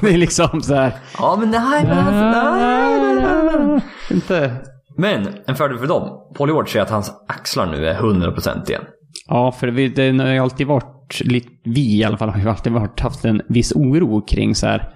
Det 0.00 0.14
är 0.14 0.18
liksom 0.18 0.62
så 0.62 0.74
här... 0.74 0.92
ja 1.18 1.36
men 1.40 1.50
nej 1.50 1.84
men 1.84 1.98
alltså, 1.98 2.40
nej, 2.40 3.00
nej, 3.00 3.66
nej. 3.66 3.80
Inte... 4.10 4.50
Men 4.96 5.28
en 5.46 5.54
fördel 5.56 5.78
för 5.78 5.86
dem. 5.86 6.08
Paul 6.38 6.48
George 6.48 6.70
säger 6.72 6.84
att 6.84 6.90
hans 6.90 7.12
axlar 7.28 7.66
nu 7.66 7.86
är 7.88 7.94
100% 7.94 8.70
igen. 8.70 8.82
Ja, 9.28 9.52
för 9.52 9.68
vi, 9.68 9.88
det 9.88 10.18
har 10.22 10.28
ju 10.32 10.38
alltid 10.38 10.66
varit, 10.66 11.20
vi 11.64 11.98
i 11.98 12.04
alla 12.04 12.16
fall, 12.16 12.28
har 12.28 12.40
ju 12.40 12.48
alltid 12.48 12.72
varit, 12.72 13.00
haft 13.00 13.24
en 13.24 13.42
viss 13.48 13.72
oro 13.72 14.20
kring 14.26 14.54
så 14.54 14.66
här. 14.66 14.92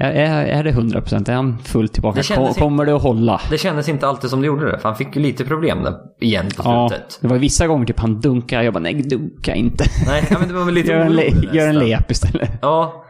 Är, 0.00 0.46
är 0.46 0.64
det 0.64 0.70
100%? 0.70 1.30
Är 1.30 1.34
han 1.34 1.58
fullt 1.58 1.92
tillbaka? 1.92 2.20
Det 2.28 2.58
kommer 2.58 2.86
det 2.86 2.96
att 2.96 3.02
hålla? 3.02 3.40
Det 3.50 3.58
kändes 3.58 3.88
inte 3.88 4.06
alltid 4.08 4.30
som 4.30 4.40
det 4.40 4.46
gjorde 4.46 4.70
det. 4.72 4.78
För 4.78 4.88
han 4.88 4.96
fick 4.96 5.16
ju 5.16 5.22
lite 5.22 5.44
problem 5.44 5.82
där 5.82 5.94
igen 6.20 6.46
på 6.56 6.62
Ja, 6.64 6.88
slutet. 6.88 7.18
det 7.22 7.28
var 7.28 7.36
vissa 7.38 7.66
gånger 7.66 7.86
typ 7.86 8.00
han 8.00 8.20
dunkade. 8.20 8.64
Jag 8.64 8.74
bara, 8.74 8.80
nej 8.80 8.94
dunka 9.02 9.54
inte. 9.54 9.84
Nej, 10.06 10.24
ja, 10.30 10.36
men 10.38 10.48
det 10.48 10.54
var 10.54 10.64
väl 10.64 10.74
lite 10.74 10.88
Gör 10.92 11.00
en, 11.00 11.12
le, 11.12 11.32
gör 11.52 11.68
en 11.68 11.78
lep 11.78 12.10
istället. 12.10 12.50
Ja. 12.62 13.04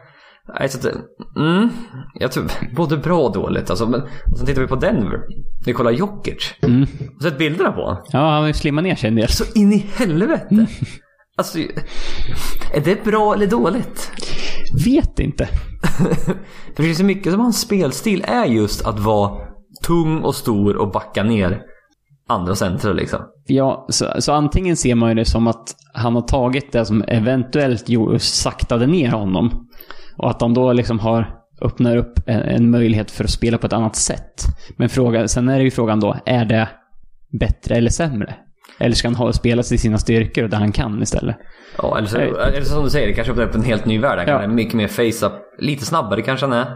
Nej, 0.59 0.69
så 0.69 0.77
att, 0.77 0.95
mm, 1.37 1.69
jag 2.13 2.31
tror 2.31 2.51
både 2.75 2.97
bra 2.97 3.19
och 3.19 3.33
dåligt. 3.33 3.69
Alltså, 3.69 3.89
men, 3.89 4.01
och 4.01 4.37
sen 4.37 4.45
tittar 4.45 4.61
vi 4.61 4.67
på 4.67 4.75
Denver. 4.75 5.19
Nikola 5.65 5.91
Jokic. 5.91 6.53
Mm. 6.61 6.79
Har 6.79 6.87
du 7.19 7.29
sett 7.29 7.37
bilderna 7.37 7.71
på? 7.71 8.03
Ja, 8.11 8.19
han 8.19 8.43
har 8.43 8.53
slimmat 8.53 8.83
ner 8.83 8.95
sig 8.95 9.07
en 9.07 9.15
del. 9.15 9.29
Så 9.29 9.43
in 9.55 9.73
i 9.73 9.85
helvete. 9.95 10.67
Alltså, 11.37 11.59
är 12.73 12.81
det 12.83 13.03
bra 13.03 13.33
eller 13.33 13.47
dåligt? 13.47 14.11
Vet 14.85 15.19
inte. 15.19 15.45
För 16.75 16.75
det 16.75 16.83
finns 16.83 16.97
så 16.97 17.03
mycket 17.03 17.31
som 17.31 17.41
hans 17.41 17.61
spelstil 17.61 18.25
är 18.27 18.45
just 18.45 18.85
att 18.85 18.99
vara 18.99 19.37
tung 19.87 20.19
och 20.19 20.35
stor 20.35 20.75
och 20.77 20.91
backa 20.91 21.23
ner 21.23 21.61
andra 22.29 22.55
centra 22.55 22.93
liksom. 22.93 23.19
Ja, 23.45 23.85
så, 23.89 24.05
så 24.19 24.33
antingen 24.33 24.77
ser 24.77 24.95
man 24.95 25.09
ju 25.09 25.15
det 25.15 25.25
som 25.25 25.47
att 25.47 25.75
han 25.93 26.15
har 26.15 26.21
tagit 26.21 26.71
det 26.71 26.85
som 26.85 27.03
eventuellt 27.07 27.85
saktade 28.21 28.87
ner 28.87 29.11
honom. 29.11 29.67
Och 30.19 30.29
att 30.29 30.39
de 30.39 30.53
då 30.53 30.73
liksom 30.73 30.99
har 30.99 31.35
öppnar 31.61 31.97
upp 31.97 32.13
en, 32.25 32.41
en 32.41 32.71
möjlighet 32.71 33.11
för 33.11 33.23
att 33.23 33.29
spela 33.29 33.57
på 33.57 33.67
ett 33.67 33.73
annat 33.73 33.95
sätt. 33.95 34.43
Men 34.77 34.89
fråga, 34.89 35.27
sen 35.27 35.49
är 35.49 35.57
det 35.57 35.63
ju 35.63 35.71
frågan 35.71 35.99
då, 35.99 36.15
är 36.25 36.45
det 36.45 36.69
bättre 37.39 37.75
eller 37.75 37.89
sämre? 37.89 38.35
Eller 38.79 38.95
ska 38.95 39.07
han 39.07 39.15
ha 39.15 39.33
spela 39.33 39.63
till 39.63 39.79
sina 39.79 39.97
styrkor 39.97 40.43
och 40.43 40.49
där 40.49 40.57
han 40.57 40.71
kan 40.71 41.01
istället? 41.01 41.35
Ja, 41.77 41.97
eller, 41.97 42.07
så, 42.07 42.17
eller 42.17 42.61
så 42.61 42.73
som 42.73 42.83
du 42.83 42.89
säger, 42.89 43.07
det 43.07 43.13
kanske 43.13 43.31
öppnar 43.31 43.45
upp 43.45 43.55
en 43.55 43.63
helt 43.63 43.85
ny 43.85 43.99
värld. 43.99 44.17
Han 44.19 44.27
Ja. 44.27 44.39
kan 44.39 44.49
är 44.51 44.53
mycket 44.55 44.73
mer 44.73 44.87
face-up. 44.87 45.33
Lite 45.59 45.85
snabbare 45.85 46.21
kanske 46.21 46.45
han 46.45 46.53
är. 46.53 46.75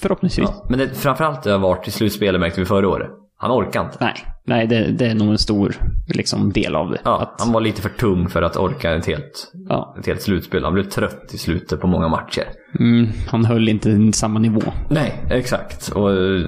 Förhoppningsvis. 0.00 0.48
Ja. 0.52 0.66
Men 0.68 0.78
det, 0.78 0.88
framförallt 0.94 1.42
det 1.42 1.50
har 1.52 1.58
varit 1.58 1.88
i 1.88 1.90
slutspelet 1.90 2.40
märkte 2.40 2.60
vi 2.60 2.66
förra 2.66 2.88
året. 2.88 3.10
Han 3.36 3.50
orkar 3.50 3.80
inte. 3.84 3.96
Nej, 4.00 4.14
nej 4.46 4.66
det, 4.66 4.92
det 4.92 5.06
är 5.06 5.14
nog 5.14 5.28
en 5.28 5.38
stor 5.38 5.74
liksom, 6.14 6.52
del 6.52 6.74
av 6.74 6.90
det. 6.90 7.00
Ja, 7.04 7.22
att, 7.22 7.40
Han 7.44 7.52
var 7.52 7.60
lite 7.60 7.82
för 7.82 7.88
tung 7.88 8.28
för 8.28 8.42
att 8.42 8.56
orka 8.56 8.94
ett 8.94 9.06
helt, 9.06 9.52
ja, 9.68 9.96
ett 10.00 10.06
helt 10.06 10.22
slutspel. 10.22 10.64
Han 10.64 10.74
blev 10.74 10.84
trött 10.84 11.30
i 11.34 11.38
slutet 11.38 11.80
på 11.80 11.86
många 11.86 12.08
matcher. 12.08 12.44
mm, 12.78 13.08
han 13.28 13.44
höll 13.44 13.68
inte 13.68 14.12
samma 14.12 14.38
nivå. 14.38 14.62
Nej, 14.90 15.24
exakt. 15.30 15.88
Och 15.88 16.12
eh, 16.12 16.46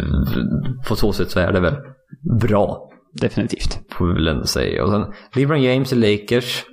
på 0.89 0.97
så 0.97 1.13
sätt 1.13 1.31
så 1.31 1.41
är 1.41 1.53
det 1.53 1.61
väl 1.61 1.75
bra. 2.41 2.91
Definitivt. 3.21 3.79
Får 3.91 4.07
vi 4.07 4.15
väl 4.15 4.29
ändå 4.29 4.45
säga. 4.45 4.85
Och 4.85 4.91
sen 4.91 5.13
LeBron 5.35 5.63
James 5.63 5.93
i 5.93 5.97
Lakers. 5.97 6.65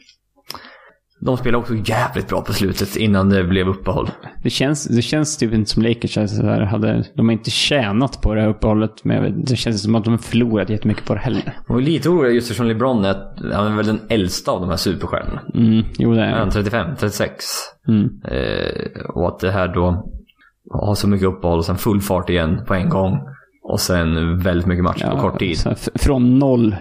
De 1.25 1.37
spelade 1.37 1.57
också 1.57 1.73
jävligt 1.85 2.27
bra 2.27 2.41
på 2.41 2.53
slutet 2.53 2.95
innan 2.95 3.29
det 3.29 3.43
blev 3.43 3.67
uppehåll. 3.67 4.09
Det 4.43 4.49
känns, 4.49 4.85
det 4.85 5.01
känns 5.01 5.37
typ 5.37 5.53
inte 5.53 5.69
som 5.69 5.83
Lakers 5.83 6.17
alltså, 6.17 6.45
hade, 6.47 7.05
de 7.15 7.25
har 7.29 7.33
inte 7.33 7.51
tjänat 7.51 8.21
på 8.21 8.33
det 8.35 8.41
här 8.41 8.49
uppehållet. 8.49 9.03
Men 9.03 9.43
det 9.45 9.55
känns 9.55 9.83
som 9.83 9.95
att 9.95 10.03
de 10.03 10.09
har 10.09 10.17
förlorat 10.17 10.69
jättemycket 10.69 11.05
på 11.05 11.13
det 11.13 11.19
heller. 11.19 11.57
Och 11.67 11.81
lite 11.81 12.09
orolig 12.09 12.35
just 12.35 12.49
eftersom 12.51 12.67
LeBron 12.67 13.05
är, 13.05 13.15
han 13.53 13.71
är 13.71 13.75
väl 13.75 13.85
den 13.85 13.99
äldsta 14.09 14.51
av 14.51 14.61
de 14.61 14.69
här 14.69 14.77
superstjärnorna. 14.77 15.41
Mm, 15.55 15.83
jo, 15.97 16.13
det 16.13 16.21
Är 16.21 16.39
han 16.39 16.49
35, 16.51 16.95
36? 16.99 17.45
mm. 17.87 18.09
Eh, 18.31 19.01
och 19.09 19.27
att 19.27 19.39
det 19.39 19.51
här 19.51 19.67
då 19.67 20.05
har 20.71 20.95
så 20.95 21.07
mycket 21.07 21.27
uppehåll 21.27 21.57
och 21.57 21.65
sen 21.65 21.77
full 21.77 22.01
fart 22.01 22.29
igen 22.29 22.61
på 22.67 22.73
en 22.73 22.89
gång. 22.89 23.19
Och 23.63 23.79
sen 23.79 24.39
väldigt 24.39 24.67
mycket 24.67 24.83
matcher 24.83 25.11
på 25.11 25.17
kort 25.17 25.39
tid. 25.39 25.57
från 25.95 26.39
noll 26.39 26.75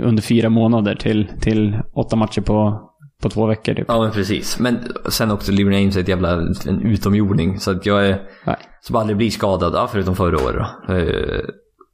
under 0.00 0.22
fyra 0.22 0.48
månader 0.48 0.94
till, 0.94 1.28
till 1.40 1.78
åtta 1.94 2.16
matcher 2.16 2.40
på, 2.40 2.80
på 3.24 3.30
två 3.30 3.46
veckor. 3.46 3.74
Typ. 3.74 3.84
Ja 3.88 4.02
men 4.02 4.10
precis. 4.12 4.58
Men 4.58 4.78
sen 5.08 5.30
också 5.30 5.52
LeBron 5.52 5.74
James 5.80 5.96
är 5.96 6.00
ett 6.00 6.08
jävla 6.08 6.32
en 6.66 6.82
utomjording. 6.82 7.60
Så 7.60 7.70
att 7.70 7.86
jag 7.86 8.06
är, 8.08 8.22
Nej. 8.46 8.56
som 8.80 8.96
aldrig 8.96 9.16
blir 9.16 9.30
skadad, 9.30 9.72
ja, 9.74 9.88
förutom 9.92 10.16
förra 10.16 10.36
året 10.44 10.56
då. 10.88 10.94
Eh, 10.94 11.40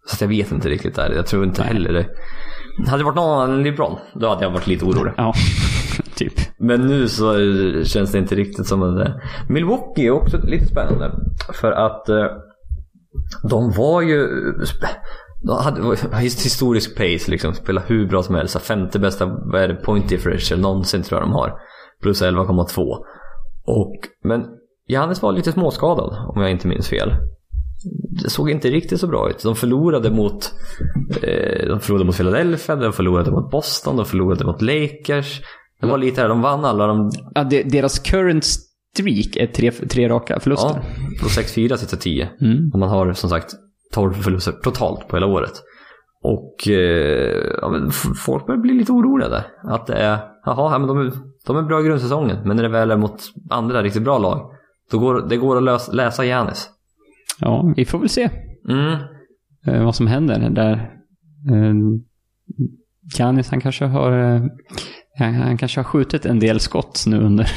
Så 0.06 0.14
att 0.14 0.20
jag 0.20 0.28
vet 0.28 0.52
inte 0.52 0.68
riktigt 0.68 0.94
där. 0.94 1.10
Jag 1.10 1.26
tror 1.26 1.44
inte 1.44 1.62
Nej. 1.62 1.72
heller 1.72 1.92
det. 1.92 2.06
Hade 2.90 2.98
det 3.00 3.04
varit 3.04 3.16
någon 3.16 3.40
annan 3.40 3.56
än 3.58 3.62
LeBron, 3.62 3.98
då 4.14 4.28
hade 4.28 4.44
jag 4.44 4.50
varit 4.50 4.66
lite 4.66 4.84
orolig. 4.84 5.12
Ja, 5.16 5.34
typ. 6.14 6.32
Men 6.58 6.86
nu 6.86 7.08
så 7.08 7.34
känns 7.84 8.12
det 8.12 8.18
inte 8.18 8.34
riktigt 8.34 8.66
som 8.66 8.80
det 8.80 9.20
Milwaukee 9.48 10.06
är 10.06 10.10
också 10.10 10.38
lite 10.44 10.66
spännande. 10.66 11.10
För 11.60 11.72
att 11.72 12.08
eh, 12.08 12.26
de 13.50 13.70
var 13.72 14.02
ju... 14.02 14.28
De 15.42 15.56
hade 15.56 15.96
historisk 16.18 16.96
pace 16.96 17.30
liksom. 17.30 17.54
Spela 17.54 17.80
hur 17.80 18.06
bra 18.06 18.22
som 18.22 18.34
helst. 18.34 18.60
Femte 18.60 18.98
bästa 18.98 19.26
vad 19.26 19.62
är 19.62 19.68
det, 19.68 19.74
point 19.74 20.08
differential 20.08 20.60
någonsin 20.60 21.02
tror 21.02 21.20
jag 21.20 21.28
de 21.28 21.32
har. 21.32 21.52
Plus 22.02 22.22
11,2. 22.22 22.96
Och, 23.66 23.96
men 24.24 24.46
Giannis 24.88 25.22
var 25.22 25.32
lite 25.32 25.52
småskadad 25.52 26.16
om 26.34 26.42
jag 26.42 26.50
inte 26.50 26.68
minns 26.68 26.88
fel. 26.88 27.12
Det 28.22 28.30
såg 28.30 28.50
inte 28.50 28.70
riktigt 28.70 29.00
så 29.00 29.06
bra 29.06 29.30
ut. 29.30 29.42
De 29.42 29.56
förlorade 29.56 30.10
mot, 30.10 30.52
eh, 31.22 31.68
de 31.68 31.80
förlorade 31.80 32.04
mot 32.04 32.16
Philadelphia, 32.16 32.76
de 32.76 32.92
förlorade 32.92 33.30
mot 33.30 33.50
Boston, 33.50 33.96
de 33.96 34.06
förlorade 34.06 34.44
mot 34.44 34.62
Lakers. 34.62 35.40
Det 35.80 35.86
var 35.86 35.98
lite 35.98 36.20
här, 36.20 36.28
de 36.28 36.42
vann 36.42 36.64
alla 36.64 36.86
de, 36.86 37.10
Ja, 37.34 37.44
de, 37.44 37.62
deras 37.62 37.98
current 37.98 38.44
streak 38.44 39.36
är 39.36 39.46
tre, 39.46 39.70
tre 39.70 40.08
raka 40.08 40.40
förluster. 40.40 40.68
ja, 40.68 40.80
på 41.22 41.28
6-4 41.28 41.76
sista 41.76 41.96
10. 41.96 42.28
Mm. 42.40 42.70
Och 42.72 42.78
man 42.78 42.88
har 42.88 43.12
som 43.12 43.30
sagt 43.30 43.54
12 43.94 44.12
förluster 44.14 44.52
totalt 44.52 45.08
på 45.08 45.16
hela 45.16 45.26
året. 45.26 45.52
Och 46.22 46.68
eh, 46.68 47.54
ja, 47.62 47.90
folk 48.26 48.46
börjar 48.46 48.60
bli 48.60 48.72
lite 48.74 48.92
oroliga 48.92 49.28
där. 49.28 49.44
Att 49.64 49.86
det 49.86 49.94
är, 49.94 50.18
jaha, 50.44 50.72
ja, 50.72 50.78
men 50.78 50.88
de, 50.88 50.98
är, 50.98 51.12
de 51.46 51.56
är 51.56 51.62
bra 51.62 51.80
i 51.80 51.84
grundsäsongen. 51.84 52.36
Men 52.44 52.56
när 52.56 52.62
det 52.62 52.68
väl 52.68 52.90
är 52.90 52.96
mot 52.96 53.20
andra 53.50 53.82
riktigt 53.82 54.02
bra 54.02 54.18
lag. 54.18 54.50
Då 54.90 54.98
går 54.98 55.28
det 55.28 55.36
går 55.36 55.56
att 55.56 55.62
lösa, 55.62 55.92
läsa 55.92 56.24
Giannis. 56.24 56.70
Ja, 57.40 57.72
vi 57.76 57.84
får 57.84 57.98
väl 57.98 58.08
se 58.08 58.30
Mm. 58.68 58.98
eh, 59.66 59.84
vad 59.84 59.94
som 59.94 60.06
händer 60.06 60.50
där. 60.50 60.72
Eh, 61.50 61.74
Giannis, 63.18 63.50
han 63.50 63.60
kanske 63.60 63.84
har... 63.84 64.12
Eh, 64.34 64.42
han, 65.18 65.34
han 65.34 65.56
kanske 65.56 65.78
har 65.80 65.84
skjutit 65.84 66.26
en 66.26 66.38
del 66.38 66.60
skott 66.60 67.04
nu 67.06 67.18
under... 67.20 67.48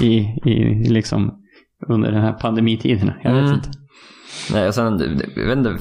i, 0.00 0.16
i, 0.50 0.88
liksom, 0.90 1.38
under 1.88 2.12
den 2.12 2.22
här 2.22 2.32
pandemitiden. 2.32 3.12
Jag 3.22 3.32
vet 3.32 3.42
Mm. 3.42 3.54
inte. 3.54 3.68
Nej, 4.52 4.68
och 4.68 4.74
sen, 4.74 4.98
jag 5.36 5.46
vet 5.46 5.58
inte, 5.58 5.76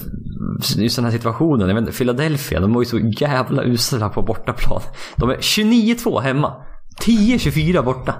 just 0.82 0.96
den 0.96 1.06
här 1.06 1.12
situationen, 1.12 1.68
jag 1.68 1.76
vet 1.76 1.82
inte, 1.82 1.98
Philadelphia, 1.98 2.60
de 2.60 2.74
var 2.74 2.82
ju 2.82 2.86
så 2.86 3.00
jävla 3.00 3.64
usla 3.64 4.10
på 4.10 4.22
bortaplan. 4.22 4.82
De 5.16 5.30
är 5.30 5.36
29-2 5.36 6.20
hemma. 6.20 6.54
10-24 7.06 7.84
borta. 7.84 8.16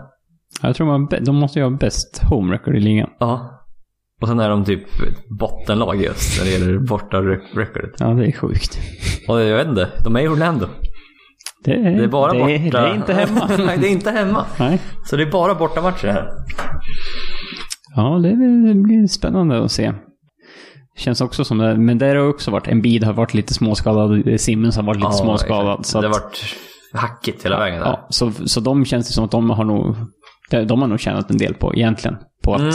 Jag 0.62 0.76
tror 0.76 0.88
man, 0.88 1.08
de 1.22 1.36
måste 1.36 1.60
ju 1.60 1.66
ha 1.66 1.72
bäst 1.78 2.22
home 2.30 2.54
record 2.54 2.76
i 2.76 2.80
ligan. 2.80 3.10
Ja. 3.20 3.58
Och 4.22 4.28
sen 4.28 4.40
är 4.40 4.50
de 4.50 4.66
typ 4.66 4.84
bottenlag 5.40 6.02
i 6.02 6.08
öst 6.10 6.40
när 6.40 6.46
det 6.46 6.52
gäller 6.52 6.80
borta 6.80 7.18
re- 7.18 7.40
recordet. 7.56 7.92
Ja, 8.00 8.08
det 8.08 8.26
är 8.28 8.32
sjukt. 8.32 8.80
Och 9.28 9.42
jag 9.42 9.58
vet 9.58 9.68
inte, 9.68 9.90
de 10.04 10.16
är 10.16 10.22
i 10.22 10.28
Orlando. 10.28 10.68
Det 11.64 11.72
är, 11.72 11.98
Det 11.98 12.04
är 12.04 12.08
bara 12.08 12.32
det, 12.34 12.40
borta. 12.40 12.82
Det 12.82 12.90
är 12.90 12.96
inte 12.96 13.14
hemma. 13.14 13.50
Nej, 13.66 13.78
det 13.82 13.88
är 13.88 13.92
inte 13.92 14.12
hemma. 14.12 14.46
Nej. 14.60 14.82
Så 15.06 15.16
det 15.16 15.24
är 15.24 15.32
bara 15.32 15.56
bortamatcher 15.56 16.08
här. 16.08 16.28
Ja, 17.96 18.20
det 18.24 18.36
blir 18.76 19.08
spännande 19.08 19.64
att 19.64 19.72
se. 19.72 19.94
Känns 20.98 21.22
också 21.22 21.46
som 21.46 21.58
det, 21.58 21.78
men 21.78 21.98
där 21.98 22.16
har 22.16 22.28
också 22.30 22.52
varit, 22.52 22.68
en 22.68 22.82
bid 22.82 23.04
har 23.04 23.14
varit 23.14 23.34
lite 23.34 23.54
småskadad, 23.54 24.42
Simmons 24.42 24.76
har 24.76 24.84
varit 24.84 25.00
lite 25.00 25.12
småskadad. 25.12 25.72
exakt. 25.80 25.86
Så 25.90 26.02
det 26.02 26.08
har 26.08 26.14
varit 26.14 26.56
hackigt 26.94 27.46
hela 27.46 27.60
vägen 27.60 27.80
där. 27.80 27.86
ja, 27.88 28.08
så, 28.10 28.32
så 28.46 28.60
de 28.60 28.86
känns 28.86 29.08
det 29.08 29.14
som 29.14 29.26
att 29.26 29.32
de 29.32 29.50
har 29.50 29.64
nog, 29.66 29.96
de, 30.50 30.82
har 30.82 30.88
nog 30.88 31.00
tjänat 31.00 31.30
en 31.32 31.38
del 31.38 31.54
på 31.54 31.76
egentligen. 31.76 32.18
På 32.44 32.54
att, 32.56 32.62
Mm. 32.62 32.74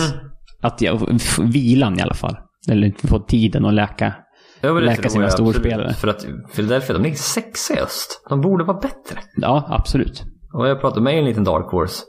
att 0.62 0.81
ja, 0.81 0.99
f- 1.14 1.39
vilan 1.39 1.99
i 1.99 2.03
alla 2.03 2.14
fall. 2.14 2.37
Eller 2.71 3.07
få 3.07 3.19
tiden 3.19 3.64
att 3.64 3.75
läka. 3.75 4.14
Ja, 4.61 4.73
läka 4.73 5.09
sina 5.09 5.25
jag 5.25 5.33
storspelare. 5.33 5.95
För 5.95 6.09
att 6.09 6.27
Philadelphia, 6.55 6.97
de 6.97 7.03
ligger 7.03 7.17
sexa 7.17 7.75
i 7.75 7.79
öst. 7.81 8.23
De 8.29 8.41
borde 8.41 8.64
vara 8.64 8.79
bättre. 8.79 9.19
Ja, 9.37 9.67
absolut. 9.69 10.23
Och 10.55 10.69
jag 10.69 10.81
pratade 10.81 11.01
med 11.03 11.19
en 11.19 11.25
liten 11.25 11.45
dark 11.45 11.71
horse. 11.71 12.03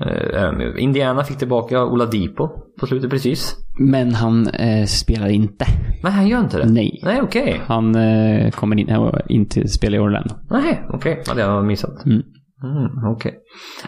Eh, 0.00 0.82
Indiana 0.82 1.24
fick 1.24 1.38
tillbaka 1.38 1.84
Oladipo 1.84 2.48
på 2.80 2.86
slutet 2.86 3.10
precis. 3.10 3.56
Men 3.78 4.14
han 4.14 4.46
eh, 4.48 4.86
spelar 4.86 5.28
inte. 5.28 5.66
Nej, 6.02 6.12
han 6.12 6.28
gör 6.28 6.40
inte 6.40 6.58
det. 6.58 6.72
Nej. 6.72 7.00
Nej, 7.04 7.22
okej. 7.22 7.60
Han 7.66 7.94
eh, 7.94 8.50
kommer 8.50 8.80
in, 8.80 8.88
inte 9.28 9.68
spela 9.68 9.96
i 9.96 10.00
Orlando. 10.00 10.34
Nej, 10.50 10.86
okej. 10.88 11.22
Ja, 11.26 11.34
det 11.34 11.42
har 11.42 11.54
jag 11.54 11.64
missat. 11.64 12.06
Mm. 12.06 12.22
Mm, 12.62 13.12
okej. 13.12 13.34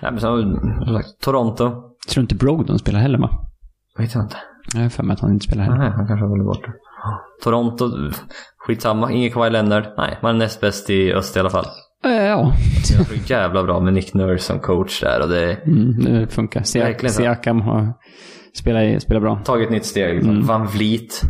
Nej, 0.03 0.13
men 0.13 0.21
som 0.21 0.61
sagt, 0.95 1.21
Toronto. 1.21 1.73
Tror 2.09 2.23
inte 2.23 2.35
Brogdon 2.35 2.79
spelar 2.79 3.01
heller 3.01 3.19
va? 3.19 3.31
Vet 3.99 4.15
jag 4.15 4.25
inte. 4.25 4.37
Jag 4.75 4.83
har 4.83 4.89
för 4.89 5.03
mig 5.03 5.15
att 5.15 5.21
han 5.21 5.33
inte 5.33 5.45
spelar 5.45 5.65
heller. 5.65 5.79
Nej, 5.79 5.91
han 5.91 6.07
kanske 6.07 6.25
har 6.25 6.31
varit 6.31 6.47
borta. 6.47 6.73
Toronto, 7.45 7.91
skitsamma. 8.59 9.13
Ingen 9.13 9.31
Kawhi 9.31 9.51
Leonard. 9.51 9.85
Nej, 9.97 10.19
man 10.23 10.35
är 10.35 10.39
näst 10.39 10.61
bäst 10.61 10.91
i 10.91 11.13
öst 11.13 11.37
i 11.37 11.41
alla 11.41 11.51
fall. 11.51 11.67
Eh, 12.05 12.13
ja, 12.27 12.53
Det 12.99 13.05
så 13.05 13.33
jävla 13.33 13.63
bra 13.63 13.81
med 13.81 13.93
Nick 13.95 14.15
Nurse 14.15 14.43
som 14.45 14.59
coach 14.61 15.01
där 15.01 15.23
och 15.23 15.29
det 15.29 15.53
mm, 15.55 16.05
det 16.05 16.27
funkar. 16.29 16.61
Siak-. 16.61 17.09
Siakam 17.09 17.61
har 17.61 17.93
spelar, 18.55 18.99
spelar 18.99 19.21
bra. 19.21 19.41
tagit 19.45 19.71
nytt 19.71 19.87
steg. 19.87 20.25
Van 20.47 20.67
Vliet. 20.67 21.23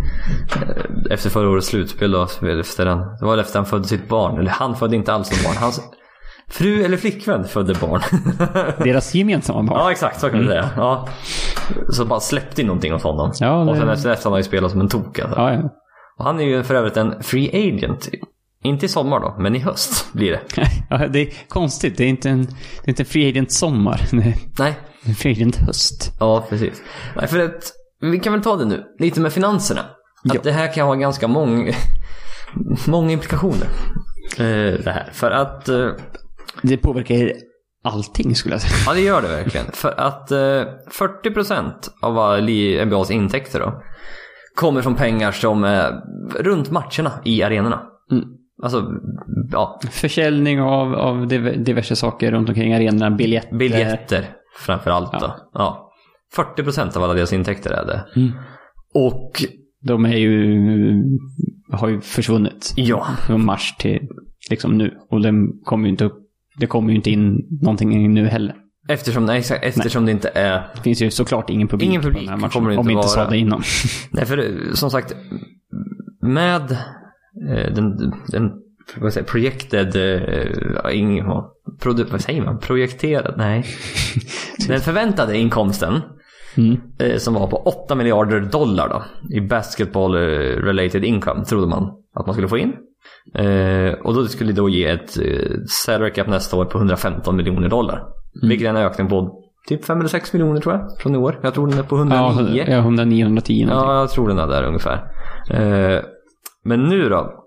eh, 0.57 1.13
Efter 1.13 1.31
förra 1.31 1.49
årets 1.49 1.67
slutspel 1.67 2.11
då. 2.13 2.23
Efter 2.61 2.85
den, 2.85 2.99
det 2.99 3.25
var 3.27 3.39
efter 3.39 3.59
han 3.59 3.67
födde 3.67 3.85
sitt 3.85 4.09
barn. 4.09 4.39
Eller 4.39 4.51
han 4.51 4.77
födde 4.77 4.97
inte 4.97 5.13
alls 5.13 5.33
ett 5.33 5.45
barn. 5.45 5.57
Hans 5.61 5.81
fru 6.51 6.85
eller 6.85 6.97
flickvän 6.97 7.45
födde 7.45 7.75
barn. 7.81 8.01
Deras 8.85 9.15
gemensamma 9.15 9.63
barn. 9.63 9.79
ja, 9.79 9.91
exakt. 9.91 10.21
Så 10.21 10.29
kan 10.29 10.39
man 10.39 10.49
säga. 10.49 10.71
Ja. 10.77 11.09
Så 11.91 12.05
bara 12.05 12.21
släppte 12.21 12.61
in 12.61 12.67
någonting 12.67 12.93
hos 12.93 13.03
honom. 13.03 13.33
Ja, 13.41 13.65
det- 13.65 13.71
Och 13.71 13.77
sen 13.77 13.89
efter 13.89 14.09
det 14.09 14.25
har 14.25 14.31
han 14.31 14.39
ju 14.41 14.45
spelat 14.45 14.71
som 14.71 14.81
en 14.81 14.89
tok. 14.89 15.19
Alltså. 15.19 15.39
Ja, 15.41 15.53
ja. 15.53 15.71
Och 16.19 16.25
han 16.25 16.41
är 16.41 16.45
ju 16.45 16.63
för 16.63 16.75
övrigt 16.75 16.97
en 16.97 17.23
free 17.23 17.49
agent. 17.75 18.09
Inte 18.67 18.87
i 18.87 18.89
sommar 18.89 19.21
då, 19.21 19.37
men 19.39 19.57
i 19.57 19.59
höst 19.59 20.13
blir 20.13 20.33
det. 20.33 20.41
ja, 20.91 21.09
det 21.09 21.19
är 21.19 21.49
konstigt. 21.49 21.97
Det 21.97 22.05
är 22.05 22.09
inte 22.09 22.31
en, 22.31 22.45
det 22.45 22.85
är 22.85 22.89
inte 22.89 23.03
en 23.03 23.07
free 23.07 23.29
agent 23.29 23.53
sommar. 23.53 24.01
Det 24.11 24.17
är 24.17 24.35
Nej, 24.59 24.75
en 25.03 25.15
free 25.15 25.33
agent 25.33 25.57
höst. 25.57 26.13
Ja, 26.21 26.47
precis. 26.49 26.83
Nej, 27.17 27.27
för 27.27 27.39
att, 27.39 27.73
vi 28.01 28.19
kan 28.19 28.33
väl 28.33 28.43
ta 28.43 28.57
det 28.57 28.65
nu, 28.65 28.85
lite 28.99 29.21
med 29.21 29.33
finanserna. 29.33 29.81
Att 30.31 30.43
det 30.43 30.53
här 30.53 30.73
kan 30.75 30.87
ha 30.87 30.95
ganska 30.95 31.29
många, 31.29 31.73
många 32.87 33.13
implikationer. 33.13 33.67
Eh, 34.39 34.81
det 34.85 34.91
här. 34.91 35.11
För 35.13 35.31
att, 35.31 35.69
eh, 35.69 35.89
Det 36.63 36.77
påverkar 36.77 37.33
allting 37.85 38.35
skulle 38.35 38.55
jag 38.55 38.63
säga. 38.63 38.75
ja 38.87 38.95
det 38.95 39.01
gör 39.01 39.23
det 39.23 39.29
verkligen. 39.29 39.67
För 39.73 40.01
att 40.01 40.31
eh, 40.31 40.65
40% 40.91 41.73
av 42.03 42.19
alla 42.19 42.85
NBAs 42.85 43.11
intäkter 43.11 43.61
då, 43.61 43.83
kommer 44.55 44.83
från 44.83 44.95
pengar 44.95 45.33
som 45.33 45.65
är 45.65 45.93
runt 46.39 46.71
matcherna 46.71 47.13
i 47.25 47.43
arenorna. 47.43 47.83
Mm. 48.11 48.25
Alltså, 48.63 48.93
ja, 49.53 49.81
Försäljning 49.91 50.61
av, 50.61 50.95
av 50.95 51.27
div- 51.27 51.65
diverse 51.65 51.97
saker 51.97 52.31
runt 52.33 52.49
omkring 52.49 52.73
arenorna. 52.75 53.11
Biljetter. 53.11 53.57
biljetter 53.57 54.25
framför 54.59 54.91
allt 54.91 55.13
då. 55.13 55.27
Eh. 55.27 55.33
Ja. 55.53 55.93
Ja. 56.37 56.57
40% 56.57 56.97
av 56.97 57.03
alla 57.03 57.15
deras 57.15 57.33
intäkter 57.33 57.71
är 57.71 57.87
det. 57.87 58.05
Mm. 58.21 58.33
Och 58.95 59.43
De 59.81 60.05
är 60.05 60.17
ju, 60.17 60.59
har 61.73 61.89
ju 61.89 62.01
försvunnit. 62.01 62.73
ja, 62.77 63.07
Från 63.27 63.45
mars 63.45 63.75
till 63.79 64.09
liksom 64.51 64.79
nu. 64.79 64.95
Och 65.11 65.21
den 65.23 65.49
kommer 65.65 65.85
ju 65.85 65.91
inte 65.91 66.05
upp. 66.05 66.19
Det 66.59 66.67
kommer 66.67 66.91
ju 66.91 66.97
inte 66.97 67.11
in 67.11 67.47
någonting 67.63 68.15
nu 68.15 68.27
heller. 68.27 68.55
eftersom, 68.89 69.25
nej, 69.27 69.39
exakt, 69.39 69.65
eftersom 69.65 70.07
det 70.07 70.13
inte 70.13 70.29
är 70.35 70.69
Det 70.75 70.81
finns 70.83 71.03
ju 71.03 71.11
såklart 71.11 71.51
ingen 71.51 71.69
publik, 71.69 71.89
Ingen 71.89 72.03
på 72.03 72.09
publik 72.09 72.23
den 72.23 72.29
här 72.29 72.37
matchen. 72.37 72.51
kommer 72.51 72.69
det 72.69 72.73
inte 72.75 72.81
om 72.81 72.87
vi 72.87 72.93
inte 72.93 73.09
sa 73.09 73.31
det 73.31 73.39
innan. 73.39 73.63
Nej, 74.11 74.27
för 74.27 74.55
som 74.75 74.91
sagt, 74.91 75.15
med 76.23 76.77
den, 77.75 78.13
den 78.29 78.53
vad 79.01 79.13
säger, 79.13 79.27
projected, 79.27 79.97
eh, 79.97 80.97
ing, 80.99 81.27
vad, 81.27 81.45
produ, 81.81 82.05
vad 82.05 82.21
säger 82.21 82.45
man, 82.45 82.59
projekterad, 82.59 83.35
nej. 83.37 83.65
Den 84.69 84.81
förväntade 84.81 85.37
inkomsten 85.39 86.01
Mm. 86.59 86.81
eh, 86.99 87.17
som 87.17 87.35
var 87.35 87.47
på 87.47 87.57
8 87.57 87.95
miljarder 87.95 88.41
dollar 88.41 88.89
då, 88.89 89.03
i 89.37 89.41
basketball 89.41 90.15
eh, 90.15 90.19
related 90.63 91.05
income 91.05 91.45
trodde 91.45 91.67
man 91.67 91.91
att 92.15 92.27
man 92.27 92.35
skulle 92.35 92.49
få 92.49 92.59
in. 92.59 92.73
Eh, 93.35 93.93
och 93.93 94.15
då 94.15 94.27
skulle 94.27 94.53
det 94.53 94.57
då 94.57 94.69
ge 94.69 94.85
ett 94.87 95.19
eh, 95.19 95.51
salary 95.69 96.13
cap 96.13 96.27
nästa 96.27 96.57
år 96.57 96.65
på 96.65 96.79
115 96.79 97.37
miljoner 97.37 97.69
dollar. 97.69 98.03
Vilket 98.43 98.67
är 98.67 98.71
en 98.71 98.77
ökning 98.77 99.09
på 99.09 99.43
typ 99.69 99.85
5 99.85 99.99
eller 99.99 100.09
6 100.09 100.33
miljoner 100.33 100.61
tror 100.61 100.75
jag, 100.75 100.89
från 100.99 101.15
i 101.15 101.19
år. 101.19 101.41
Jag 101.43 101.55
tror 101.55 101.67
den 101.69 101.79
är 101.79 101.83
på 101.83 101.97
109. 101.97 102.65
Ja, 102.69 102.79
109, 102.79 103.25
110 103.25 103.65
någonting. 103.65 103.69
Ja, 103.69 104.01
jag 104.01 104.11
tror 104.11 104.29
den 104.29 104.39
är 104.39 104.47
där 104.47 104.63
ungefär. 104.63 105.05
Eh, 105.51 106.01
men 106.67 106.85
nu 106.85 107.09
då? 107.09 107.45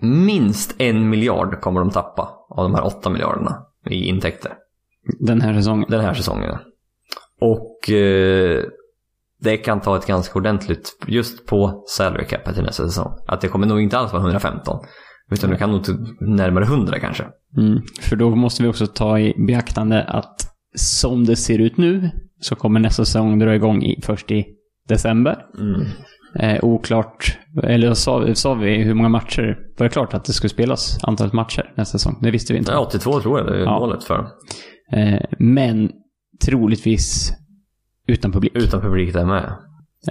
Minst 0.00 0.74
en 0.78 1.10
miljard 1.10 1.60
kommer 1.60 1.80
de 1.80 1.90
tappa 1.90 2.28
av 2.50 2.64
de 2.64 2.74
här 2.74 2.86
åtta 2.86 3.10
miljarderna 3.10 3.56
i 3.86 4.04
intäkter 4.04 4.52
Den 5.18 5.40
här 5.40 5.54
säsongen. 5.54 5.86
den 5.90 6.00
här 6.00 6.14
säsongen. 6.14 6.58
Och 7.40 7.90
eh, 7.90 8.64
det 9.40 9.56
kan 9.56 9.80
ta 9.80 9.96
ett 9.96 10.06
ganska 10.06 10.38
ordentligt 10.38 10.96
just 11.06 11.46
på 11.46 11.84
salary 11.86 12.24
capet 12.24 12.54
till 12.54 12.64
nästa 12.64 12.84
säsong. 12.84 13.12
Att 13.26 13.40
det 13.40 13.48
kommer 13.48 13.66
nog 13.66 13.80
inte 13.80 13.98
alls 13.98 14.12
vara 14.12 14.22
115. 14.22 14.78
Utan 15.30 15.50
det 15.50 15.56
kan 15.56 15.70
nog 15.70 15.84
till 15.84 15.96
närmare 16.20 16.64
100 16.64 16.98
kanske. 16.98 17.24
Mm. 17.56 17.82
För 18.00 18.16
då 18.16 18.30
måste 18.30 18.62
vi 18.62 18.68
också 18.68 18.86
ta 18.86 19.18
i 19.18 19.34
beaktande 19.46 20.04
att 20.04 20.46
som 20.74 21.24
det 21.24 21.36
ser 21.36 21.58
ut 21.58 21.76
nu 21.76 22.10
så 22.40 22.56
kommer 22.56 22.80
nästa 22.80 23.04
säsong 23.04 23.38
dra 23.38 23.54
igång 23.54 23.82
i, 23.82 24.00
först 24.02 24.30
i 24.30 24.46
december. 24.88 25.46
Mm. 25.58 25.86
Eh, 26.38 26.64
oklart, 26.64 27.38
eller 27.62 27.94
sa, 27.94 28.34
sa 28.34 28.54
vi 28.54 28.76
hur 28.82 28.94
många 28.94 29.08
matcher? 29.08 29.58
Var 29.78 29.84
det 29.86 29.90
klart 29.92 30.14
att 30.14 30.24
det 30.24 30.32
skulle 30.32 30.50
spelas 30.50 30.98
antalet 31.04 31.32
matcher 31.32 31.72
nästa 31.76 31.98
säsong? 31.98 32.18
Det 32.22 32.30
visste 32.30 32.52
vi 32.52 32.58
inte. 32.58 32.72
Ja, 32.72 32.78
82 32.80 33.20
tror 33.20 33.38
jag 33.38 33.46
det 33.46 33.56
är 33.56 33.60
Ja. 33.64 33.78
målet 33.78 34.04
för. 34.04 34.26
Eh, 34.92 35.20
men 35.38 35.90
troligtvis 36.46 37.32
utan 38.06 38.32
publik. 38.32 38.52
Utan 38.54 38.80
publik 38.80 39.12
där 39.12 39.24
med. 39.24 39.52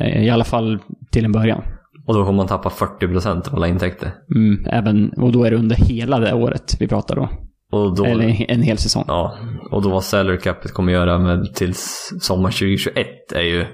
Eh, 0.01 0.23
I 0.25 0.29
alla 0.29 0.43
fall 0.43 0.79
till 1.11 1.25
en 1.25 1.31
början. 1.31 1.61
Och 2.07 2.13
då 2.13 2.23
kommer 2.25 2.37
man 2.37 2.47
tappa 2.47 2.69
40% 2.69 3.47
av 3.47 3.55
alla 3.55 3.67
intäkter. 3.67 4.11
Mm, 4.35 4.65
även, 4.65 5.09
och 5.13 5.31
då 5.31 5.43
är 5.43 5.51
det 5.51 5.57
under 5.57 5.75
hela 5.75 6.19
det 6.19 6.33
året 6.33 6.75
vi 6.79 6.87
pratar 6.87 7.15
då. 7.15 7.29
Då, 7.95 8.05
Eller 8.05 8.45
en 8.51 8.61
hel 8.61 8.77
säsong. 8.77 9.03
ja, 9.07 9.37
och 9.71 9.81
då 9.81 9.89
vad 9.89 10.03
salary 10.03 10.37
capet 10.39 10.71
kommer 10.73 10.93
göra 10.93 11.19
med 11.19 11.53
tills 11.55 12.09
sommar 12.19 12.49
2021 12.51 13.07
är 13.35 13.41
ju 13.41 13.65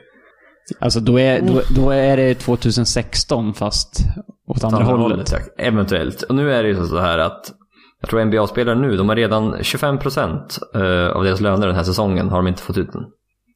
Alltså 0.79 0.99
då 0.99 1.19
är, 1.19 1.41
då, 1.41 1.61
då 1.69 1.89
är 1.89 2.17
det 2.17 2.35
2016 2.35 3.53
fast 3.53 3.99
åt 4.47 4.63
andra, 4.63 4.77
andra 4.77 4.91
hållet. 4.91 5.29
hållet. 5.31 5.53
Eventuellt. 5.57 6.21
Och 6.21 6.35
nu 6.35 6.53
är 6.53 6.63
det 6.63 6.69
ju 6.69 6.85
så 6.85 6.99
här 6.99 7.17
att 7.17 7.51
jag 8.01 8.09
tror 8.09 8.25
NBA-spelare 8.25 8.75
nu, 8.75 8.97
de 8.97 9.09
har 9.09 9.15
redan 9.15 9.55
25% 9.55 10.39
eh, 10.75 11.15
av 11.15 11.23
deras 11.23 11.41
löner 11.41 11.67
den 11.67 11.75
här 11.75 11.83
säsongen 11.83 12.29
har 12.29 12.37
de 12.37 12.47
inte 12.47 12.61
fått 12.61 12.77
ut 12.77 12.93
den. 12.93 13.03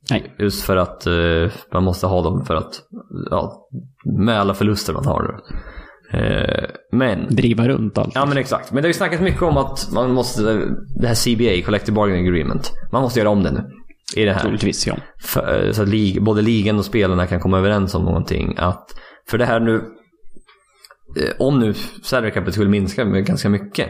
Nej. 0.09 0.35
Just 0.39 0.63
för 0.63 0.77
att 0.77 1.07
eh, 1.07 1.51
man 1.73 1.83
måste 1.83 2.07
ha 2.07 2.21
dem 2.21 2.45
för 2.45 2.55
att, 2.55 2.81
ja, 3.29 3.67
med 4.05 4.39
alla 4.39 4.53
förluster 4.53 4.93
man 4.93 5.05
har. 5.05 5.39
Eh, 6.11 6.69
men, 6.91 7.27
Driva 7.29 7.67
runt 7.67 7.97
allt. 7.97 8.11
ja 8.15 8.25
men 8.25 8.37
exakt. 8.37 8.71
Men 8.71 8.83
det 8.83 8.87
har 8.87 8.89
ju 8.89 8.93
snackats 8.93 9.21
mycket 9.21 9.41
om 9.41 9.57
att 9.57 9.89
man 9.93 10.11
måste, 10.11 10.41
det 11.01 11.07
här 11.07 11.15
CBA, 11.35 11.65
Collective 11.65 11.95
Bargaining 11.95 12.27
Agreement, 12.27 12.71
man 12.91 13.01
måste 13.01 13.19
göra 13.19 13.29
om 13.29 13.43
det 13.43 13.51
nu. 13.51 13.63
I 14.15 14.25
det 14.25 14.33
här. 14.33 14.41
Troligtvis, 14.41 14.87
ja. 14.87 14.97
För, 15.21 15.65
eh, 15.65 15.71
så 15.71 15.83
att 15.83 15.89
lig, 15.89 16.23
både 16.23 16.41
ligan 16.41 16.77
och 16.77 16.85
spelarna 16.85 17.27
kan 17.27 17.39
komma 17.39 17.57
överens 17.57 17.95
om 17.95 18.05
någonting. 18.05 18.55
Att, 18.57 18.85
för 19.29 19.37
det 19.37 19.45
här 19.45 19.59
nu, 19.59 19.75
eh, 19.75 21.31
om 21.39 21.59
nu 21.59 21.73
salary 22.03 22.31
capet 22.31 22.53
skulle 22.53 22.69
minska 22.69 23.05
med 23.05 23.25
ganska 23.25 23.49
mycket. 23.49 23.89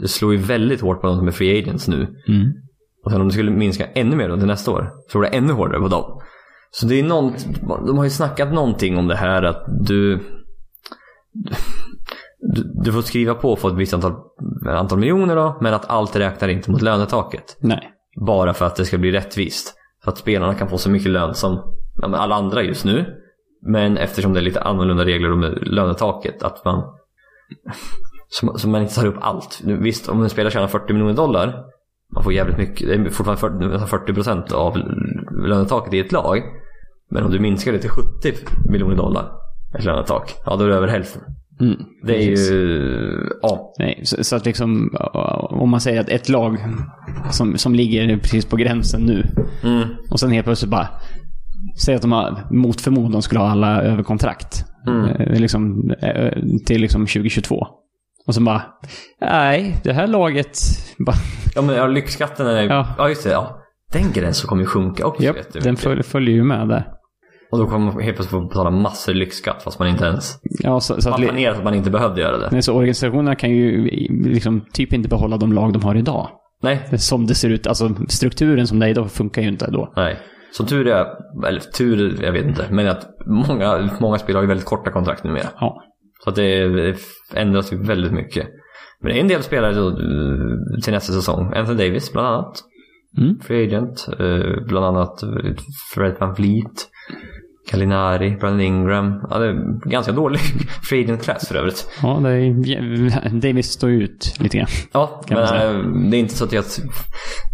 Det 0.00 0.08
slår 0.08 0.32
ju 0.32 0.38
väldigt 0.38 0.80
hårt 0.80 1.00
på 1.00 1.06
de 1.06 1.18
som 1.18 1.28
är 1.28 1.32
free 1.32 1.58
agents 1.58 1.88
nu. 1.88 1.96
Mm. 2.28 2.52
Och 3.04 3.10
sen 3.12 3.20
om 3.20 3.26
det 3.26 3.32
skulle 3.32 3.50
minska 3.50 3.86
ännu 3.86 4.16
mer 4.16 4.28
under 4.28 4.46
nästa 4.46 4.70
år, 4.70 4.90
så 5.06 5.10
slår 5.10 5.22
det 5.22 5.28
ännu 5.28 5.52
hårdare 5.52 5.80
på 5.80 5.88
dem. 5.88 6.20
Så 6.70 6.86
det 6.86 7.00
är 7.00 7.02
något, 7.02 7.46
de 7.86 7.96
har 7.96 8.04
ju 8.04 8.10
snackat 8.10 8.52
någonting 8.52 8.96
om 8.96 9.08
det 9.08 9.16
här 9.16 9.42
att 9.42 9.64
du, 9.86 10.16
du, 12.54 12.72
du 12.84 12.92
får 12.92 13.02
skriva 13.02 13.34
på 13.34 13.56
få 13.56 13.68
ett 13.68 13.74
visst 13.74 13.94
antal, 13.94 14.12
antal 14.68 14.98
miljoner 14.98 15.36
då, 15.36 15.58
men 15.60 15.74
att 15.74 15.90
allt 15.90 16.16
räknar 16.16 16.48
inte 16.48 16.70
mot 16.70 16.82
lönetaket. 16.82 17.56
Nej. 17.60 17.92
Bara 18.26 18.54
för 18.54 18.64
att 18.64 18.76
det 18.76 18.84
ska 18.84 18.98
bli 18.98 19.12
rättvist. 19.12 19.74
Så 20.04 20.10
att 20.10 20.18
spelarna 20.18 20.54
kan 20.54 20.68
få 20.68 20.78
så 20.78 20.90
mycket 20.90 21.10
lön 21.10 21.34
som 21.34 21.74
ja, 22.02 22.16
alla 22.16 22.34
andra 22.34 22.62
just 22.62 22.84
nu. 22.84 23.04
Men 23.62 23.98
eftersom 23.98 24.32
det 24.32 24.40
är 24.40 24.44
lite 24.44 24.62
annorlunda 24.62 25.04
regler 25.04 25.36
med 25.36 25.68
lönetaket, 25.68 26.42
att 26.42 26.64
man 26.64 26.82
så, 28.28 28.68
man 28.68 28.82
inte 28.82 28.94
tar 28.94 29.06
upp 29.06 29.16
allt. 29.20 29.60
Visst, 29.64 30.08
om 30.08 30.22
en 30.22 30.30
spelare 30.30 30.52
tjänar 30.52 30.66
40 30.66 30.92
miljoner 30.92 31.14
dollar, 31.14 31.64
man 32.14 32.24
får 32.24 32.32
jävligt 32.32 32.58
mycket, 32.58 32.88
det 32.88 32.94
är 32.94 33.10
fortfarande 33.10 33.40
40, 33.40 33.54
nästan 33.54 33.88
40 33.88 34.14
procent 34.14 34.52
av 34.52 34.78
lönetaket 35.46 35.94
i 35.94 36.00
ett 36.00 36.12
lag. 36.12 36.42
Men 37.10 37.24
om 37.24 37.30
du 37.30 37.38
minskar 37.38 37.72
det 37.72 37.78
till 37.78 37.90
70 37.90 38.32
miljoner 38.70 38.96
dollar, 38.96 39.30
ett 39.78 39.84
lönetak, 39.84 40.34
ja 40.46 40.56
då 40.56 40.64
är 40.64 40.68
det 40.68 40.74
över 40.74 40.88
hälften. 40.88 41.22
Mm. 41.60 41.76
Det 42.02 42.24
är 42.24 42.30
Precis. 42.30 42.50
ju, 42.50 43.28
ja, 43.42 43.74
Nej, 43.78 44.00
så, 44.04 44.24
så 44.24 44.36
att 44.36 44.44
liksom, 44.44 44.96
om 45.50 45.70
man 45.70 45.80
säger 45.80 46.00
att 46.00 46.08
ett 46.08 46.28
lag 46.28 46.58
som, 47.30 47.58
som 47.58 47.74
ligger 47.74 48.18
precis 48.18 48.44
på 48.46 48.56
gränsen 48.56 49.00
nu 49.00 49.26
mm, 49.62 49.88
och 50.10 50.20
sen 50.20 50.30
helt 50.30 50.46
plötsligt 50.46 50.70
bara 50.70 50.88
Säg 51.84 51.94
att 51.94 52.02
de 52.02 52.12
har, 52.12 52.46
mot 52.50 52.80
förmodan 52.80 53.22
skulle 53.22 53.40
ha 53.40 53.50
alla 53.50 53.82
över 53.82 54.02
kontrakt. 54.02 54.64
Mm. 54.86 55.04
Eh, 55.10 55.40
liksom, 55.40 55.90
eh, 56.02 56.32
till 56.66 56.80
liksom 56.80 57.06
2022. 57.06 57.66
Och 58.26 58.34
så 58.34 58.40
bara, 58.40 58.62
nej, 59.20 59.76
det 59.84 59.92
här 59.92 60.06
laget... 60.06 60.58
Bara, 61.06 61.16
ja 61.54 61.62
men 61.62 61.76
ja, 61.76 61.86
lyxskatten 61.86 62.46
är, 62.46 62.62
Ja. 62.62 62.86
ja. 62.98 63.08
just 63.08 63.24
det, 63.24 63.30
ja. 63.30 63.62
Den 63.92 64.12
gränsen 64.12 64.48
kommer 64.48 64.62
ju 64.62 64.66
sjunka 64.66 65.06
också. 65.06 65.22
japp, 65.22 65.36
du. 65.52 65.60
den 65.60 65.76
föl, 65.76 66.02
följer 66.02 66.34
ju 66.34 66.44
med 66.44 66.68
där. 66.68 66.88
Och 67.52 67.58
då 67.58 67.66
kommer 67.66 67.92
man 67.92 68.02
helt 68.02 68.16
plötsligt 68.16 68.40
få 68.40 68.48
betala 68.48 68.70
massor 68.70 69.14
lyxskatt 69.14 69.62
fast 69.62 69.78
man 69.78 69.88
inte 69.88 70.04
ens... 70.04 70.38
Ja, 70.42 70.80
så, 70.80 71.02
så, 71.02 71.10
Man 71.10 71.20
planerat 71.20 71.58
att 71.58 71.64
man 71.64 71.74
inte 71.74 71.90
behövde 71.90 72.20
göra 72.20 72.38
det. 72.38 72.48
nej, 72.52 72.62
så 72.62 72.72
organisationerna 72.72 73.34
kan 73.34 73.50
ju 73.50 73.84
liksom 74.24 74.64
typ 74.72 74.92
inte 74.92 75.08
behålla 75.08 75.36
de 75.36 75.52
lag 75.52 75.72
de 75.72 75.84
har 75.84 75.94
idag. 75.94 76.28
Nej. 76.66 76.98
Som 76.98 77.26
det 77.26 77.34
ser 77.34 77.50
ut, 77.50 77.66
alltså 77.66 77.94
strukturen 78.08 78.66
som 78.66 78.78
det 78.78 78.86
är 78.86 78.90
idag 78.90 79.10
funkar 79.10 79.42
ju 79.42 79.48
inte 79.48 79.70
då. 79.70 79.92
Nej. 79.96 80.18
Som 80.52 80.66
tur 80.66 80.86
är, 80.86 81.06
eller 81.46 81.60
tur, 81.60 82.18
jag 82.22 82.32
vet 82.32 82.44
inte, 82.46 82.66
men 82.70 82.88
att 82.88 83.06
många, 83.26 83.90
många 84.00 84.18
spelare 84.18 84.38
har 84.38 84.42
ju 84.42 84.48
väldigt 84.48 84.66
korta 84.66 84.90
kontrakt 84.90 85.24
numera. 85.24 85.48
Ja. 85.60 85.82
Så 86.24 86.30
att 86.30 86.36
det, 86.36 86.68
det 86.68 86.96
ändras 87.34 87.72
ju 87.72 87.82
väldigt 87.82 88.12
mycket. 88.12 88.46
Men 89.00 89.12
det 89.12 89.18
är 89.18 89.20
en 89.20 89.28
del 89.28 89.42
spelare 89.42 89.74
då, 89.74 89.96
till 90.82 90.92
nästa 90.92 91.12
säsong. 91.12 91.52
Anthony 91.54 91.78
Davis 91.78 92.12
bland 92.12 92.26
annat. 92.28 92.60
Mm. 93.18 93.38
Free 93.40 93.66
agent. 93.66 94.08
eh, 94.18 94.66
Bland 94.68 94.86
annat 94.86 95.22
eh, 95.22 95.28
Fred 95.94 96.16
Van 96.20 96.34
Vliet. 96.34 96.88
Gallinari, 97.70 98.30
Brandon 98.30 98.60
Ingram. 98.60 99.26
Ja, 99.30 99.38
det 99.38 99.46
är 99.46 99.88
ganska 99.88 100.12
dålig 100.12 100.40
free 100.88 101.04
agent 101.04 101.22
class 101.22 101.48
för 101.48 101.54
övrigt. 101.54 101.88
Ja, 102.02 102.20
det 102.22 102.28
är, 102.28 103.40
Davis 103.40 103.70
står 103.70 103.90
ut 103.90 104.34
lite 104.38 104.58
grann. 104.58 104.68
Ja, 104.92 105.22
men 105.28 105.38
eh, 105.38 106.10
det 106.10 106.16
är 106.16 106.20
inte 106.20 106.34
så 106.34 106.44
att 106.44 106.52
jag, 106.52 106.64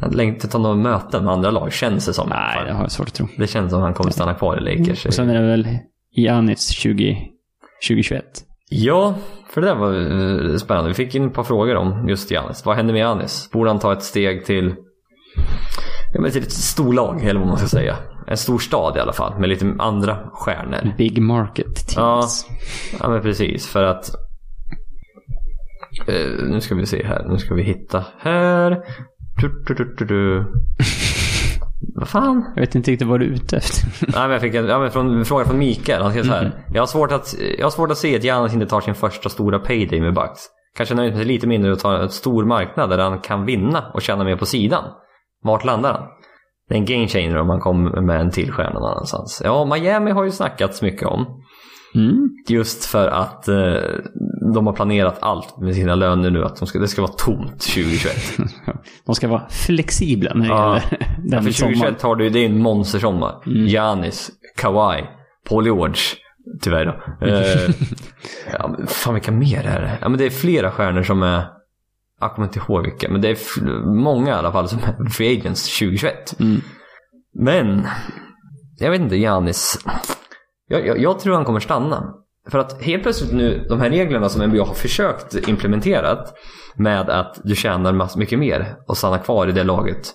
jag 0.01 0.15
längtar 0.15 0.49
ta 0.49 0.59
några 0.59 0.77
möten 0.77 1.25
med 1.25 1.33
andra 1.33 1.51
lag, 1.51 1.73
känns 1.73 2.07
det 2.07 2.13
som. 2.13 2.29
Nej, 2.29 2.65
det 2.67 2.73
har 2.73 2.83
jag 2.83 2.93
svårt 2.93 3.09
att 3.09 3.15
tro. 3.15 3.29
Det 3.37 3.47
känns 3.47 3.71
som 3.71 3.79
att 3.81 3.85
han 3.85 3.95
kommer 3.95 4.11
stanna 4.11 4.35
kvar 4.35 4.57
i 4.57 4.77
Lakers. 4.77 5.07
Och 5.07 5.15
sen 5.15 5.31
är 5.31 5.43
det 5.43 5.49
väl 5.49 5.69
Giannis 6.17 6.69
20, 6.69 7.19
2021. 7.89 8.25
Ja, 8.71 9.15
för 9.51 9.61
det 9.61 9.67
där 9.67 9.75
var 9.75 9.93
eh, 10.51 10.57
spännande. 10.57 10.89
Vi 10.89 10.95
fick 10.95 11.15
in 11.15 11.27
ett 11.27 11.35
par 11.35 11.45
frågor 11.45 11.77
om 11.77 12.09
just 12.09 12.31
Giannis. 12.31 12.65
Vad 12.67 12.77
händer 12.77 12.93
med 12.93 13.01
Giannis? 13.01 13.51
Borde 13.53 13.71
han 13.71 13.79
ta 13.79 13.93
ett 13.93 14.03
steg 14.03 14.45
till, 14.45 14.75
ja, 16.15 16.31
till 16.31 16.43
ett 16.43 16.53
storlag, 16.53 17.25
eller 17.25 17.41
vad 17.41 17.49
man 17.49 17.59
ska 17.59 17.67
säga. 17.67 17.97
En 18.27 18.37
stor 18.37 18.59
stad 18.59 18.97
i 18.97 19.01
alla 19.01 19.13
fall, 19.13 19.39
med 19.39 19.49
lite 19.49 19.75
andra 19.79 20.19
stjärnor. 20.33 20.93
Big 20.99 21.23
market 21.23 21.89
teams. 21.89 22.47
Ja, 23.01 23.09
men 23.09 23.23
precis. 23.23 23.69
För 23.69 23.85
att... 23.85 24.15
Eh, 26.07 26.45
nu 26.45 26.61
ska 26.61 26.75
vi 26.75 26.87
se 26.87 27.07
här. 27.07 27.25
Nu 27.29 27.39
ska 27.39 27.55
vi 27.55 27.63
hitta 27.63 28.05
här. 28.19 28.79
Du, 29.41 29.75
du, 29.75 30.05
du. 30.05 30.45
Vad 31.95 32.09
fan? 32.09 32.53
Jag 32.55 32.61
vet 32.63 32.75
inte 32.75 32.91
riktigt 32.91 33.09
vad 33.09 33.21
du 33.21 33.27
är 33.27 33.31
ute 33.31 33.57
efter. 33.57 33.89
Nej, 34.01 34.23
men 34.23 34.31
jag 34.31 34.41
fick 34.41 34.55
en, 34.55 34.67
ja, 34.67 34.79
men 34.79 34.91
från, 34.91 35.19
en 35.19 35.25
fråga 35.25 35.45
från 35.45 35.59
Mikael. 35.59 36.03
Han 36.03 36.11
skrev 36.11 36.25
så 36.25 36.31
här. 36.31 36.65
Jag, 36.73 36.83
har 36.83 36.87
svårt 36.87 37.13
att, 37.13 37.35
jag 37.59 37.67
har 37.67 37.71
svårt 37.71 37.91
att 37.91 37.99
se 37.99 38.17
att 38.17 38.25
Giannis 38.25 38.55
inte 38.55 38.67
tar 38.67 38.81
sin 38.81 38.95
första 38.95 39.29
stora 39.29 39.59
payday 39.59 40.01
med 40.01 40.15
Bucks. 40.15 40.41
Kanske 40.77 40.95
nöjer 40.95 41.17
sig 41.17 41.25
lite 41.25 41.47
mindre 41.47 41.73
och 41.73 41.79
tar 41.79 41.95
en 41.95 42.09
stor 42.09 42.45
marknad 42.45 42.91
där 42.91 42.99
han 42.99 43.19
kan 43.19 43.45
vinna 43.45 43.91
och 43.95 44.03
tjäna 44.03 44.25
mer 44.25 44.37
på 44.37 44.47
sidan. 44.47 44.85
Vart 45.43 45.65
landar 45.65 45.93
han? 45.93 46.03
Det 46.73 46.77
är 46.77 46.79
en 46.79 46.85
game 46.85 47.09
changer 47.09 47.37
om 47.37 47.47
man 47.47 47.61
kommer 47.61 48.01
med 48.01 48.21
en 48.21 48.31
till 48.31 48.53
stjärna 48.53 48.73
någon 48.81 48.91
annanstans. 48.91 49.43
Ja, 49.45 49.65
Miami 49.65 50.11
har 50.11 50.25
ju 50.25 50.31
snackats 50.31 50.83
mycket 50.83 51.09
om. 51.09 51.27
Mm. 51.95 52.29
Just 52.49 52.85
för 52.85 53.09
att 53.09 53.49
eh, 53.49 53.75
de 54.55 54.67
har 54.67 54.73
planerat 54.73 55.19
allt 55.23 55.61
med 55.61 55.75
sina 55.75 55.95
löner 55.95 56.31
nu. 56.31 56.45
Att 56.45 56.57
de 56.57 56.67
ska, 56.67 56.79
det 56.79 56.89
ska 56.89 57.03
vara 57.03 57.13
tomt 57.13 57.61
2021. 57.61 58.15
De 59.07 59.15
ska 59.15 59.29
vara 59.29 59.49
flexibla 59.51 60.35
när 60.35 60.43
det 60.45 60.49
Ja. 60.55 60.75
gäller 60.75 60.83
Ja, 61.01 61.07
den 61.25 61.43
för 61.45 61.51
sommaren. 61.53 61.75
2021 61.75 62.03
har 62.03 62.17
du, 62.17 62.29
det 62.29 62.39
är 62.39 62.47
en 62.47 62.59
monstersommar. 62.63 63.43
Mm. 63.47 63.67
Giannis, 63.67 64.31
Kawhi, 64.57 65.03
Paul 65.49 65.65
George. 65.65 65.97
Tyvärr 66.63 66.85
då. 66.87 67.27
Eh, 67.27 67.71
ja, 68.53 68.77
fan 68.87 69.15
vilka 69.15 69.33
mer 69.33 69.67
är 69.67 69.81
det? 69.81 69.99
Ja, 70.01 70.09
men 70.09 70.19
det 70.19 70.27
är 70.27 70.31
flera 70.31 70.71
stjärnor 70.71 71.03
som 71.03 71.23
är... 71.23 71.43
Jag 72.23 72.35
kommer 72.35 72.49
inte 72.49 72.59
ihåg 72.59 72.83
vilka, 72.85 73.09
men 73.09 73.21
det 73.21 73.29
är 73.29 73.61
många 74.03 74.31
i 74.31 74.33
alla 74.33 74.53
fall 74.53 74.69
som 74.69 74.79
är 74.79 75.11
free 75.11 75.39
agents 75.39 75.79
2021. 75.79 76.41
Mm. 76.41 76.61
Men, 77.35 77.87
jag 78.79 78.91
vet 78.91 79.01
inte, 79.01 79.17
Giannis. 79.17 79.79
Jag, 80.69 80.87
jag, 80.87 80.99
jag 80.99 81.19
tror 81.21 81.35
han 81.35 81.45
kommer 81.45 81.61
stanna. 81.61 82.15
För 82.51 82.59
att 82.59 82.83
helt 82.83 83.03
plötsligt 83.03 83.33
nu, 83.33 83.67
de 83.69 83.81
här 83.81 83.91
reglerna 83.91 84.29
som 84.29 84.49
NBA 84.49 84.65
har 84.65 84.75
försökt 84.75 85.49
implementerat 85.49 86.35
med 86.77 87.11
att 87.11 87.41
du 87.45 87.55
tjänar 87.55 87.93
mass 87.93 88.17
mycket 88.17 88.39
mer 88.39 88.77
och 88.89 88.97
stannar 88.97 89.19
kvar 89.19 89.47
i 89.47 89.53
det 89.53 89.65
laget 89.65 90.15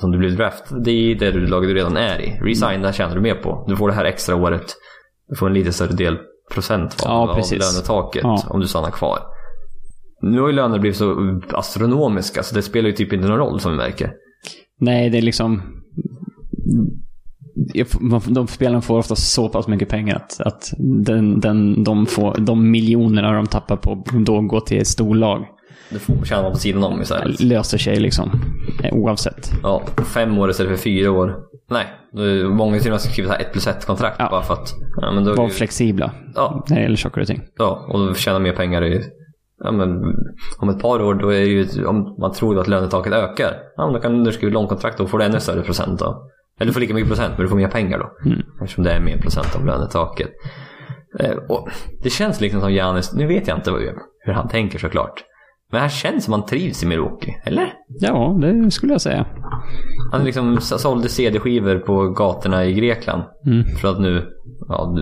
som 0.00 0.10
du 0.10 0.18
blev 0.18 0.36
draftad 0.36 0.90
i, 0.90 1.14
det 1.14 1.30
laget 1.32 1.68
du 1.70 1.74
redan 1.74 1.96
är 1.96 2.20
i. 2.20 2.40
Resigna 2.42 2.92
tjänar 2.92 3.14
du 3.14 3.20
mer 3.20 3.34
på. 3.34 3.64
Du 3.68 3.76
får 3.76 3.88
det 3.88 3.94
här 3.94 4.04
extra 4.04 4.36
året. 4.36 4.74
Du 5.28 5.36
får 5.36 5.46
en 5.46 5.54
lite 5.54 5.72
större 5.72 5.92
del 5.92 6.18
procent 6.50 7.02
av, 7.06 7.28
Ja, 7.28 7.32
av 7.32 7.36
lönetaket 7.52 8.22
Ja. 8.24 8.42
om 8.48 8.60
du 8.60 8.66
stannar 8.66 8.90
kvar. 8.90 9.18
Nu 10.22 10.40
har 10.40 10.48
ju 10.48 10.54
lönerna 10.54 10.78
blivit 10.78 10.96
så 10.98 11.40
astronomiska 11.52 12.42
så 12.42 12.54
det 12.54 12.62
spelar 12.62 12.88
ju 12.88 12.94
typ 12.94 13.12
inte 13.12 13.28
någon 13.28 13.38
roll 13.38 13.60
som 13.60 13.72
vi 13.72 13.76
märker. 13.78 14.12
Nej, 14.80 15.10
det 15.10 15.18
är 15.18 15.22
liksom... 15.22 15.62
De 18.28 18.46
spelarna 18.46 18.80
får 18.80 18.98
ofta 18.98 19.14
så 19.16 19.48
pass 19.48 19.68
mycket 19.68 19.88
pengar 19.88 20.16
att, 20.16 20.40
att 20.40 20.72
den, 20.78 21.40
den, 21.40 21.84
de, 21.84 22.06
får, 22.06 22.34
de 22.38 22.70
miljonerna 22.70 23.32
de 23.32 23.46
tappar 23.46 23.76
på 23.76 24.04
då 24.26 24.40
går 24.40 24.60
till 24.60 24.78
ett 24.78 24.86
storlag 24.86 25.46
Du 25.90 25.98
får 25.98 26.24
tjäna 26.24 26.50
på 26.50 26.56
sidan 26.56 26.84
om 26.84 27.02
istället. 27.02 27.40
löser 27.40 27.78
sig 27.78 28.00
liksom. 28.00 28.30
eh, 28.84 28.94
Oavsett. 28.94 29.50
Ja, 29.62 29.82
fem 30.14 30.38
år 30.38 30.50
istället 30.50 30.72
för 30.72 30.82
fyra 30.82 31.10
år. 31.10 31.36
Nej, 31.70 31.86
det 32.12 32.48
många 32.48 32.78
till 32.78 32.88
och 32.88 32.92
med 32.92 33.00
skriver 33.00 33.40
ett 33.40 33.52
plus 33.52 33.66
ett 33.66 33.86
kontrakt 33.86 34.16
Ja. 34.18 34.28
bara 34.30 34.42
för 34.42 34.54
att... 34.54 34.68
Ja, 35.00 35.12
men 35.12 35.24
då, 35.24 35.34
Var 35.34 35.48
flexibla 35.48 36.10
ja, 36.34 36.64
när 36.68 36.76
det 36.76 36.82
gäller 36.82 36.96
saker 36.96 37.20
och 37.20 37.26
ting. 37.26 37.40
ja, 37.58 37.86
och 37.88 38.06
då 38.06 38.14
tjänar 38.14 38.40
mer 38.40 38.52
pengar 38.52 38.84
i... 38.84 39.02
Ja, 39.64 39.72
men 39.72 40.02
om 40.58 40.68
ett 40.68 40.78
par 40.82 41.02
år, 41.02 41.14
då 41.14 41.28
är 41.28 41.40
ju... 41.40 41.84
Om 41.86 42.16
man 42.20 42.32
tror 42.32 42.58
att 42.58 42.68
lönetaket 42.68 43.12
ökar, 43.12 43.54
ja, 43.76 43.84
men 43.86 43.92
då 43.94 44.00
kan 44.00 44.24
du 44.24 44.32
skriva 44.32 44.52
långkontrakt 44.52 45.00
och 45.00 45.06
då 45.06 45.10
får 45.10 45.18
du 45.18 45.24
ännu 45.24 45.40
större 45.40 45.62
procent 45.62 45.98
då. 45.98 46.30
Eller 46.60 46.66
du 46.66 46.72
får 46.72 46.80
lika 46.80 46.94
mycket 46.94 47.08
procent, 47.08 47.32
men 47.36 47.42
du 47.42 47.48
får 47.48 47.56
mer 47.56 47.68
pengar 47.68 47.98
då. 47.98 48.30
Mm. 48.30 48.42
Eftersom 48.62 48.84
det 48.84 48.92
är 48.92 49.00
mer 49.00 49.18
procent 49.18 49.56
av 49.56 49.66
lönetaket. 49.66 50.28
Eh, 51.20 51.36
och 51.48 51.68
det 52.02 52.10
känns 52.10 52.40
liksom 52.40 52.60
som 52.60 52.72
Janis, 52.72 53.12
nu 53.14 53.26
vet 53.26 53.48
jag 53.48 53.58
inte 53.58 53.70
vad- 53.70 53.80
hur 54.24 54.32
han 54.32 54.48
tänker 54.48 54.78
såklart. 54.78 55.24
Men 55.72 55.80
han 55.80 55.90
känns 55.90 56.24
som 56.24 56.32
han 56.32 56.46
trivs 56.46 56.82
i 56.82 56.86
Milwaukee, 56.86 57.34
eller? 57.44 57.72
Ja, 58.00 58.38
det 58.40 58.70
skulle 58.70 58.92
jag 58.92 59.00
säga. 59.00 59.26
Han 60.12 60.24
liksom 60.24 60.56
sålde 60.60 61.08
CD-skivor 61.08 61.78
på 61.78 62.08
gatorna 62.08 62.64
i 62.64 62.72
Grekland. 62.72 63.22
Mm. 63.46 63.64
För 63.64 63.88
att 63.88 64.00
nu, 64.00 64.26
ja, 64.68 64.96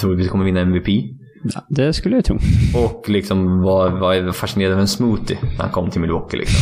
troligtvis 0.00 0.30
kommer 0.30 0.44
vinna 0.44 0.60
MVP. 0.60 0.88
Ja, 1.44 1.60
det 1.68 1.92
skulle 1.92 2.16
jag 2.16 2.24
tro. 2.24 2.38
Och 2.74 3.08
liksom 3.08 3.62
var, 3.62 3.90
var 3.90 4.32
fascinerad 4.32 4.72
av 4.72 4.80
en 4.80 4.88
smoothie 4.88 5.38
när 5.42 5.62
han 5.64 5.70
kom 5.70 5.90
till 5.90 6.00
Milwaukee 6.00 6.36
liksom. 6.36 6.56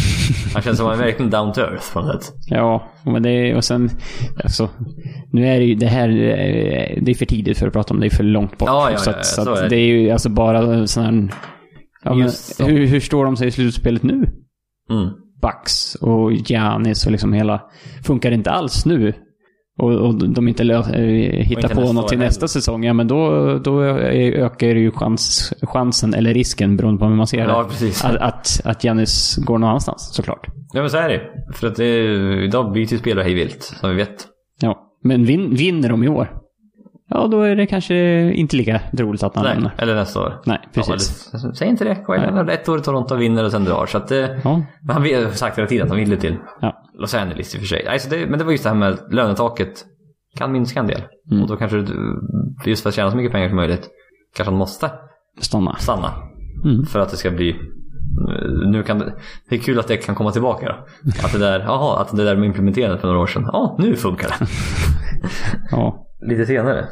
Han 0.55 0.63
känns 0.63 0.79
som 0.79 0.87
han 0.87 0.99
verkligen 0.99 1.31
down 1.31 1.53
to 1.53 1.61
earth 1.61 1.93
på 1.93 2.01
något 2.01 2.23
sätt. 2.25 2.35
Ja, 2.47 2.89
men 3.05 3.23
det, 3.23 3.55
och 3.57 3.65
sen... 3.65 3.91
Alltså, 4.45 4.69
nu 5.33 5.47
är 5.49 5.59
det 5.59 5.65
ju 5.65 5.75
det 5.75 5.87
här... 5.87 6.09
eh, 6.09 7.03
Det 7.03 7.11
är 7.11 7.15
för 7.15 7.27
tidigt 7.27 7.59
för 7.59 7.67
att 7.67 7.73
prata 7.73 7.95
om 7.95 8.01
det. 8.01 8.07
är 8.07 8.11
för 8.11 8.25
långt 8.25 8.59
bort. 8.59 8.69
Ja, 8.69 8.91
ja, 8.91 8.97
så 8.99 9.11
ja, 9.11 9.15
att, 9.17 9.27
så 9.27 9.45
så 9.45 9.51
att 9.51 9.61
det. 9.61 9.69
det 9.69 9.77
är 9.77 9.87
ju 9.87 10.11
alltså 10.11 10.29
bara 10.29 10.87
sån 10.87 11.05
här... 11.05 11.29
Ja, 12.05 12.15
men, 12.15 12.31
så. 12.33 12.65
hur, 12.65 12.87
hur 12.87 13.01
står 13.01 13.25
de 13.25 13.37
sig 13.37 13.49
i 13.49 13.51
slutspelet 13.51 14.03
nu? 14.03 14.15
Mm. 14.91 15.09
Bucks 15.43 15.95
och 15.95 16.33
Giannis 16.33 17.07
och 17.07 17.13
liksom 17.13 17.33
hela... 17.33 17.61
Funkar 18.05 18.31
inte 18.31 18.51
alls 18.51 18.87
nu? 18.87 19.13
Och, 19.81 19.93
och 19.93 20.15
de 20.29 20.49
inte 20.49 20.65
lö, 20.65 20.75
eh, 20.79 21.45
hittar 21.45 21.63
inte 21.63 21.75
på 21.75 21.93
något 21.93 22.09
till 22.09 22.19
nästa 22.19 22.49
säsong, 22.49 22.85
ja 22.85 22.93
men 22.93 23.09
då, 23.09 23.59
då 23.59 23.83
ökar 23.83 24.67
ju 24.67 24.91
chans, 24.91 25.53
chansen, 25.63 26.15
eller 26.15 26.35
risken 26.35 26.77
beroende 26.77 26.99
på 26.99 27.07
hur 27.07 27.15
man 27.17 27.27
ser 27.27 27.39
Ja, 27.49 27.63
det. 27.63 27.69
precis. 27.69 28.05
Att, 28.05 28.17
att, 28.17 28.61
att 28.65 28.85
Giannis 28.85 29.37
går 29.37 29.59
någon 29.59 29.69
annanstans, 29.69 30.15
såklart. 30.15 30.47
Ja 30.73 30.81
men 30.81 30.91
så 30.91 30.97
är 30.97 31.09
det 31.09 31.21
För 31.55 31.67
att 31.67 31.77
det, 31.77 32.45
idag 32.45 32.73
byter 32.73 32.93
ju 32.93 32.99
spelare 32.99 33.25
hej 33.25 33.35
vilt, 33.35 33.63
som 33.63 33.91
vi 33.91 33.97
vet. 33.97 34.27
Ja. 34.61 34.87
Men 35.05 35.25
vin, 35.25 35.55
vinner 35.55 35.89
de 35.89 36.05
i 36.05 36.09
år, 36.09 36.31
ja 37.11 37.27
då 37.27 37.41
är 37.43 37.57
det 37.57 37.67
kanske 37.67 37.95
inte 38.33 38.57
lika 38.57 38.81
roligt 38.93 39.23
att 39.23 39.35
han 39.37 39.45
Nej, 39.45 39.55
lämnar. 39.55 39.73
eller 39.79 39.95
nästa 39.95 40.21
år. 40.21 40.41
Nej, 40.47 40.59
Ja, 40.63 40.69
precis. 40.75 41.35
eller, 41.35 41.53
säg 41.53 41.69
inte 41.69 41.85
det. 41.85 41.95
Kawhi 41.95 42.21
Leonard 42.21 42.51
ett 42.51 42.69
år 42.69 42.79
i 42.79 42.83
Toronto 42.83 43.15
vinner 43.17 43.45
och 43.45 43.51
sen 43.51 43.65
drar. 43.65 43.87
Så 43.87 43.97
att 43.99 44.09
det, 44.09 44.41
Ja, 44.45 44.63
han 44.89 45.03
har 45.03 45.31
sagt 45.31 45.59
hela 45.59 45.69
tiden 45.69 45.85
att 45.85 45.91
han 45.91 45.99
ville 45.99 46.17
till 46.17 46.37
ja. 46.61 46.83
Los 46.99 47.15
Angeles 47.15 47.55
i 47.55 47.59
och 47.59 47.61
för 47.61 47.67
sig. 47.69 47.87
Alltså 47.89 48.11
det, 48.11 48.27
men 48.27 48.39
det 48.39 48.45
var 48.45 48.53
just 48.53 48.65
det 48.65 48.71
här 48.71 48.77
med 48.77 48.99
lönetaket 49.11 49.85
kan 50.37 50.53
minska 50.53 50.81
en 50.81 50.87
del. 50.87 51.03
Mm. 51.31 51.43
Och 51.43 51.49
då 51.49 51.57
kanske, 51.57 51.77
det- 51.77 51.93
just 52.71 52.83
för 52.83 52.89
att 52.89 52.95
tjäna 52.95 53.11
så 53.11 53.17
mycket 53.17 53.33
pengar 53.33 53.49
som 53.49 53.57
möjligt, 53.57 53.89
kanske 54.37 54.51
han 54.51 54.59
måste 54.59 54.91
stanna. 55.41 55.77
stanna. 55.77 56.13
Mm. 56.65 56.85
För 56.87 57.01
att 57.01 57.11
det 57.11 57.17
ska 57.17 57.31
bli 57.31 57.57
nu 58.67 58.83
kan 58.83 58.99
det, 58.99 59.13
det 59.51 59.57
är 59.57 59.61
kul 59.61 59.79
att 59.79 59.89
det 59.89 59.97
kan 59.97 60.15
komma 60.15 60.31
tillbaka 60.31 60.67
då. 60.67 60.73
Att 61.27 61.33
det 61.33 61.39
där, 61.39 61.61
jaha, 61.61 62.01
att 62.01 62.17
det 62.17 62.25
där 62.25 62.37
med 62.37 62.47
implementerat 62.47 63.01
för 63.01 63.09
några 63.09 63.21
år 63.21 63.27
sedan. 63.27 63.45
Ja, 63.53 63.77
nu 63.79 63.97
funkar 63.97 64.29
det. 64.29 64.47
Ja. 65.71 66.07
Lite 66.23 66.47
senare. 66.47 66.89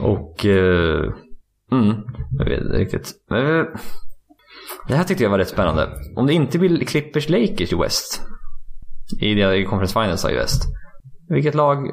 Och... 0.00 0.46
Eh, 0.46 1.12
mm, 1.72 1.94
jag 2.38 2.44
vet 2.44 2.60
inte 2.60 2.78
riktigt. 2.78 3.12
Men, 3.30 3.60
eh, 3.60 3.66
det 4.88 4.96
här 4.96 5.04
tyckte 5.04 5.22
jag 5.24 5.30
var 5.30 5.38
rätt 5.38 5.48
spännande. 5.48 5.88
Om 6.16 6.26
det 6.26 6.32
inte 6.32 6.58
blir 6.58 6.84
Clippers 6.84 7.28
Lakers 7.28 7.72
i 7.72 7.76
West. 7.76 8.22
I, 9.20 9.42
i 9.42 9.64
Conference 9.64 9.92
Finals 9.92 10.24
i 10.24 10.34
West. 10.34 10.62
Vilket 11.28 11.54
lag 11.54 11.90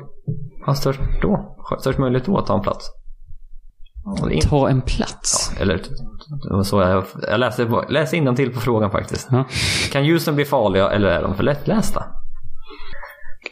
har 0.65 0.73
störst 0.73 0.99
då? 1.21 1.55
Störst 1.79 1.99
möjlighet 1.99 2.25
då 2.25 2.37
att 2.37 2.45
ta 2.45 2.55
en 2.55 2.61
plats? 2.61 2.91
Ja, 4.05 4.39
Ta 4.49 4.69
en 4.69 4.81
plats. 4.81 5.55
eller 5.59 5.77
det 5.77 6.55
var 6.55 6.63
så 6.63 6.81
jag, 6.81 7.03
jag 7.21 7.39
läste, 7.39 7.83
läste 7.89 8.35
till 8.35 8.53
på 8.53 8.59
frågan 8.59 8.91
faktiskt. 8.91 9.27
Ja. 9.31 9.45
Kan 9.91 10.03
Houston 10.05 10.35
bli 10.35 10.45
farliga 10.45 10.91
eller 10.91 11.07
är 11.07 11.21
de 11.21 11.35
för 11.35 11.43
lättlästa? 11.43 12.05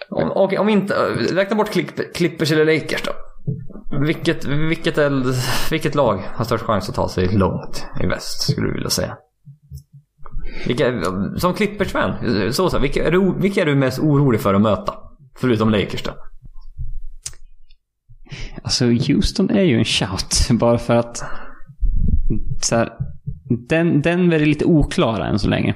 Om, 0.10 0.32
och, 0.32 0.54
om 0.54 0.70
inte, 0.70 0.94
räkna 1.34 1.56
bort 1.56 1.70
Clipp- 1.70 2.14
Clippers 2.14 2.52
eller 2.52 2.66
Lakers 2.66 3.02
då. 3.02 3.12
Vilket, 4.06 4.46
vilket, 4.46 4.98
vilket 5.72 5.96
lag 5.96 6.24
har 6.36 6.46
störst 6.46 6.64
chans 6.64 6.90
att 6.90 6.96
ta 6.96 7.10
sig 7.10 7.28
långt 7.28 7.86
i 8.04 8.08
väst 8.08 8.42
skulle 8.52 8.68
du 8.68 8.74
vilja 8.74 8.90
säga? 8.90 9.18
Vilka, 10.68 11.02
som 11.38 11.54
Clippers-fan, 11.54 12.14
så, 12.54 12.70
så, 12.70 12.80
vilka, 12.80 13.08
är 13.08 13.12
du, 13.12 13.34
vilka 13.40 13.62
är 13.62 13.66
du 13.66 13.76
mest 13.76 14.00
orolig 14.00 14.42
för 14.42 14.54
att 14.54 14.62
möta? 14.62 14.94
Förutom 15.40 15.70
Lakers 15.70 16.04
då? 16.04 16.12
Alltså 18.64 18.86
Houston 18.86 19.50
är 19.50 19.64
ju 19.64 19.78
en 19.78 19.86
shout. 19.86 20.50
Bara 20.60 20.78
för 20.78 20.96
att... 20.96 21.24
Så 22.62 22.76
här, 22.76 22.94
den, 23.70 24.02
den 24.02 24.34
är 24.34 24.40
lite 24.40 24.66
oklara 24.66 25.28
än 25.28 25.40
så 25.40 25.50
länge. 25.50 25.76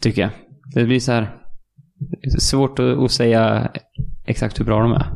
Tycker 0.00 0.22
jag. 0.22 0.30
Det 0.74 0.84
blir 0.84 1.00
så 1.00 1.12
här... 1.12 1.41
Svårt 2.38 2.78
att, 2.78 3.10
säga 3.10 3.68
exakt 4.26 4.60
hur 4.60 4.64
bra 4.64 4.82
de 4.82 4.92
är. 4.92 5.06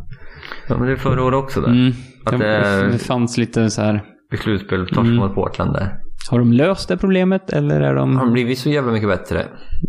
Ja, 0.68 0.76
men 0.78 0.86
det 0.86 0.92
är 0.92 0.96
förra 0.96 1.24
året 1.24 1.36
också 1.44 1.60
där. 1.60 1.68
Mm. 1.68 1.92
Att 2.24 2.38
Det, 2.38 2.38
det- 2.38 2.88
det 2.92 2.98
fanns 2.98 3.38
lite 3.38 3.70
så 3.70 3.82
här... 3.82 4.04
I 4.32 4.36
slutspel, 4.36 4.86
torsk 4.88 5.10
mot 5.10 5.34
Portland 5.34 5.72
där. 5.72 5.98
Har 6.30 6.38
de 6.38 6.52
löst 6.52 6.88
det 6.88 6.96
problemet 6.96 7.50
eller 7.50 7.80
är 7.80 7.86
Har 7.88 7.94
de 7.94 8.16
de... 8.16 8.32
blivit 8.32 8.58
så 8.58 8.70
jävla 8.70 8.92
mycket 8.92 9.08
bättre? 9.08 9.46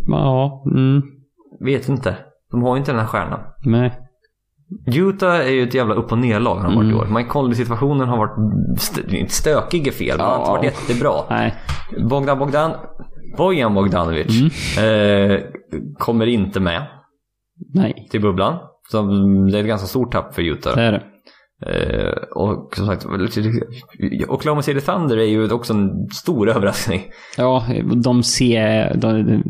Ja, 0.08 0.64
mm, 0.74 1.02
Vet 1.64 1.88
inte. 1.88 2.16
De 2.50 2.62
har 2.62 2.74
ju 2.74 2.78
inte 2.78 2.92
den 2.92 3.00
här 3.00 3.06
stjärnan. 3.06 3.40
nej. 3.64 3.98
Utah 4.86 5.36
är 5.40 5.50
ju 5.50 5.62
ett 5.62 5.74
jävla 5.74 5.94
upp 5.94 6.12
och 6.12 6.18
ner-lag 6.18 6.54
har 6.56 6.64
de 6.64 6.74
varit 6.74 6.86
i 6.86 6.92
Mm. 6.92 7.00
år. 7.00 7.06
Mike 7.18 7.28
Conley-situationen 7.28 8.08
har 8.08 8.16
varit 8.18 8.36
st- 8.76 9.28
stökig 9.28 9.86
är 9.88 9.92
fel, 9.92 10.16
men 10.18 10.26
Ja. 10.26 10.32
har 10.32 10.38
inte 10.38 10.50
varit 10.50 10.64
jättebra. 10.88 11.12
Nej. 11.30 11.54
Bogdan 12.10 12.38
Bogdan, 12.38 12.72
Bojan 13.36 13.74
Bogdanovic 13.74 14.40
Mm. 14.78 15.30
eh, 15.32 15.40
kommer 15.98 16.26
inte 16.26 16.60
med 16.60 16.86
Nej. 17.74 18.08
till 18.10 18.20
bubblan. 18.20 18.58
Så 18.90 19.02
det 19.52 19.58
är 19.58 19.60
ett 19.60 19.66
ganska 19.66 19.86
stort 19.86 20.12
tapp 20.12 20.34
för 20.34 20.42
Utah. 20.42 20.76
Det 20.76 20.82
är 20.82 20.92
det. 20.92 21.02
Eh, 21.66 22.12
och 22.34 22.76
som 22.76 22.86
sagt, 22.86 23.06
Oklahoma 24.28 24.62
City 24.62 24.80
Thunder 24.80 25.16
är 25.16 25.24
ju 25.24 25.52
också 25.52 25.72
en 25.74 26.08
stor 26.14 26.48
överraskning. 26.56 27.02
Ja, 27.36 27.64
de 28.04 28.22
ser... 28.22 28.94
De, 28.96 29.42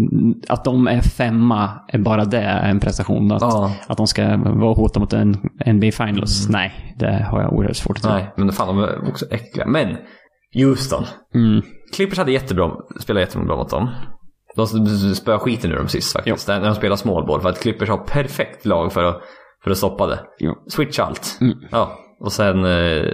att 0.48 0.64
de 0.64 0.88
är 0.88 1.00
femma, 1.00 1.70
är 1.88 1.98
bara 1.98 2.24
det 2.24 2.40
en 2.42 2.80
prestation. 2.80 3.32
Att, 3.32 3.42
Ja. 3.42 3.72
att 3.88 3.96
de 3.96 4.06
ska 4.06 4.36
vara 4.36 4.74
hota 4.74 5.00
mot 5.00 5.12
en 5.12 5.30
NBA 5.66 5.90
Finals. 5.92 6.48
Nej, 6.48 6.94
det 6.98 7.26
har 7.30 7.42
jag 7.42 7.52
oerhört 7.52 7.76
svårt 7.76 7.96
att 7.96 8.02
tro. 8.02 8.12
Nej, 8.12 8.32
men 8.36 8.52
fan 8.52 8.66
de 8.68 8.78
är 8.78 9.08
också 9.08 9.26
äckliga. 9.30 9.66
Men, 9.66 9.96
Houston. 10.54 11.04
Mm. 11.34 11.62
Clippers 11.96 12.18
hade 12.18 12.32
jättebra, 12.32 12.70
spelade 13.00 13.20
jättebra 13.26 13.56
mot 13.56 13.70
dem. 13.70 13.88
De 14.58 15.14
spöade 15.14 15.40
skiten 15.40 15.72
ur 15.72 15.76
dem 15.76 15.88
sist 15.88 16.12
faktiskt. 16.12 16.48
När 16.48 16.60
de 16.60 16.74
spelar 16.74 16.96
smålboll. 16.96 17.40
För 17.40 17.48
att 17.48 17.60
Clippers 17.60 17.88
har 17.88 17.98
perfekt 17.98 18.66
lag 18.66 18.92
för 18.92 19.04
att, 19.04 19.22
för 19.64 19.70
att 19.70 19.76
stoppa 19.76 20.06
det. 20.06 20.20
Jo. 20.38 20.54
Switch 20.68 20.98
allt. 20.98 21.38
Mm. 21.40 21.58
Ja, 21.70 21.98
och 22.20 22.32
sen 22.32 22.64
eh, 22.64 23.04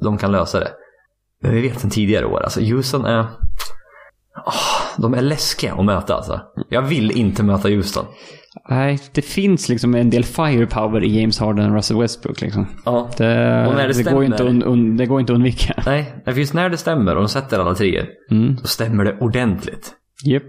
de 0.00 0.18
kan 0.18 0.32
lösa 0.32 0.60
det. 0.60 0.70
Men 1.42 1.54
vi 1.54 1.60
vet 1.60 1.80
sen 1.80 1.90
tidigare 1.90 2.26
år, 2.26 2.40
alltså 2.40 2.60
Houston 2.60 3.04
är... 3.04 3.26
Ah, 4.46 4.52
de 4.96 5.14
är 5.14 5.22
läskiga 5.22 5.74
att 5.74 5.84
möta 5.84 6.14
alltså. 6.14 6.40
Jag 6.68 6.82
vill 6.82 7.10
inte 7.10 7.42
möta 7.42 7.68
Houston. 7.68 8.04
Nej, 8.70 8.98
det 9.12 9.22
finns 9.22 9.68
liksom 9.68 9.94
en 9.94 10.10
del 10.10 10.24
firepower 10.24 11.04
i 11.04 11.20
James 11.20 11.38
Harden 11.40 11.70
och 11.70 11.76
Russell 11.76 12.00
Westbrook. 12.00 12.40
Liksom. 12.40 12.66
Ja. 12.84 13.10
Det, 13.16 13.66
Och 13.68 13.74
när 13.74 13.88
det 13.88 14.04
det, 14.04 14.10
går 14.12 14.20
ju 14.22 14.26
inte, 14.26 14.36
stämmer. 14.38 14.50
un, 14.50 14.62
un, 14.62 14.96
det 14.96 15.06
går 15.06 15.20
inte 15.20 15.32
att 15.32 15.36
undvika. 15.36 15.74
Nej, 15.86 16.14
för 16.24 16.32
just 16.32 16.54
när 16.54 16.68
det 16.68 16.76
stämmer 16.76 17.14
och 17.14 17.22
de 17.22 17.28
sätter 17.28 17.58
alla 17.58 17.74
treor, 17.74 18.06
Mm. 18.30 18.56
då 18.62 18.66
stämmer 18.66 19.04
det 19.04 19.16
ordentligt. 19.20 19.92
Yep. 20.26 20.42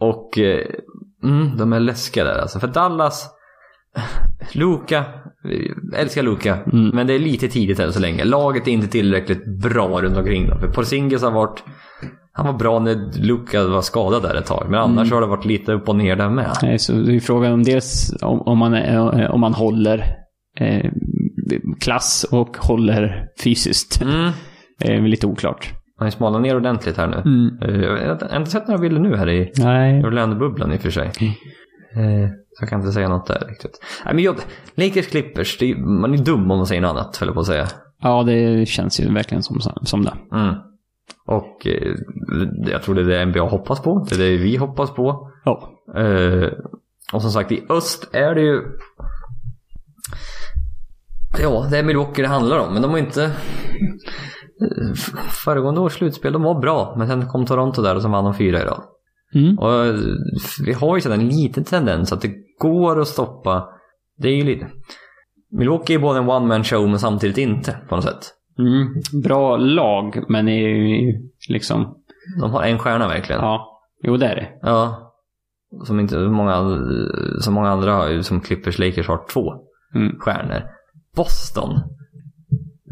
Och 0.00 0.38
eh, 0.38 0.66
mm, 1.24 1.56
de 1.56 1.72
är 1.72 1.80
läskiga 1.80 2.24
där 2.24 2.38
alltså. 2.38 2.58
För 2.60 2.68
Dallas, 2.68 3.28
Luka, 4.52 5.04
älskar 5.96 6.22
Luka, 6.22 6.56
Mm. 6.72 6.88
men 6.94 7.06
det 7.06 7.14
är 7.14 7.18
lite 7.18 7.48
tidigt 7.48 7.80
än 7.80 7.92
så 7.92 8.00
länge. 8.00 8.24
Laget 8.24 8.68
är 8.68 8.72
inte 8.72 8.88
tillräckligt 8.88 9.60
bra 9.62 10.02
runt 10.02 10.16
omkring 10.16 10.48
dem. 10.48 10.60
För 10.60 10.68
Porzingis 10.68 11.22
har 11.22 11.30
varit, 11.30 11.62
han 12.36 12.46
var 12.46 12.52
bra 12.52 12.78
när 12.78 13.22
Luka 13.22 13.64
var 13.66 13.82
skadad 13.82 14.22
där 14.22 14.34
ett 14.34 14.46
tag. 14.46 14.66
Men 14.70 14.80
annars 14.80 15.12
har 15.12 15.20
det 15.20 15.26
varit 15.26 15.44
lite 15.44 15.72
upp 15.72 15.88
och 15.88 15.96
ner 15.96 16.16
där 16.16 16.30
med. 16.30 16.50
Nej, 16.62 16.78
så 16.78 16.92
det 16.92 17.16
är 17.16 17.20
frågan 17.20 17.52
om 17.52 17.62
dels 17.62 18.14
om, 18.22 18.40
om, 18.40 18.58
man, 18.58 18.74
om 19.30 19.40
man 19.40 19.54
håller 19.54 20.16
eh, 20.60 20.90
klass 21.80 22.26
och 22.32 22.56
håller 22.56 23.28
fysiskt. 23.44 24.02
Mm. 24.02 24.30
Det 24.78 24.92
är 24.94 25.00
lite 25.00 25.26
oklart. 25.26 25.72
Han 25.98 26.12
smalnar 26.12 26.40
ner 26.40 26.56
ordentligt 26.56 26.96
här 26.96 27.06
nu. 27.06 27.16
Mm. 27.16 27.58
Eh, 27.62 27.80
Jag 28.06 28.30
har 28.30 28.38
inte 28.38 28.50
sett 28.50 28.68
några 28.68 28.80
bilder 28.80 29.00
nu 29.00 29.16
här 29.16 29.28
i. 29.28 29.52
Orlando-bubblan 30.04 30.72
i 30.72 30.76
och 30.76 30.80
för 30.80 30.90
sig. 30.90 31.06
Eh, 31.06 32.28
Så 32.58 32.62
jag 32.62 32.68
kan 32.68 32.80
inte 32.80 32.92
säga 32.92 33.08
något 33.08 33.26
där 33.26 33.46
riktigt. 33.48 33.80
Nej 34.04 34.14
men 34.14 34.24
jag, 34.24 34.36
Lakers 34.74 35.06
Clippers, 35.06 35.62
är, 35.62 35.76
man 36.00 36.14
är 36.14 36.18
dum 36.18 36.40
om 36.50 36.58
man 36.58 36.66
säger 36.66 36.80
något 36.80 36.90
annat, 36.90 37.16
höll 37.16 37.28
jag 37.28 37.34
på 37.34 37.40
att 37.40 37.46
säga. 37.46 37.66
Ja, 38.02 38.22
det 38.22 38.68
känns 38.68 39.00
ju 39.00 39.12
verkligen 39.12 39.42
som, 39.42 39.60
som 39.82 40.04
det. 40.04 40.12
Mm. 40.32 40.54
Och 41.26 41.66
eh, 41.66 41.94
jag 42.70 42.82
tror 42.82 42.94
det 42.94 43.00
är 43.00 43.04
det 43.18 43.26
NBA 43.26 43.40
hoppas 43.48 43.82
på. 43.82 44.06
Det 44.08 44.14
är 44.14 44.18
det 44.18 44.36
vi 44.36 44.56
hoppas 44.56 44.90
på. 44.94 45.30
Ja. 45.44 45.70
Eh, 45.96 46.48
och 47.12 47.22
som 47.22 47.30
sagt, 47.30 47.52
i 47.52 47.64
öst 47.70 48.08
är 48.12 48.34
det 48.34 48.40
ju... 48.40 48.62
Ja, 51.42 51.66
det 51.70 51.78
är 51.78 51.82
Milwaukee 51.84 52.22
det 52.22 52.28
handlar 52.28 52.58
om. 52.58 52.72
Men 52.72 52.82
de 52.82 52.90
har 52.90 52.98
inte... 52.98 53.24
F- 54.92 55.12
Föregående 55.44 55.80
års 55.80 55.92
slutspel, 55.94 56.32
de 56.32 56.42
var 56.42 56.60
bra. 56.60 56.94
Men 56.98 57.08
sen 57.08 57.26
kom 57.28 57.46
Toronto 57.46 57.82
där 57.82 57.94
och 57.96 58.02
så 58.02 58.08
vann 58.08 58.24
de 58.24 58.34
fyra 58.34 58.60
i 58.60 58.64
rad. 58.64 58.82
Mm. 59.34 59.58
Och 59.58 59.84
eh, 59.86 59.94
vi 60.66 60.72
har 60.72 60.96
ju 60.96 61.00
sedan 61.00 61.12
en 61.20 61.28
liten 61.28 61.64
tendens 61.64 62.12
att 62.12 62.20
det 62.20 62.32
går 62.58 63.00
att 63.00 63.08
stoppa. 63.08 63.68
Det 64.18 64.28
är 64.28 64.36
ju 64.36 64.44
lite... 64.44 64.66
Milwaukee 65.58 65.94
är 65.94 65.98
både 65.98 66.18
en 66.18 66.28
one 66.28 66.46
man 66.46 66.64
show 66.64 66.88
men 66.88 66.98
samtidigt 66.98 67.38
inte 67.38 67.76
på 67.88 67.94
något 67.96 68.04
sätt. 68.04 68.32
Mm. 68.58 68.94
Bra 69.22 69.56
lag, 69.56 70.24
men 70.28 70.48
är 70.48 70.68
ju 70.68 71.12
liksom... 71.48 71.94
De 72.40 72.50
har 72.50 72.62
en 72.62 72.78
stjärna 72.78 73.08
verkligen. 73.08 73.40
Ja, 73.40 73.80
jo 74.02 74.16
det 74.16 74.26
är 74.26 74.34
det. 74.36 74.48
Ja. 74.62 75.12
Som 75.84 76.00
inte 76.00 76.18
många, 76.18 76.78
som 77.40 77.54
många 77.54 77.68
andra 77.70 77.92
har 77.92 78.22
som 78.22 78.40
Clippers 78.40 78.78
Lakers 78.78 79.08
har 79.08 79.20
två 79.32 79.52
Mm. 79.94 80.16
stjärnor. 80.20 80.62
Boston. 81.16 81.80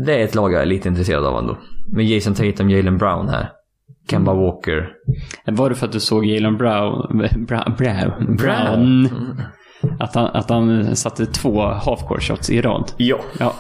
Det 0.07 0.21
är 0.21 0.25
ett 0.25 0.35
lag 0.35 0.53
jag 0.53 0.63
är 0.63 0.67
lite 0.67 0.89
intresserad 0.89 1.25
av 1.27 1.39
ändå. 1.39 1.57
Med 1.93 2.05
Jason 2.07 2.35
Tatum, 2.35 2.71
Jalen 2.71 2.99
Brown 2.99 3.29
här. 3.29 3.51
Kemba 4.11 4.33
Mm. 4.33 4.45
Walker. 4.45 4.93
Var 5.47 5.69
det 5.69 5.75
för 5.75 5.87
att 5.87 5.93
du 5.93 6.01
såg 6.01 6.25
Jalen 6.25 6.57
Brown, 6.57 7.19
Brown, 7.47 7.75
Brown, 7.79 8.37
Brown 8.37 9.07
Mm. 9.07 9.37
Att, 9.99 10.15
han, 10.15 10.27
att 10.27 10.51
han 10.51 10.97
satte 10.97 11.27
två 11.27 11.63
half-court 11.63 12.21
shots 12.21 12.51
i 12.51 12.61
rad? 12.61 12.93
Ja, 12.97 13.21
Ja, 13.39 13.55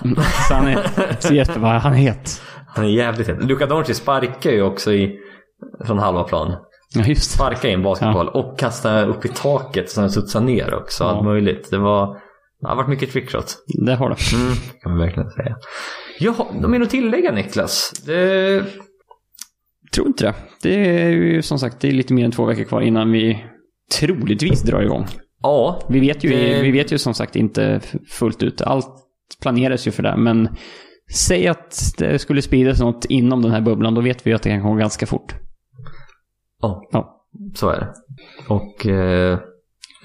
så 0.49 0.55
han 0.55 0.67
är, 0.67 0.79
så 1.21 1.35
Jesper 1.35 1.61
vad 1.61 1.71
han 1.73 1.93
het. 1.93 2.43
han 2.67 2.85
är 2.85 2.89
jävligt 2.89 3.29
het. 3.29 3.45
Luka 3.45 3.67
Doncic 3.67 3.97
sparkar 3.97 4.51
ju 4.51 4.63
också 4.63 4.93
i, 4.93 5.19
från 5.87 5.99
halva 5.99 6.23
plan. 6.25 6.55
Ja, 6.95 7.05
just 7.05 7.31
det. 7.33 7.37
Sparka 7.37 7.69
in 7.69 7.83
basketboll 7.83 8.29
och 8.29 8.59
kasta 8.59 9.05
upp 9.05 9.25
i 9.25 9.29
taket 9.29 9.91
så 9.91 10.01
den 10.01 10.11
studsar 10.11 10.41
ner 10.41 10.75
också. 10.75 11.05
Ja. 11.05 11.11
Allt 11.11 11.25
möjligt. 11.25 11.71
Det 11.71 11.79
var... 11.79 12.07
Det 12.61 12.69
har 12.69 12.77
varit 12.77 12.89
mycket 12.89 13.13
trickshot. 13.13 13.57
Det 13.87 13.95
har 13.95 14.09
du. 14.09 14.37
Mm, 14.37 14.55
kan 14.83 14.93
man 14.93 15.01
verkligen 15.01 15.31
säga. 15.31 15.57
Ja, 16.19 16.47
de 16.63 16.75
är 16.75 16.79
nog 16.79 16.91
tillägga 16.91 17.33
Niklas. 17.33 17.93
Det... 18.07 18.65
Tror 19.95 20.07
inte 20.07 20.25
det. 20.25 20.35
Det 20.63 21.03
är 21.03 21.09
ju 21.11 21.43
som 21.43 21.59
sagt 21.59 21.81
det 21.81 21.89
är 21.89 21.93
lite 21.93 22.15
mer 22.15 22.25
än 22.25 22.31
två 22.33 22.45
veckor 22.45 22.65
kvar 22.65 22.81
innan 22.81 23.13
vi 23.13 23.45
troligtvis 23.99 24.63
drar 24.63 24.83
igång. 24.83 25.07
Ja, 25.45 25.81
Vi 25.89 26.01
vet 26.01 26.25
ju, 26.25 26.29
Det- 26.31 26.63
vi 26.63 26.71
vet 26.71 26.93
ju 26.93 26.99
som 26.99 27.15
sagt 27.15 27.37
inte 27.37 27.81
fullt 28.11 28.43
ut. 28.43 28.61
Allt 28.63 28.87
planeras 29.43 29.87
ju 29.87 29.91
för 29.91 30.03
det. 30.03 30.17
Men 30.17 30.49
säg 31.15 31.49
att 31.49 31.81
det 31.99 32.19
skulle 32.19 32.43
spridas 32.43 32.81
något 32.81 33.05
inom 33.05 33.43
den 33.43 33.51
här 33.53 33.61
bubblan. 33.61 33.95
Då 33.95 34.01
vet 34.01 34.27
vi 34.27 34.31
ju 34.31 34.37
att 34.37 34.43
det 34.43 34.51
kan 34.51 34.63
gå 34.63 34.75
ganska 34.75 35.07
fort. 35.07 35.35
ja, 36.63 36.83
Ja. 36.93 37.27
så 37.55 37.69
är 37.69 37.81
det. 37.81 37.93
Och... 38.49 38.87
Eh... 38.87 39.39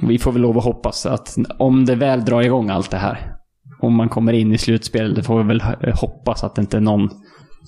Vi 0.01 0.17
får 0.19 0.31
väl 0.31 0.41
lov 0.41 0.57
att 0.57 0.63
hoppas 0.63 1.05
att 1.05 1.35
om 1.59 1.85
det 1.85 1.95
väl 1.95 2.25
drar 2.25 2.41
igång 2.41 2.69
allt 2.69 2.91
det 2.91 2.97
här. 2.97 3.35
Om 3.81 3.95
man 3.95 4.09
kommer 4.09 4.33
in 4.33 4.53
i 4.53 4.57
slutspel, 4.57 5.13
det 5.13 5.23
får 5.23 5.37
vi 5.43 5.47
väl 5.47 5.61
hoppas 5.93 6.43
att 6.43 6.55
det 6.55 6.61
inte 6.61 6.77
är 6.77 6.81
någon, 6.81 7.09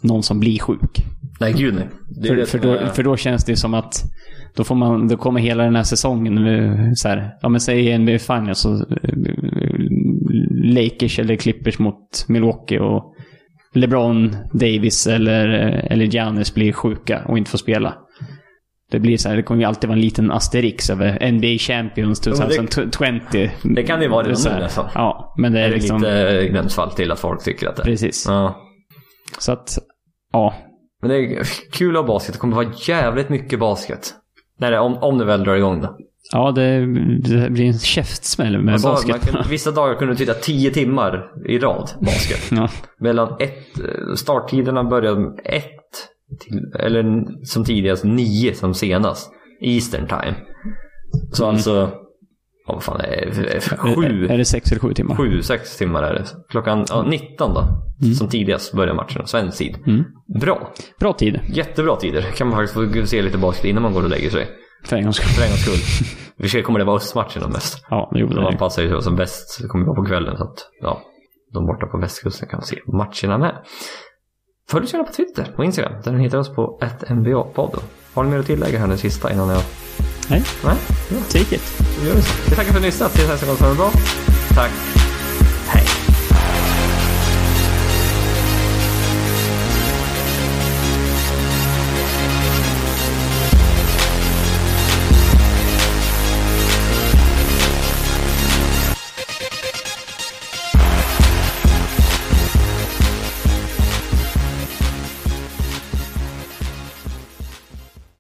någon 0.02 0.24
som 0.24 0.40
blir 0.40 0.60
sjuk. 0.60 1.04
Nej, 1.40 1.54
gud 1.54 1.74
nej. 1.74 1.88
Det 2.22 2.28
För, 2.28 2.36
det 2.36 2.46
för, 2.46 2.60
då, 2.60 2.88
för 2.94 3.04
då 3.04 3.18
känns 3.18 3.46
det 3.46 3.56
som 3.56 3.74
att 3.74 3.94
då, 4.56 4.64
får 4.64 4.76
man, 4.76 5.08
då 5.08 5.18
kommer 5.18 5.40
hela 5.40 5.64
den 5.64 5.76
här 5.76 5.84
säsongen, 5.84 6.38
eh, 6.48 6.92
så 6.96 7.08
här, 7.10 7.32
ja 7.42 7.50
men 7.50 7.62
säg 7.62 7.98
NBA 7.98 8.20
Finals 8.20 8.60
så 8.60 8.74
eh, 8.74 9.14
Lakers 10.64 11.20
eller 11.20 11.36
Clippers 11.36 11.80
mot 11.80 12.26
Milwaukee 12.28 12.80
och 12.80 13.16
LeBron, 13.74 14.36
Davis 14.54 15.08
eller, 15.08 15.48
eh, 15.68 15.92
eller 15.92 16.06
Giannis 16.06 16.54
blir 16.54 16.72
sjuka 16.72 17.22
och 17.28 17.38
inte 17.38 17.52
får 17.52 17.58
spela. 17.58 17.94
Det 18.92 19.00
blir 19.00 19.18
så 19.18 19.30
här, 19.30 19.36
det 19.36 19.44
kommer 19.44 19.62
ju 19.62 19.68
alltid 19.68 19.88
vara 19.88 19.96
en 19.98 20.02
liten 20.02 20.32
asterix 20.32 20.90
över 20.90 21.32
NBA 21.32 21.58
Champions 21.60 22.26
men 22.26 22.36
det- 22.50 22.68
2020. 22.68 23.50
Det 23.64 23.84
kan 23.84 24.00
det 24.00 24.06
ju 24.06 24.12
vara 24.12 24.28
redan 24.28 24.54
nu 24.56 24.60
nästan. 24.60 24.86
Ja, 24.96 25.34
men 25.38 25.52
det 25.52 25.60
Det 25.60 25.66
är 25.66 25.70
är 25.70 25.74
liksom... 25.74 25.98
lite 26.02 26.48
gränsfall 26.52 26.92
till 26.92 27.12
att 27.12 27.20
folk 27.20 27.44
tycker 27.44 27.68
att 27.68 27.76
det 27.76 27.82
är. 27.82 27.86
Precis. 27.86 28.26
Ja. 28.28 28.62
Så 29.40 29.52
att, 29.52 29.78
ja. 30.32 30.54
Men 31.02 31.10
det 31.10 31.18
är 31.18 31.44
kul 31.72 31.96
att 31.96 32.02
ha 32.02 32.08
basket. 32.08 32.34
Det 32.34 32.40
kommer 32.40 32.56
vara 32.56 32.74
jävligt 32.88 33.30
mycket 33.30 33.60
basket. 33.60 34.14
Det, 34.60 34.80
om, 34.80 34.98
om 34.98 35.18
det 35.18 35.26
väl 35.26 35.44
drar 35.44 35.56
igång 35.56 35.82
då. 35.82 35.98
Ja, 36.34 36.52
det, 36.52 36.80
det 37.20 37.50
blir 37.50 37.66
en 37.66 37.80
käftsmäll 37.80 38.58
med 38.62 38.74
Alltså, 38.74 38.88
basket. 38.88 39.22
kan, 39.32 39.44
vissa 39.50 39.72
dagar 39.72 39.96
kunde 39.96 40.14
du 40.14 40.18
titta 40.18 40.34
10 40.34 40.72
timmar 40.72 41.32
i 41.48 41.60
rad 41.60 41.90
basket. 42.02 42.40
Ja. 42.52 42.70
Mellan 43.00 43.36
ett, 43.40 43.80
starttiderna 44.20 44.84
började 44.84 45.22
ett 45.44 45.70
till, 46.40 46.74
eller 46.80 47.26
som 47.46 47.64
tidigast 47.64 48.04
nio 48.04 48.56
som 48.56 48.74
senast. 48.74 49.32
Eastern 49.62 50.08
time. 50.08 50.36
Så 51.32 51.44
Mm. 51.44 51.56
alltså, 51.56 51.92
ja, 52.72 52.74
vad 52.74 52.84
fan 52.84 53.02
är 53.02 53.26
det? 53.26 53.62
Sju, 53.96 54.28
Är 54.28 54.38
det 54.38 54.46
sex 54.46 54.72
eller 54.72 54.82
sju 54.82 54.94
timmar? 54.94 55.16
sju, 55.16 55.42
sex 55.42 55.78
timmar 55.78 56.04
är 56.04 56.14
det. 56.14 56.26
Klockan 56.50 56.86
ja, 56.90 57.04
19 57.08 57.54
då. 57.54 57.64
Som 58.18 58.30
tidigast 58.30 58.74
börjar 58.74 58.94
matchen, 58.94 59.28
svensk 59.28 59.58
tid. 59.58 59.78
Mm. 59.88 60.04
Bra. 60.42 60.74
Bra 61.00 61.14
tid, 61.14 61.40
Jättebra 61.48 61.96
tider. 61.96 62.22
Kan 62.22 62.48
man 62.48 62.58
faktiskt 62.58 63.02
få 63.02 63.08
se 63.08 63.22
lite 63.22 63.38
basket 63.38 63.66
innan 63.66 63.84
man 63.84 63.94
går 63.94 64.04
och 64.04 64.10
lägger 64.10 64.30
sig. 64.30 64.48
för 64.84 64.96
en 64.96 65.04
gångs 65.04 65.16
skull. 65.16 65.28
För 65.30 65.44
en 65.44 65.50
gångs 65.50 65.62
skull. 65.62 66.08
I 66.38 66.40
och 66.40 66.44
för 66.44 66.48
sig 66.50 66.64
kommer 66.64 66.80
det 66.80 66.86
vara 66.86 66.96
östmatcherna 66.98 67.48
mest. 67.48 67.86
Ja, 67.90 68.10
det 68.14 68.20
gjorde 68.20 68.36
Man 68.42 68.52
det. 68.52 68.58
passar 68.58 68.82
ju 68.84 69.02
som 69.02 69.16
bäst. 69.16 69.60
Det 69.62 69.68
kommer 69.68 69.86
vara 69.86 69.96
på 69.96 70.06
kvällen 70.06 70.38
så 70.38 70.44
att 70.44 70.58
ja, 70.82 71.02
de 71.54 71.66
borta 71.66 71.86
på 71.88 71.98
västkusten 71.98 72.50
kan 72.50 72.62
se 72.62 72.80
matcherna 72.88 73.38
med. 73.38 73.56
Följ 74.70 74.84
oss 74.84 74.94
gärna 74.94 75.06
på 75.06 75.14
Twitter 75.14 75.54
och 75.58 75.66
Instagram. 75.66 75.94
Där 76.04 76.12
ni 76.12 76.24
hittar 76.24 76.38
oss 76.38 76.56
på 76.56 76.80
NBA-podden. 77.08 77.82
Har 78.14 78.24
ni 78.24 78.30
mer 78.32 78.40
att 78.40 78.46
tillägga 78.46 78.80
här 78.80 78.88
den 78.88 78.98
sista 78.98 79.34
innan 79.34 79.50
jag... 79.50 79.62
Nej, 80.32 80.44
Nej? 80.64 80.76
Ja, 81.10 81.18
take 81.32 81.56
it. 81.56 81.62
då 82.00 82.08
gör 82.08 82.16
vi 82.16 82.22
så. 82.22 82.34
Vi 82.50 82.56
tackar 82.56 82.70
för 82.70 82.76
att 82.76 82.82
ni 82.82 82.88
lyssnat. 82.88 83.14
Tills 83.14 83.28
nästa 83.28 83.46
gång 83.46 83.58
ha 83.58 83.70
det 83.70 83.76
bra. 83.76 83.92
Tack 84.56 84.72